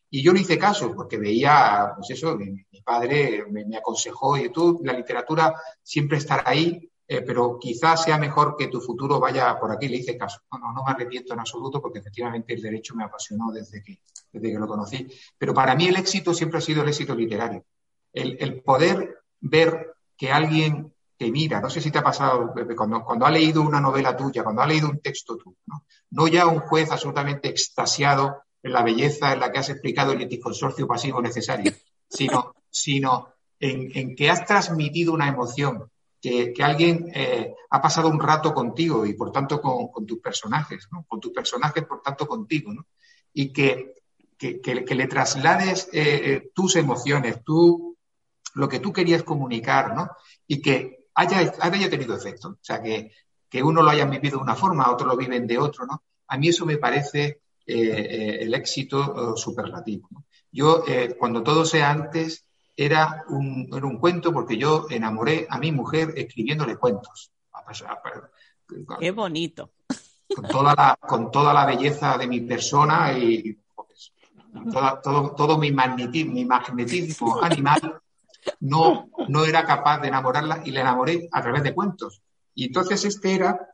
Y 0.10 0.22
yo 0.22 0.32
no 0.32 0.40
hice 0.40 0.60
caso 0.60 0.94
porque 0.94 1.18
veía, 1.18 1.94
pues 1.96 2.12
eso, 2.12 2.38
mi, 2.38 2.66
padre 2.84 3.46
me, 3.50 3.78
aconsejó, 3.78 4.38
y 4.38 4.50
tú, 4.50 4.82
la 4.84 4.94
literatura 4.94 5.60
siempre 5.82 6.18
estará 6.18 6.44
ahí, 6.46 6.90
eh, 7.08 7.22
pero 7.22 7.58
quizás 7.60 8.04
sea 8.04 8.18
mejor 8.18 8.56
que 8.58 8.68
tu 8.68 8.80
futuro 8.80 9.20
vaya 9.20 9.60
por 9.60 9.72
aquí. 9.72 9.88
Le 9.88 9.98
hice 9.98 10.18
caso. 10.18 10.42
No, 10.52 10.72
no, 10.72 10.84
me 10.84 10.92
arrepiento 10.92 11.34
en 11.34 11.40
absoluto 11.40 11.82
porque 11.82 12.00
efectivamente 12.00 12.54
el 12.54 12.62
derecho 12.62 12.96
me 12.96 13.04
apasionó 13.04 13.52
desde 13.52 13.82
que, 13.84 14.00
desde 14.32 14.52
que 14.52 14.60
lo 14.60 14.68
conocí. 14.68 15.08
Pero 15.38 15.54
para 15.54 15.76
mí 15.76 15.88
el 15.88 15.96
éxito 15.96 16.34
siempre 16.34 16.60
ha 16.60 16.62
sido 16.62 16.84
el 16.84 16.90
éxito 16.90 17.16
literario. 17.16 17.66
El, 18.14 18.62
poder 18.62 19.18
ver 19.42 19.96
que 20.16 20.32
alguien 20.32 20.94
te 21.18 21.32
mira, 21.32 21.60
no 21.60 21.70
sé 21.70 21.82
si 21.82 21.92
te 21.92 21.98
ha 21.98 22.04
pasado, 22.04 22.54
cuando, 22.76 23.04
cuando 23.04 23.26
ha 23.26 23.32
leído 23.32 23.62
una 23.62 23.82
novela 23.82 24.16
tuya, 24.16 24.44
cuando 24.44 24.62
ha 24.62 24.68
leído 24.68 24.90
un 24.90 25.00
texto 25.00 25.36
tuyo, 25.36 25.58
¿no? 25.66 25.84
no 26.12 26.28
ya 26.28 26.46
un 26.46 26.60
juez 26.60 26.92
absolutamente 26.92 27.50
extasiado 27.50 28.44
en 28.62 28.72
la 28.72 28.84
belleza 28.84 29.34
en 29.34 29.40
la 29.40 29.52
que 29.52 29.60
has 29.60 29.70
explicado 29.70 30.14
el 30.14 30.22
anticonsorcio 30.22 30.88
pasivo 30.88 31.22
necesario, 31.22 31.72
sino, 32.10 32.56
sino 32.70 33.34
en, 33.60 34.16
que 34.16 34.30
has 34.30 34.46
transmitido 34.46 35.14
una 35.14 35.28
emoción, 35.28 35.90
que, 36.22 36.54
alguien 36.62 37.12
eh, 37.14 37.54
ha 37.70 37.82
pasado 37.82 38.08
un 38.08 38.20
rato 38.20 38.54
contigo 38.54 39.06
y 39.06 39.14
por 39.14 39.32
tanto 39.32 39.62
con, 39.62 40.06
tus 40.06 40.20
personajes, 40.20 40.88
¿no? 40.92 41.06
con 41.08 41.20
tus 41.20 41.34
personajes 41.34 41.84
por 41.84 42.02
tanto 42.02 42.28
contigo, 42.28 42.74
¿no? 42.74 42.88
y 43.34 43.52
que, 43.52 43.96
que, 44.38 44.96
le 44.96 45.08
traslades 45.08 45.90
eh, 45.92 46.34
eh, 46.34 46.52
tus 46.54 46.76
emociones, 46.76 47.44
tú, 47.44 47.93
lo 48.54 48.70
que 48.70 48.80
tú 48.80 48.94
querías 48.94 49.24
comunicar, 49.24 49.96
¿no? 49.96 50.10
y 50.48 50.62
que 50.62 51.08
haya, 51.16 51.54
haya 51.60 51.90
tenido 51.90 52.16
efecto. 52.16 52.50
O 52.50 52.58
sea, 52.62 52.82
que, 52.82 53.12
que 53.50 53.64
uno 53.64 53.82
lo 53.82 53.90
haya 53.90 54.06
vivido 54.06 54.38
de 54.38 54.44
una 54.44 54.56
forma, 54.56 54.92
otros 54.92 55.10
lo 55.10 55.18
viven 55.18 55.48
de 55.48 55.58
otro, 55.58 55.86
¿no? 55.86 56.04
A 56.28 56.38
mí 56.38 56.50
eso 56.50 56.66
me 56.66 56.78
parece 56.78 57.42
el 57.66 58.54
éxito 58.54 59.38
superlativo. 59.38 60.10
Yo, 60.52 60.84
cuando 61.18 61.44
todo 61.44 61.66
sea 61.66 61.92
antes, 61.92 62.46
era 62.76 63.24
un, 63.30 63.70
era 63.72 63.86
un 63.86 64.00
cuento 64.00 64.34
porque 64.34 64.58
yo 64.58 64.88
enamoré 64.90 65.46
a 65.50 65.60
mi 65.60 65.72
mujer 65.72 66.14
escribiéndole 66.16 66.78
cuentos. 66.78 67.32
Qué 69.00 69.12
bonito. 69.12 69.72
Con 70.36 70.48
toda 70.48 70.74
la, 70.74 70.98
con 71.00 71.30
toda 71.30 71.54
la 71.54 71.66
belleza 71.66 72.18
de 72.18 72.28
mi 72.28 72.42
persona 72.42 73.16
y 73.16 73.56
pues, 73.76 74.14
todo, 75.04 75.36
todo 75.36 75.58
mi, 75.60 75.72
magnetismo, 75.72 76.34
mi 76.34 76.46
magnetismo 76.46 77.40
animal 77.44 78.02
no, 78.60 79.10
no 79.28 79.46
era 79.46 79.66
capaz 79.66 80.00
de 80.00 80.08
enamorarla 80.08 80.62
y 80.66 80.72
la 80.72 80.82
enamoré 80.82 81.30
a 81.32 81.42
través 81.42 81.64
de 81.64 81.74
cuentos. 81.74 82.22
Y 82.56 82.66
entonces 82.66 83.04
este 83.06 83.34
era 83.34 83.74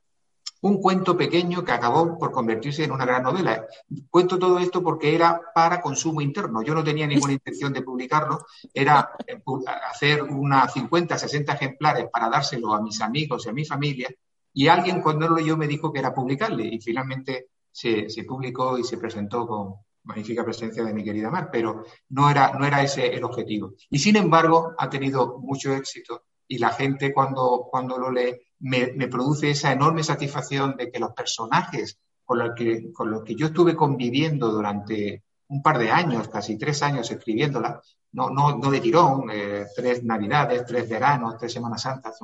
un 0.61 0.81
cuento 0.81 1.15
pequeño 1.15 1.63
que 1.63 1.71
acabó 1.71 2.17
por 2.17 2.31
convertirse 2.31 2.83
en 2.83 2.91
una 2.91 3.05
gran 3.05 3.23
novela. 3.23 3.65
Cuento 4.09 4.37
todo 4.37 4.59
esto 4.59 4.83
porque 4.83 5.15
era 5.15 5.39
para 5.53 5.81
consumo 5.81 6.21
interno. 6.21 6.61
Yo 6.61 6.73
no 6.73 6.83
tenía 6.83 7.07
ninguna 7.07 7.33
intención 7.33 7.71
de 7.71 7.81
publicarlo. 7.81 8.45
Era 8.73 9.11
eh, 9.25 9.41
hacer 9.89 10.23
unas 10.23 10.73
50, 10.73 11.17
60 11.17 11.53
ejemplares 11.53 12.07
para 12.11 12.29
dárselo 12.29 12.73
a 12.73 12.81
mis 12.81 12.99
amigos 13.01 13.45
y 13.45 13.49
a 13.49 13.53
mi 13.53 13.65
familia. 13.65 14.09
Y 14.53 14.67
alguien 14.67 15.01
cuando 15.01 15.29
lo 15.29 15.35
leyó 15.35 15.55
me 15.55 15.67
dijo 15.67 15.93
que 15.93 15.99
era 15.99 16.13
publicarle. 16.13 16.67
Y 16.67 16.79
finalmente 16.79 17.49
se, 17.71 18.07
publicó 18.27 18.77
y 18.77 18.83
se 18.83 18.97
presentó 18.97 19.47
con 19.47 19.75
magnífica 20.09 20.43
presencia 20.43 20.83
de 20.83 20.93
mi 20.93 21.03
querida 21.03 21.29
Mar. 21.29 21.49
Pero 21.51 21.85
no 22.09 22.29
era, 22.29 22.53
no 22.57 22.65
era 22.65 22.81
ese 22.81 23.13
el 23.13 23.23
objetivo. 23.23 23.73
Y 23.89 23.99
sin 23.99 24.15
embargo 24.15 24.73
ha 24.77 24.89
tenido 24.89 25.37
mucho 25.39 25.73
éxito 25.73 26.23
y 26.47 26.57
la 26.57 26.71
gente 26.71 27.13
cuando, 27.13 27.67
cuando 27.69 27.97
lo 27.97 28.11
lee 28.11 28.35
me, 28.59 29.07
produce 29.07 29.51
esa 29.51 29.71
enorme 29.71 30.03
satisfacción 30.03 30.75
de 30.75 30.91
que 30.91 30.99
los 30.99 31.13
personajes 31.13 31.99
con 32.25 32.39
los 32.39 32.51
que, 32.55 32.91
con 32.91 33.09
los 33.11 33.23
que 33.23 33.35
yo 33.35 33.47
estuve 33.47 33.75
conviviendo 33.75 34.49
durante 34.49 35.23
un 35.47 35.61
par 35.61 35.77
de 35.77 35.91
años, 35.91 36.27
casi 36.27 36.57
tres 36.57 36.81
años 36.83 37.09
escribiéndola, 37.09 37.81
no, 38.11 38.29
no, 38.29 38.57
no 38.57 38.69
de 38.69 38.81
tirón, 38.81 39.29
eh, 39.31 39.65
tres 39.75 40.03
navidades, 40.03 40.65
tres 40.65 40.89
veranos, 40.89 41.37
tres 41.37 41.53
Semanas 41.53 41.81
Santas, 41.81 42.19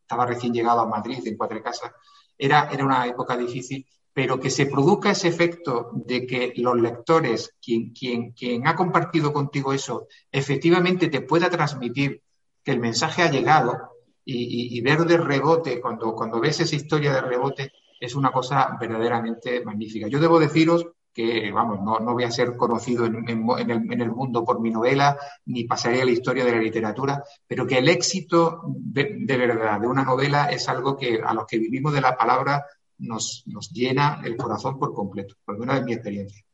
estaba 0.00 0.26
recién 0.26 0.52
llegado 0.52 0.80
a 0.80 0.88
Madrid 0.88 1.20
en 1.24 1.36
cuatro 1.36 1.60
casas, 1.62 1.92
era, 2.38 2.68
era 2.70 2.84
una 2.84 3.06
época 3.06 3.36
difícil, 3.36 3.84
pero 4.12 4.40
que 4.40 4.50
se 4.50 4.66
produzca 4.66 5.10
ese 5.10 5.28
efecto 5.28 5.90
de 5.94 6.26
que 6.26 6.52
los 6.56 6.80
lectores, 6.80 7.54
quien, 7.62 7.92
quien, 7.92 8.32
quien 8.32 8.66
ha 8.66 8.74
compartido 8.74 9.32
contigo 9.32 9.72
eso, 9.72 10.08
efectivamente 10.32 11.08
te 11.08 11.20
pueda 11.20 11.48
transmitir 11.48 12.22
que 12.64 12.72
el 12.72 12.80
mensaje 12.80 13.22
ha 13.22 13.30
llegado 13.30 13.90
y, 14.24 14.80
ver 14.82 15.00
de 15.06 15.16
rebote, 15.16 15.80
cuando, 15.80 16.14
cuando 16.14 16.40
ves 16.40 16.60
esa 16.60 16.76
historia 16.76 17.12
de 17.12 17.20
rebote, 17.20 17.72
es 17.98 18.14
una 18.14 18.30
cosa 18.30 18.76
verdaderamente 18.80 19.64
magnífica. 19.64 20.06
Yo 20.06 20.20
debo 20.20 20.38
deciros 20.38 20.86
que, 21.12 21.50
vamos, 21.50 21.80
no, 21.82 21.98
no 21.98 22.12
voy 22.12 22.24
a 22.24 22.30
ser 22.30 22.56
conocido 22.56 23.06
en, 23.06 23.28
el, 23.28 24.10
mundo 24.10 24.44
por 24.44 24.60
mi 24.60 24.70
novela, 24.70 25.18
ni 25.46 25.64
pasaré 25.64 26.02
a 26.02 26.04
la 26.04 26.12
historia 26.12 26.44
de 26.44 26.52
la 26.52 26.60
literatura, 26.60 27.22
pero 27.46 27.66
que 27.66 27.78
el 27.78 27.88
éxito 27.88 28.62
de, 28.66 29.24
verdad 29.26 29.80
de 29.80 29.86
una 29.88 30.04
novela 30.04 30.46
es 30.46 30.68
algo 30.68 30.96
que 30.96 31.20
a 31.24 31.34
los 31.34 31.46
que 31.46 31.58
vivimos 31.58 31.92
de 31.92 32.00
la 32.00 32.16
palabra 32.16 32.64
nos, 33.00 33.44
nos 33.46 33.70
llena 33.70 34.20
el 34.24 34.36
corazón 34.36 34.78
por 34.78 34.94
completo, 34.94 35.34
por 35.44 35.54
lo 35.54 35.60
menos 35.60 35.76
es 35.76 35.84
mi 35.84 35.92
experiencia. 35.92 36.44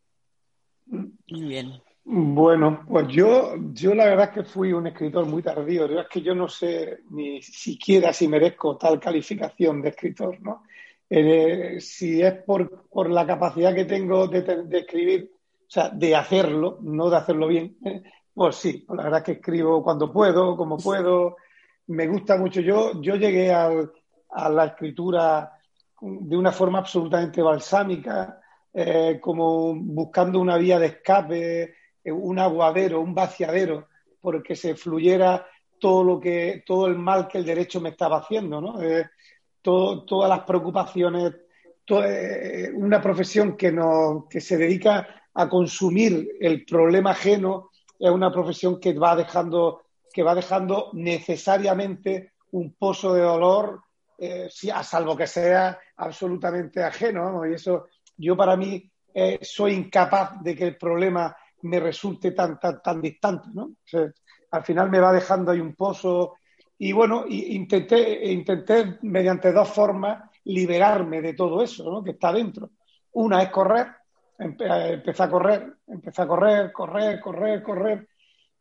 Muy 0.87 1.19
bien. 1.29 1.73
Bueno, 2.09 2.85
pues 2.89 3.09
yo, 3.09 3.55
yo 3.73 3.93
la 3.93 4.05
verdad 4.05 4.29
es 4.29 4.35
que 4.35 4.45
fui 4.45 4.73
un 4.73 4.87
escritor 4.87 5.27
muy 5.27 5.43
tardío. 5.43 5.87
es 6.01 6.07
que 6.09 6.23
yo 6.23 6.37
no 6.37 6.47
sé 6.49 7.01
ni 7.11 7.43
siquiera 7.43 8.13
si 8.13 8.29
merezco 8.29 8.77
tal 8.77 9.01
calificación 9.01 9.83
de 9.83 9.89
escritor, 9.89 10.41
¿no? 10.41 10.63
Eh, 11.11 11.79
si 11.81 12.23
es 12.23 12.35
por, 12.45 12.87
por, 12.89 13.11
la 13.11 13.27
capacidad 13.27 13.75
que 13.75 13.85
tengo 13.85 14.29
de, 14.29 14.67
escribir, 14.79 15.33
o 15.61 15.65
sea, 15.71 15.89
de 15.89 16.15
hacerlo, 16.15 16.79
no 16.83 17.11
de 17.11 17.17
hacerlo 17.17 17.49
bien, 17.49 17.77
pues 18.33 18.57
sí, 18.57 18.85
pues 18.87 18.97
la 18.97 19.05
verdad 19.05 19.21
es 19.21 19.25
que 19.25 19.33
escribo 19.33 19.83
cuando 19.83 20.13
puedo, 20.13 20.57
como 20.57 20.77
puedo. 20.77 21.37
Me 21.89 22.07
gusta 22.07 22.37
mucho. 22.37 22.61
Yo, 22.61 23.01
yo 23.01 23.17
llegué 23.17 23.53
al, 23.53 23.91
a 24.31 24.49
la 24.49 24.67
escritura 24.67 25.56
de 26.01 26.37
una 26.37 26.53
forma 26.53 26.79
absolutamente 26.79 27.43
balsámica, 27.43 28.41
eh, 28.73 29.19
como 29.21 29.75
buscando 29.75 30.39
una 30.39 30.57
vía 30.57 30.79
de 30.79 30.87
escape 30.87 31.75
un 32.13 32.39
aguadero, 32.39 33.01
un 33.01 33.15
vaciadero, 33.15 33.89
porque 34.21 34.57
se 34.57 34.75
fluyera 34.75 35.47
todo 35.79 36.05
lo 36.05 36.21
que, 36.21 36.63
todo 36.67 36.87
el 36.87 36.97
mal 36.97 37.29
que 37.29 37.39
el 37.39 37.45
derecho 37.45 37.81
me 37.81 37.91
estaba 37.91 38.19
haciendo, 38.19 38.61
¿no? 38.61 38.81
Eh, 38.83 39.09
todas 39.63 40.29
las 40.29 40.41
preocupaciones, 40.41 41.35
eh, 41.89 42.71
una 42.75 43.01
profesión 43.01 43.57
que, 43.57 43.73
no, 43.73 44.27
que 44.31 44.41
se 44.41 44.57
dedica 44.57 45.25
a 45.35 45.49
consumir 45.49 46.37
el 46.41 46.65
problema 46.65 47.11
ajeno 47.11 47.71
es 47.99 48.11
una 48.11 48.31
profesión 48.31 48.79
que 48.79 48.93
va 48.95 49.17
dejando, 49.17 49.83
que 50.13 50.23
va 50.23 50.35
dejando 50.35 50.91
necesariamente 50.93 52.33
un 52.53 52.75
pozo 52.75 53.13
de 53.13 53.23
dolor, 53.23 53.81
eh, 54.19 54.49
a 54.73 54.83
salvo 54.85 55.17
que 55.17 55.27
sea 55.27 55.79
absolutamente 55.97 56.83
ajeno. 56.83 57.47
Y 57.47 57.55
eso, 57.55 57.87
yo 58.17 58.37
para 58.37 58.57
mí 58.57 58.91
soy 59.41 59.73
incapaz 59.73 60.43
de 60.43 60.55
que 60.55 60.65
el 60.65 60.77
problema 60.77 61.35
me 61.63 61.81
resulte 61.81 62.33
tan, 62.33 62.61
tan, 62.61 62.83
tan 62.83 63.01
distante, 63.01 63.49
¿no? 63.53 63.71
al 64.51 64.65
final 64.65 64.91
me 64.91 65.01
va 65.01 65.13
dejando 65.13 65.51
ahí 65.51 65.61
un 65.61 65.75
pozo 65.75 66.37
y 66.79 66.93
bueno, 66.93 67.25
intenté, 67.29 68.31
intenté 68.33 68.99
mediante 69.03 69.53
dos 69.53 69.69
formas 69.71 70.31
liberarme 70.45 71.23
de 71.23 71.35
todo 71.35 71.63
eso, 71.63 71.91
¿no? 71.91 72.05
Que 72.05 72.13
está 72.13 72.33
dentro. 72.33 72.71
Una 73.13 73.43
es 73.43 73.51
correr, 73.51 73.87
empecé 74.39 75.23
a 75.23 75.31
correr, 75.31 75.75
empecé 75.87 76.23
a 76.23 76.27
correr, 76.27 76.73
correr, 76.73 77.21
correr, 77.21 77.63
correr 77.63 78.09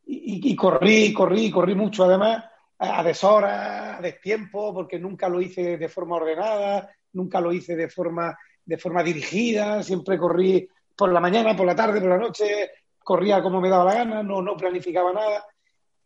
y, 0.06 0.50
y 0.50 0.56
corrí, 0.56 1.12
corrí, 1.12 1.50
corrí 1.50 1.74
mucho 1.74 2.04
además 2.04 2.44
a 2.78 3.02
deshora, 3.02 3.96
a 3.96 4.00
destiempo, 4.00 4.72
porque 4.74 4.98
nunca 4.98 5.28
lo 5.28 5.40
hice 5.40 5.76
de 5.76 5.88
forma 5.88 6.16
ordenada, 6.16 6.90
nunca 7.12 7.40
lo 7.40 7.52
hice 7.52 7.74
de 7.76 7.88
forma, 7.88 8.36
de 8.64 8.78
forma 8.78 9.02
dirigida, 9.02 9.82
siempre 9.82 10.18
corrí 10.18 10.68
por 10.96 11.12
la 11.12 11.20
mañana, 11.20 11.56
por 11.56 11.66
la 11.66 11.74
tarde, 11.74 12.00
por 12.00 12.10
la 12.10 12.18
noche, 12.18 12.70
corría 12.98 13.42
como 13.42 13.60
me 13.60 13.68
daba 13.68 13.84
la 13.84 13.94
gana, 13.94 14.22
no, 14.22 14.42
no 14.42 14.56
planificaba 14.56 15.12
nada. 15.12 15.44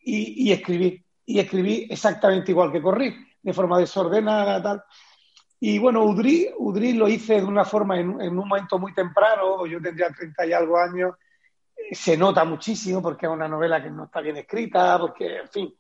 y, 0.03 0.51
escribí. 0.53 1.05
Y 1.27 1.39
escribí 1.39 1.87
exactamente 1.89 2.51
igual 2.51 2.73
que 2.73 2.83
corrí, 2.83 3.15
de 3.43 3.53
forma 3.53 3.79
desordenada, 3.79 4.61
tal. 4.63 4.83
Y 5.63 5.79
bueno, 5.79 6.03
Udri, 6.05 6.49
Udri 6.57 6.95
lo 6.95 7.07
hice 7.07 7.35
de 7.35 7.45
una 7.45 7.67
forma 7.67 8.01
en, 8.01 8.11
un 8.11 8.35
momento 8.35 8.79
muy 8.79 8.95
temprano, 8.95 9.67
yo 9.67 9.81
tendría 9.81 10.09
30 10.11 10.47
y 10.47 10.53
algo 10.55 10.79
años, 10.79 11.15
se 11.93 12.17
nota 12.17 12.45
muchísimo 12.45 13.03
porque 13.03 13.27
es 13.27 13.33
una 13.33 13.47
novela 13.47 13.83
que 13.83 13.91
no 13.91 14.05
está 14.05 14.23
bien 14.23 14.39
escrita, 14.39 14.99
porque, 14.99 15.37
en 15.37 15.49
fin, 15.49 15.67
eh, 15.67 15.80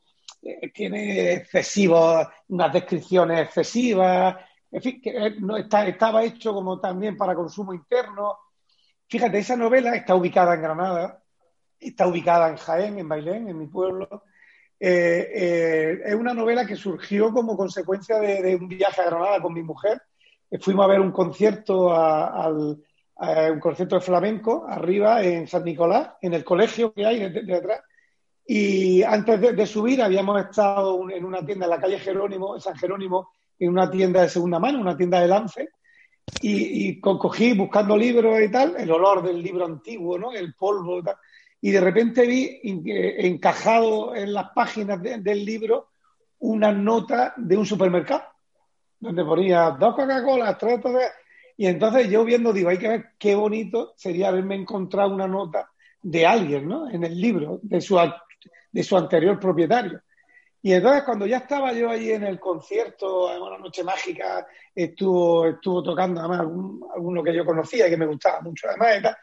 tiene 0.72 1.32
excesivos, 1.34 2.26
unas 2.48 2.72
descripciones 2.72 3.40
excesivas, 3.40 4.36
en 4.70 4.82
fin, 4.82 5.00
que 5.00 5.10
eh, 5.10 5.36
no 5.40 5.56
está, 5.56 5.86
estaba 5.86 6.22
hecho 6.22 6.52
como 6.54 6.80
también 6.80 7.16
para 7.16 7.34
consumo 7.34 7.74
interno. 7.74 8.38
Fíjate, 9.08 9.38
esa 9.38 9.56
novela 9.56 9.94
está 9.94 10.14
ubicada 10.14 10.54
en 10.54 10.62
Granada, 10.62 11.22
está 11.78 12.06
ubicada 12.06 12.48
en 12.48 12.56
Jaén, 12.56 12.98
en 12.98 13.08
Bailén, 13.08 13.48
en 13.48 13.58
mi 13.58 13.66
pueblo. 13.66 14.24
Eh, 14.78 16.00
es 16.04 16.14
una 16.14 16.32
novela 16.32 16.64
que 16.66 16.76
surgió 16.76 17.32
como 17.32 17.56
consecuencia 17.56 18.18
de, 18.18 18.56
un 18.56 18.68
viaje 18.68 19.02
a 19.02 19.06
Granada 19.06 19.40
con 19.40 19.52
mi 19.52 19.62
mujer. 19.62 20.00
fuimos 20.60 20.84
a 20.84 20.88
ver 20.88 21.00
un 21.00 21.12
concierto 21.12 21.92
al, 21.92 22.78
un 23.52 23.60
concierto 23.60 23.96
de 23.96 24.00
flamenco 24.00 24.64
arriba 24.66 25.22
en 25.22 25.48
San 25.48 25.64
Nicolás, 25.64 26.12
en 26.22 26.34
el 26.34 26.44
colegio 26.44 26.94
que 26.94 27.04
hay 27.04 27.28
detrás. 27.28 27.80
Y 28.52 29.04
antes 29.04 29.40
de, 29.40 29.64
subir 29.64 30.02
habíamos 30.02 30.40
estado 30.40 31.08
en 31.08 31.24
una 31.24 31.46
tienda 31.46 31.66
en 31.66 31.70
la 31.70 31.80
calle 31.80 32.00
Jerónimo, 32.00 32.58
San 32.58 32.74
Jerónimo, 32.74 33.30
en 33.56 33.70
una 33.70 33.88
tienda 33.88 34.22
de 34.22 34.28
segunda 34.28 34.58
mano, 34.58 34.80
una 34.80 34.96
tienda 34.96 35.20
de 35.20 35.28
lance, 35.28 35.68
y, 36.42 36.88
y 36.88 37.00
cogí 37.00 37.52
buscando 37.52 37.96
libros 37.96 38.42
y 38.42 38.50
tal, 38.50 38.74
el 38.76 38.90
olor 38.90 39.22
del 39.22 39.40
libro 39.40 39.66
antiguo, 39.66 40.18
¿no? 40.18 40.32
El 40.32 40.54
polvo 40.54 41.00
y 41.60 41.70
de 41.70 41.80
repente 41.80 42.26
vi 42.26 42.60
encajado 42.64 44.16
en 44.16 44.32
las 44.32 44.50
páginas 44.50 45.00
del 45.00 45.44
libro 45.44 45.90
una 46.40 46.72
nota 46.72 47.34
de 47.36 47.56
un 47.56 47.66
supermercado, 47.66 48.24
donde 48.98 49.24
ponía 49.24 49.76
dos 49.78 49.94
Coca-Cola, 49.94 50.58
tres, 50.58 50.80
tres. 50.82 51.12
Y 51.56 51.68
entonces 51.68 52.10
yo 52.10 52.24
viendo, 52.24 52.52
digo, 52.52 52.70
hay 52.70 52.78
que 52.78 52.88
ver 52.88 53.10
qué 53.16 53.36
bonito 53.36 53.92
sería 53.94 54.26
haberme 54.26 54.56
encontrado 54.56 55.14
una 55.14 55.28
nota 55.28 55.70
de 56.02 56.26
alguien, 56.26 56.66
¿no? 56.66 56.90
En 56.90 57.04
el 57.04 57.20
libro, 57.20 57.60
de 57.62 57.80
su 57.80 57.96
de 58.70 58.82
su 58.82 58.96
anterior 58.96 59.38
propietario. 59.38 60.00
Y 60.62 60.74
entonces 60.74 61.04
cuando 61.04 61.26
ya 61.26 61.38
estaba 61.38 61.72
yo 61.72 61.88
ahí 61.88 62.10
en 62.10 62.24
el 62.24 62.38
concierto, 62.38 63.34
en 63.34 63.40
una 63.40 63.58
noche 63.58 63.82
mágica, 63.82 64.46
estuvo, 64.74 65.46
estuvo 65.46 65.82
tocando 65.82 66.20
además 66.20 66.40
alguno 66.94 67.22
que 67.22 67.34
yo 67.34 67.46
conocía 67.46 67.86
y 67.86 67.90
que 67.90 67.96
me 67.96 68.06
gustaba 68.06 68.42
mucho 68.42 68.68
además 68.68 69.16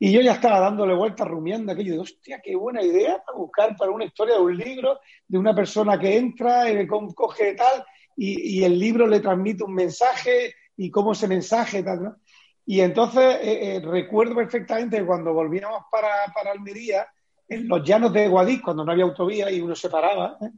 y, 0.00 0.12
yo 0.12 0.22
ya 0.22 0.32
estaba 0.32 0.58
dándole 0.58 0.94
vueltas, 0.94 1.28
rumiando 1.28 1.72
aquello 1.72 1.92
de, 1.92 1.98
hostia, 2.00 2.40
qué 2.42 2.56
buena 2.56 2.82
idea 2.82 3.22
para 3.24 3.36
buscar 3.36 3.76
para 3.76 3.92
una 3.92 4.06
historia 4.06 4.36
de 4.36 4.40
un 4.40 4.56
libro, 4.56 4.98
de 5.28 5.38
una 5.38 5.54
persona 5.54 5.98
que 5.98 6.16
entra 6.16 6.70
y 6.70 6.74
le 6.74 6.86
coge 6.86 7.54
tal, 7.54 7.84
y, 8.16 8.64
el 8.64 8.78
libro 8.78 9.06
le 9.06 9.20
transmite 9.20 9.62
un 9.62 9.74
mensaje 9.74 10.54
y 10.76 10.90
cómo 10.90 11.12
ese 11.12 11.28
mensaje 11.28 11.82
tal. 11.82 12.16
Y 12.64 12.80
entonces 12.80 13.36
eh, 13.42 13.76
eh, 13.76 13.80
recuerdo 13.84 14.34
perfectamente 14.34 14.96
que 14.96 15.06
cuando 15.06 15.34
volvíamos 15.34 15.82
para, 15.90 16.08
para 16.34 16.52
Almería, 16.52 17.06
en 17.50 17.68
los 17.68 17.82
llanos 17.82 18.12
de 18.12 18.28
Guadix, 18.28 18.62
cuando 18.62 18.84
no 18.84 18.92
había 18.92 19.04
autovía 19.04 19.50
y 19.50 19.60
uno 19.60 19.74
se 19.74 19.90
paraba, 19.90 20.38
¿eh? 20.40 20.50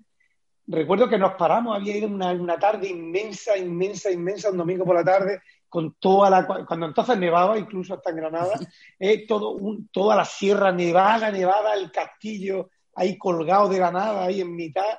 recuerdo 0.66 1.08
que 1.08 1.18
nos 1.18 1.34
paramos, 1.34 1.74
había 1.74 1.96
ido 1.96 2.06
una, 2.06 2.30
una, 2.32 2.58
tarde 2.58 2.88
inmensa, 2.88 3.56
inmensa, 3.56 4.10
inmensa, 4.10 4.50
un 4.50 4.58
domingo 4.58 4.84
por 4.84 4.94
la 4.94 5.04
tarde, 5.04 5.40
con 5.68 5.94
toda 5.94 6.28
la... 6.28 6.46
Cuando 6.66 6.86
entonces 6.86 7.18
nevaba, 7.18 7.58
incluso 7.58 7.94
hasta 7.94 8.10
en 8.10 8.16
Granada, 8.16 8.52
eh, 8.98 9.26
todo 9.26 9.58
toda 9.90 10.14
la 10.14 10.26
sierra 10.26 10.70
nevada, 10.70 11.30
nevada, 11.30 11.74
el 11.74 11.90
castillo 11.90 12.68
ahí 12.94 13.16
colgado 13.16 13.70
de 13.70 13.80
la 13.80 13.90
nada, 13.90 14.24
ahí 14.24 14.42
en 14.42 14.54
mitad. 14.54 14.98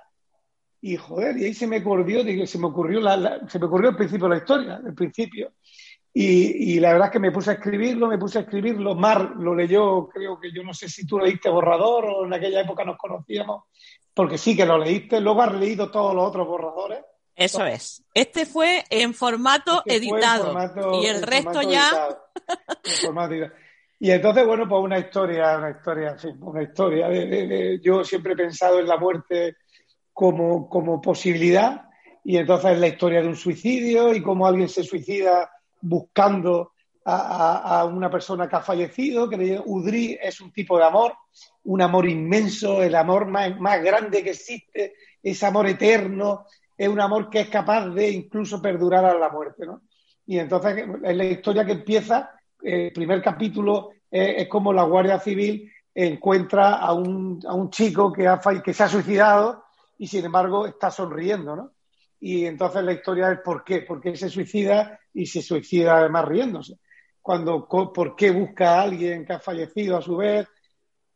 Y 0.82 0.98
joder, 0.98 1.38
y 1.38 1.46
ahí 1.46 1.54
se 1.54 1.68
me 1.68 1.78
ocurrió, 1.78 2.24
se 2.46 2.58
me 2.58 2.66
ocurrió, 2.66 3.00
la, 3.00 3.48
se 3.48 3.60
me 3.60 3.68
ocurrió 3.68 3.92
el 3.92 3.96
principio 3.96 4.26
de 4.26 4.30
la 4.32 4.42
historia, 4.42 4.82
el 4.84 4.96
principio. 4.96 5.54
Y, 6.16 6.80
la 6.80 6.94
verdad 6.94 7.08
es 7.08 7.12
que 7.14 7.20
me 7.20 7.32
puse 7.32 7.50
a 7.50 7.54
escribirlo, 7.54 8.08
me 8.08 8.20
puse 8.20 8.38
a 8.38 8.42
escribirlo. 8.42 8.94
Mar 8.94 9.34
lo 9.36 9.56
leyó, 9.56 10.08
creo 10.08 10.40
que 10.40 10.52
yo 10.52 10.62
no 10.62 10.72
sé 10.72 10.88
si 10.88 11.08
tú 11.08 11.18
leíste 11.18 11.50
Borrador 11.50 12.06
o 12.06 12.26
en 12.26 12.34
aquella 12.34 12.62
época 12.62 12.86
nos 12.86 12.98
conocíamos, 12.98 13.64
porque 14.14 14.38
sí 14.38 14.56
que 14.56 14.66
lo 14.66 14.78
leíste. 14.78 15.20
Luego 15.20 15.42
has 15.42 15.54
leído 15.54 15.90
todos 15.90 16.14
los 16.14 16.28
otros 16.28 16.48
borradores. 16.48 17.00
Eso 17.36 17.66
es. 17.66 18.04
Este 18.14 18.46
fue 18.46 18.84
en 18.92 19.16
formato 19.16 19.82
este 19.86 19.96
editado. 19.96 20.56
y 21.02 21.08
el 21.08 21.24
resto 21.24 21.64
ya. 21.64 22.10
y 24.00 24.12
entonces, 24.12 24.46
bueno, 24.46 24.70
pues 24.70 24.84
una 24.84 25.00
historia, 25.00 25.58
una 25.58 25.72
historia, 25.72 26.16
sí, 26.20 26.28
una 26.42 26.62
historia. 26.62 27.10
De, 27.10 27.80
yo 27.84 28.04
siempre 28.04 28.34
he 28.34 28.38
pensado 28.38 28.80
en 28.80 28.88
la 28.88 28.98
muerte 28.98 29.58
como, 30.12 30.70
como 30.70 31.02
posibilidad. 31.02 31.90
Y 32.24 32.38
entonces 32.38 32.74
es 32.74 32.80
la 32.80 32.88
historia 32.88 33.24
de 33.24 33.30
un 33.30 33.36
suicidio 33.36 34.14
y 34.14 34.22
cómo 34.22 34.46
alguien 34.46 34.70
se 34.70 34.84
suicida 34.84 35.50
buscando 35.84 36.72
a, 37.06 37.86
una 37.86 38.10
persona 38.10 38.48
que 38.48 38.56
ha 38.56 38.62
fallecido, 38.62 39.30
que 39.30 39.62
Udri 39.66 40.18
es 40.22 40.40
un 40.40 40.52
tipo 40.52 40.78
de 40.78 40.86
amor, 40.86 41.14
un 41.66 41.82
amor 41.82 42.08
inmenso, 42.08 42.82
el 42.82 42.96
amor 42.96 43.28
más, 43.28 43.60
más 43.60 43.84
grande 43.84 44.24
que 44.24 44.32
existe, 44.32 44.96
ese 45.22 45.46
amor 45.46 45.68
eterno, 45.68 46.46
es 46.78 46.88
un 46.88 47.02
amor 47.02 47.30
que 47.30 47.42
es 47.42 47.50
capaz 47.50 47.90
de 47.90 48.10
incluso 48.10 48.62
perdurar 48.62 49.04
a 49.06 49.18
la 49.18 49.30
muerte, 49.30 49.66
¿no? 49.66 49.82
Y 50.26 50.40
entonces 50.40 50.86
es 51.04 51.18
la 51.18 51.26
historia 51.26 51.66
que 51.66 51.74
empieza, 51.74 52.32
el 52.62 52.94
primer 52.94 53.22
capítulo 53.22 53.90
es, 54.10 54.48
como 54.48 54.72
la 54.72 54.84
Guardia 54.84 55.20
Civil 55.20 55.70
encuentra 55.94 56.78
a 56.78 56.94
un, 56.94 57.42
a 57.46 57.54
un 57.54 57.70
chico 57.70 58.14
que, 58.14 58.28
ha, 58.28 58.40
que 58.64 58.74
se 58.74 58.84
ha 58.84 58.88
suicidado 58.88 59.66
y 59.98 60.08
sin 60.08 60.24
embargo 60.24 60.66
está 60.66 60.90
sonriendo, 60.90 61.56
¿no? 61.56 61.73
Y 62.26 62.46
entonces 62.46 62.82
la 62.86 62.94
historia 62.94 63.34
es 63.34 63.40
por 63.42 63.66
qué, 63.66 63.82
por 63.82 64.00
qué 64.00 64.16
se 64.16 64.30
suicida 64.30 64.98
y 65.14 65.26
se 65.26 65.42
suicida 65.42 65.98
además 65.98 66.24
riéndose. 66.24 66.80
Cuando, 67.22 67.68
¿Por 67.68 68.16
qué 68.16 68.32
busca 68.32 68.76
a 68.76 68.84
alguien 68.84 69.26
que 69.26 69.34
ha 69.34 69.40
fallecido 69.42 69.98
a 69.98 70.02
su 70.02 70.16
vez? 70.16 70.48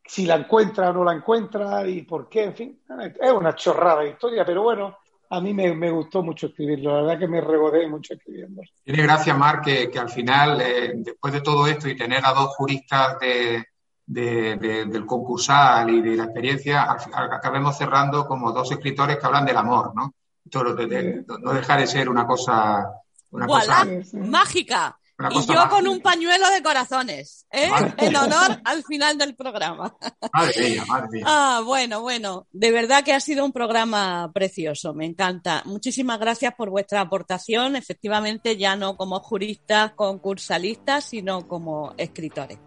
Si 0.04 0.26
la 0.26 0.34
encuentra 0.34 0.90
o 0.90 0.92
no 0.92 1.04
la 1.04 1.14
encuentra 1.14 1.86
y 1.88 2.02
por 2.02 2.28
qué, 2.28 2.44
en 2.44 2.54
fin. 2.54 2.82
Es 3.18 3.32
una 3.32 3.54
chorrada 3.54 4.04
historia, 4.04 4.44
pero 4.44 4.62
bueno, 4.62 4.98
a 5.30 5.40
mí 5.40 5.54
me, 5.54 5.90
gustó 5.90 6.22
mucho 6.22 6.48
escribirlo, 6.48 6.94
la 6.94 7.00
verdad 7.00 7.20
que 7.20 7.28
me 7.28 7.40
regodé 7.40 7.88
mucho 7.88 8.12
escribiendo. 8.12 8.60
Tiene 8.84 9.02
gracia, 9.02 9.32
Mar, 9.32 9.62
que, 9.62 9.90
al 9.98 10.10
final, 10.10 10.60
eh, 10.60 10.92
después 10.94 11.32
de 11.32 11.40
todo 11.40 11.66
esto 11.66 11.88
y 11.88 11.96
tener 11.96 12.20
a 12.22 12.34
dos 12.34 12.54
juristas 12.54 13.16
de, 13.18 13.64
del 14.04 15.06
concursal 15.06 15.88
y 15.88 16.02
de 16.02 16.16
la 16.16 16.24
experiencia, 16.24 16.86
acabemos 16.92 17.78
cerrando 17.78 18.26
como 18.26 18.52
dos 18.52 18.70
escritores 18.72 19.16
que 19.16 19.26
hablan 19.26 19.46
del 19.46 19.56
amor, 19.56 19.94
¿no? 19.94 20.12
No 20.52 21.52
dejar 21.52 21.80
de 21.80 21.86
ser 21.86 22.08
una 22.08 22.26
cosa, 22.26 22.86
una 23.30 23.46
cosa 23.46 23.86
mágica. 24.12 24.98
y 25.30 25.46
yo 25.46 25.68
con 25.68 25.88
un 25.88 26.00
pañuelo 26.00 26.48
de 26.50 26.62
corazones, 26.62 27.46
¿eh? 27.50 27.68
en 27.96 28.16
honor 28.16 28.60
al 28.64 28.84
final 28.84 29.18
del 29.18 29.34
programa. 29.34 29.96
Madre 30.32 30.70
mía, 30.70 30.84
madre 30.86 31.08
mía. 31.10 31.24
Ah, 31.26 31.62
bueno, 31.64 32.00
bueno, 32.02 32.46
de 32.52 32.70
verdad 32.70 33.02
que 33.02 33.12
ha 33.12 33.20
sido 33.20 33.44
un 33.44 33.52
programa 33.52 34.30
precioso, 34.32 34.94
me 34.94 35.06
encanta. 35.06 35.62
Muchísimas 35.64 36.20
gracias 36.20 36.54
por 36.54 36.70
vuestra 36.70 37.00
aportación, 37.00 37.74
efectivamente 37.74 38.56
ya 38.56 38.76
no 38.76 38.96
como 38.96 39.18
juristas, 39.20 39.92
concursalistas, 39.94 41.04
sino 41.04 41.48
como 41.48 41.94
escritores 41.96 42.58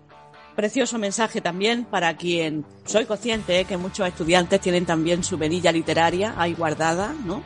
precioso 0.62 1.00
mensaje 1.00 1.42
también 1.42 1.86
para 1.86 2.16
quien 2.16 2.64
soy 2.86 3.06
consciente 3.06 3.66
que 3.66 3.78
muchos 3.78 4.08
estudiantes 4.08 4.62
tienen 4.62 4.86
también 4.86 5.24
su 5.24 5.36
venilla 5.36 5.72
literaria 5.72 6.36
ahí 6.38 6.54
guardada, 6.54 7.16
¿no? 7.26 7.42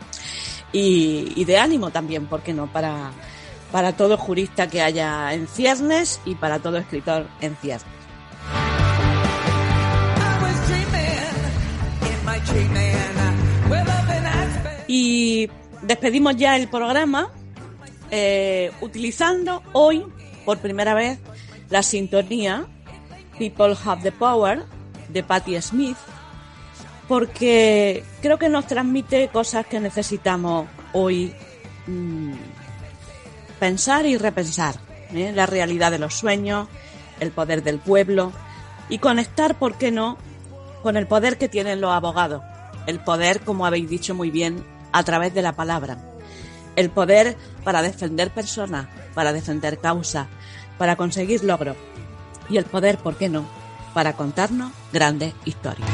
Y, 0.73 1.45
de 1.45 1.57
ánimo 1.57 1.91
también, 1.91 2.25
¿por 2.25 2.41
qué 2.41 2.53
no? 2.53 2.67
Para, 2.67 3.13
para 3.71 3.93
todo 3.95 4.17
jurista 4.17 4.67
que 4.67 4.81
haya 4.81 5.33
en 5.33 5.47
ciernes 5.47 6.19
y 6.25 6.35
para 6.35 6.59
todo 6.59 6.75
escritor 6.75 7.25
en 7.39 7.55
ciernes. 7.55 7.87
Y 14.89 15.49
despedimos 15.83 16.35
ya 16.35 16.57
el 16.57 16.67
programa 16.67 17.31
eh, 18.11 18.73
utilizando 18.81 19.63
hoy, 19.71 20.03
por 20.43 20.57
primera 20.57 20.93
vez, 20.93 21.17
la 21.69 21.81
sintonía 21.81 22.67
People 23.37 23.75
Have 23.85 24.01
the 24.01 24.11
Power 24.11 24.63
de 25.09 25.23
Patti 25.23 25.61
Smith, 25.61 25.97
porque 27.07 28.03
creo 28.21 28.37
que 28.37 28.49
nos 28.49 28.67
transmite 28.67 29.27
cosas 29.29 29.65
que 29.65 29.79
necesitamos 29.79 30.67
hoy 30.93 31.33
mm, 31.87 32.33
pensar 33.59 34.05
y 34.05 34.17
repensar. 34.17 34.75
¿eh? 35.13 35.31
La 35.33 35.45
realidad 35.45 35.91
de 35.91 35.99
los 35.99 36.15
sueños, 36.15 36.67
el 37.19 37.31
poder 37.31 37.63
del 37.63 37.79
pueblo 37.79 38.31
y 38.89 38.99
conectar, 38.99 39.55
¿por 39.55 39.77
qué 39.77 39.91
no?, 39.91 40.17
con 40.83 40.97
el 40.97 41.07
poder 41.07 41.37
que 41.37 41.49
tienen 41.49 41.81
los 41.81 41.91
abogados. 41.91 42.43
El 42.85 42.99
poder, 42.99 43.41
como 43.41 43.65
habéis 43.65 43.89
dicho 43.89 44.13
muy 44.13 44.29
bien, 44.29 44.63
a 44.91 45.03
través 45.03 45.33
de 45.33 45.41
la 45.41 45.53
palabra. 45.53 45.97
El 46.75 46.89
poder 46.89 47.35
para 47.63 47.81
defender 47.81 48.29
personas, 48.31 48.87
para 49.15 49.33
defender 49.33 49.79
causas, 49.79 50.27
para 50.77 50.95
conseguir 50.95 51.43
logros 51.43 51.75
y 52.49 52.57
el 52.57 52.65
poder, 52.65 52.97
¿por 52.97 53.15
qué 53.15 53.29
no?, 53.29 53.45
para 53.93 54.13
contarnos 54.13 54.71
grandes 54.91 55.33
historias. 55.45 55.89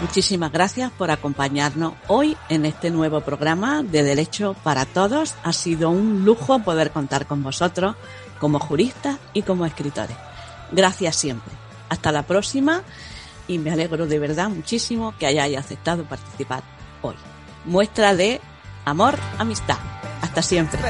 Muchísimas 0.00 0.50
gracias 0.50 0.90
por 0.92 1.10
acompañarnos 1.10 1.92
hoy 2.06 2.36
en 2.48 2.64
este 2.64 2.90
nuevo 2.90 3.20
programa 3.20 3.82
de 3.82 4.02
Derecho 4.02 4.56
para 4.62 4.86
Todos. 4.86 5.34
Ha 5.42 5.52
sido 5.52 5.90
un 5.90 6.24
lujo 6.24 6.60
poder 6.60 6.90
contar 6.90 7.26
con 7.26 7.42
vosotros 7.42 7.96
como 8.38 8.58
juristas 8.58 9.18
y 9.34 9.42
como 9.42 9.66
escritores. 9.66 10.16
Gracias 10.72 11.16
siempre. 11.16 11.52
Hasta 11.90 12.12
la 12.12 12.22
próxima 12.22 12.82
y 13.46 13.58
me 13.58 13.72
alegro 13.72 14.06
de 14.06 14.18
verdad 14.18 14.48
muchísimo 14.48 15.14
que 15.18 15.26
hayáis 15.26 15.58
aceptado 15.58 16.04
participar 16.04 16.62
hoy. 17.02 17.16
Muestra 17.66 18.14
de 18.14 18.40
amor, 18.86 19.18
amistad. 19.38 19.78
Hasta 20.22 20.40
siempre. 20.40 20.80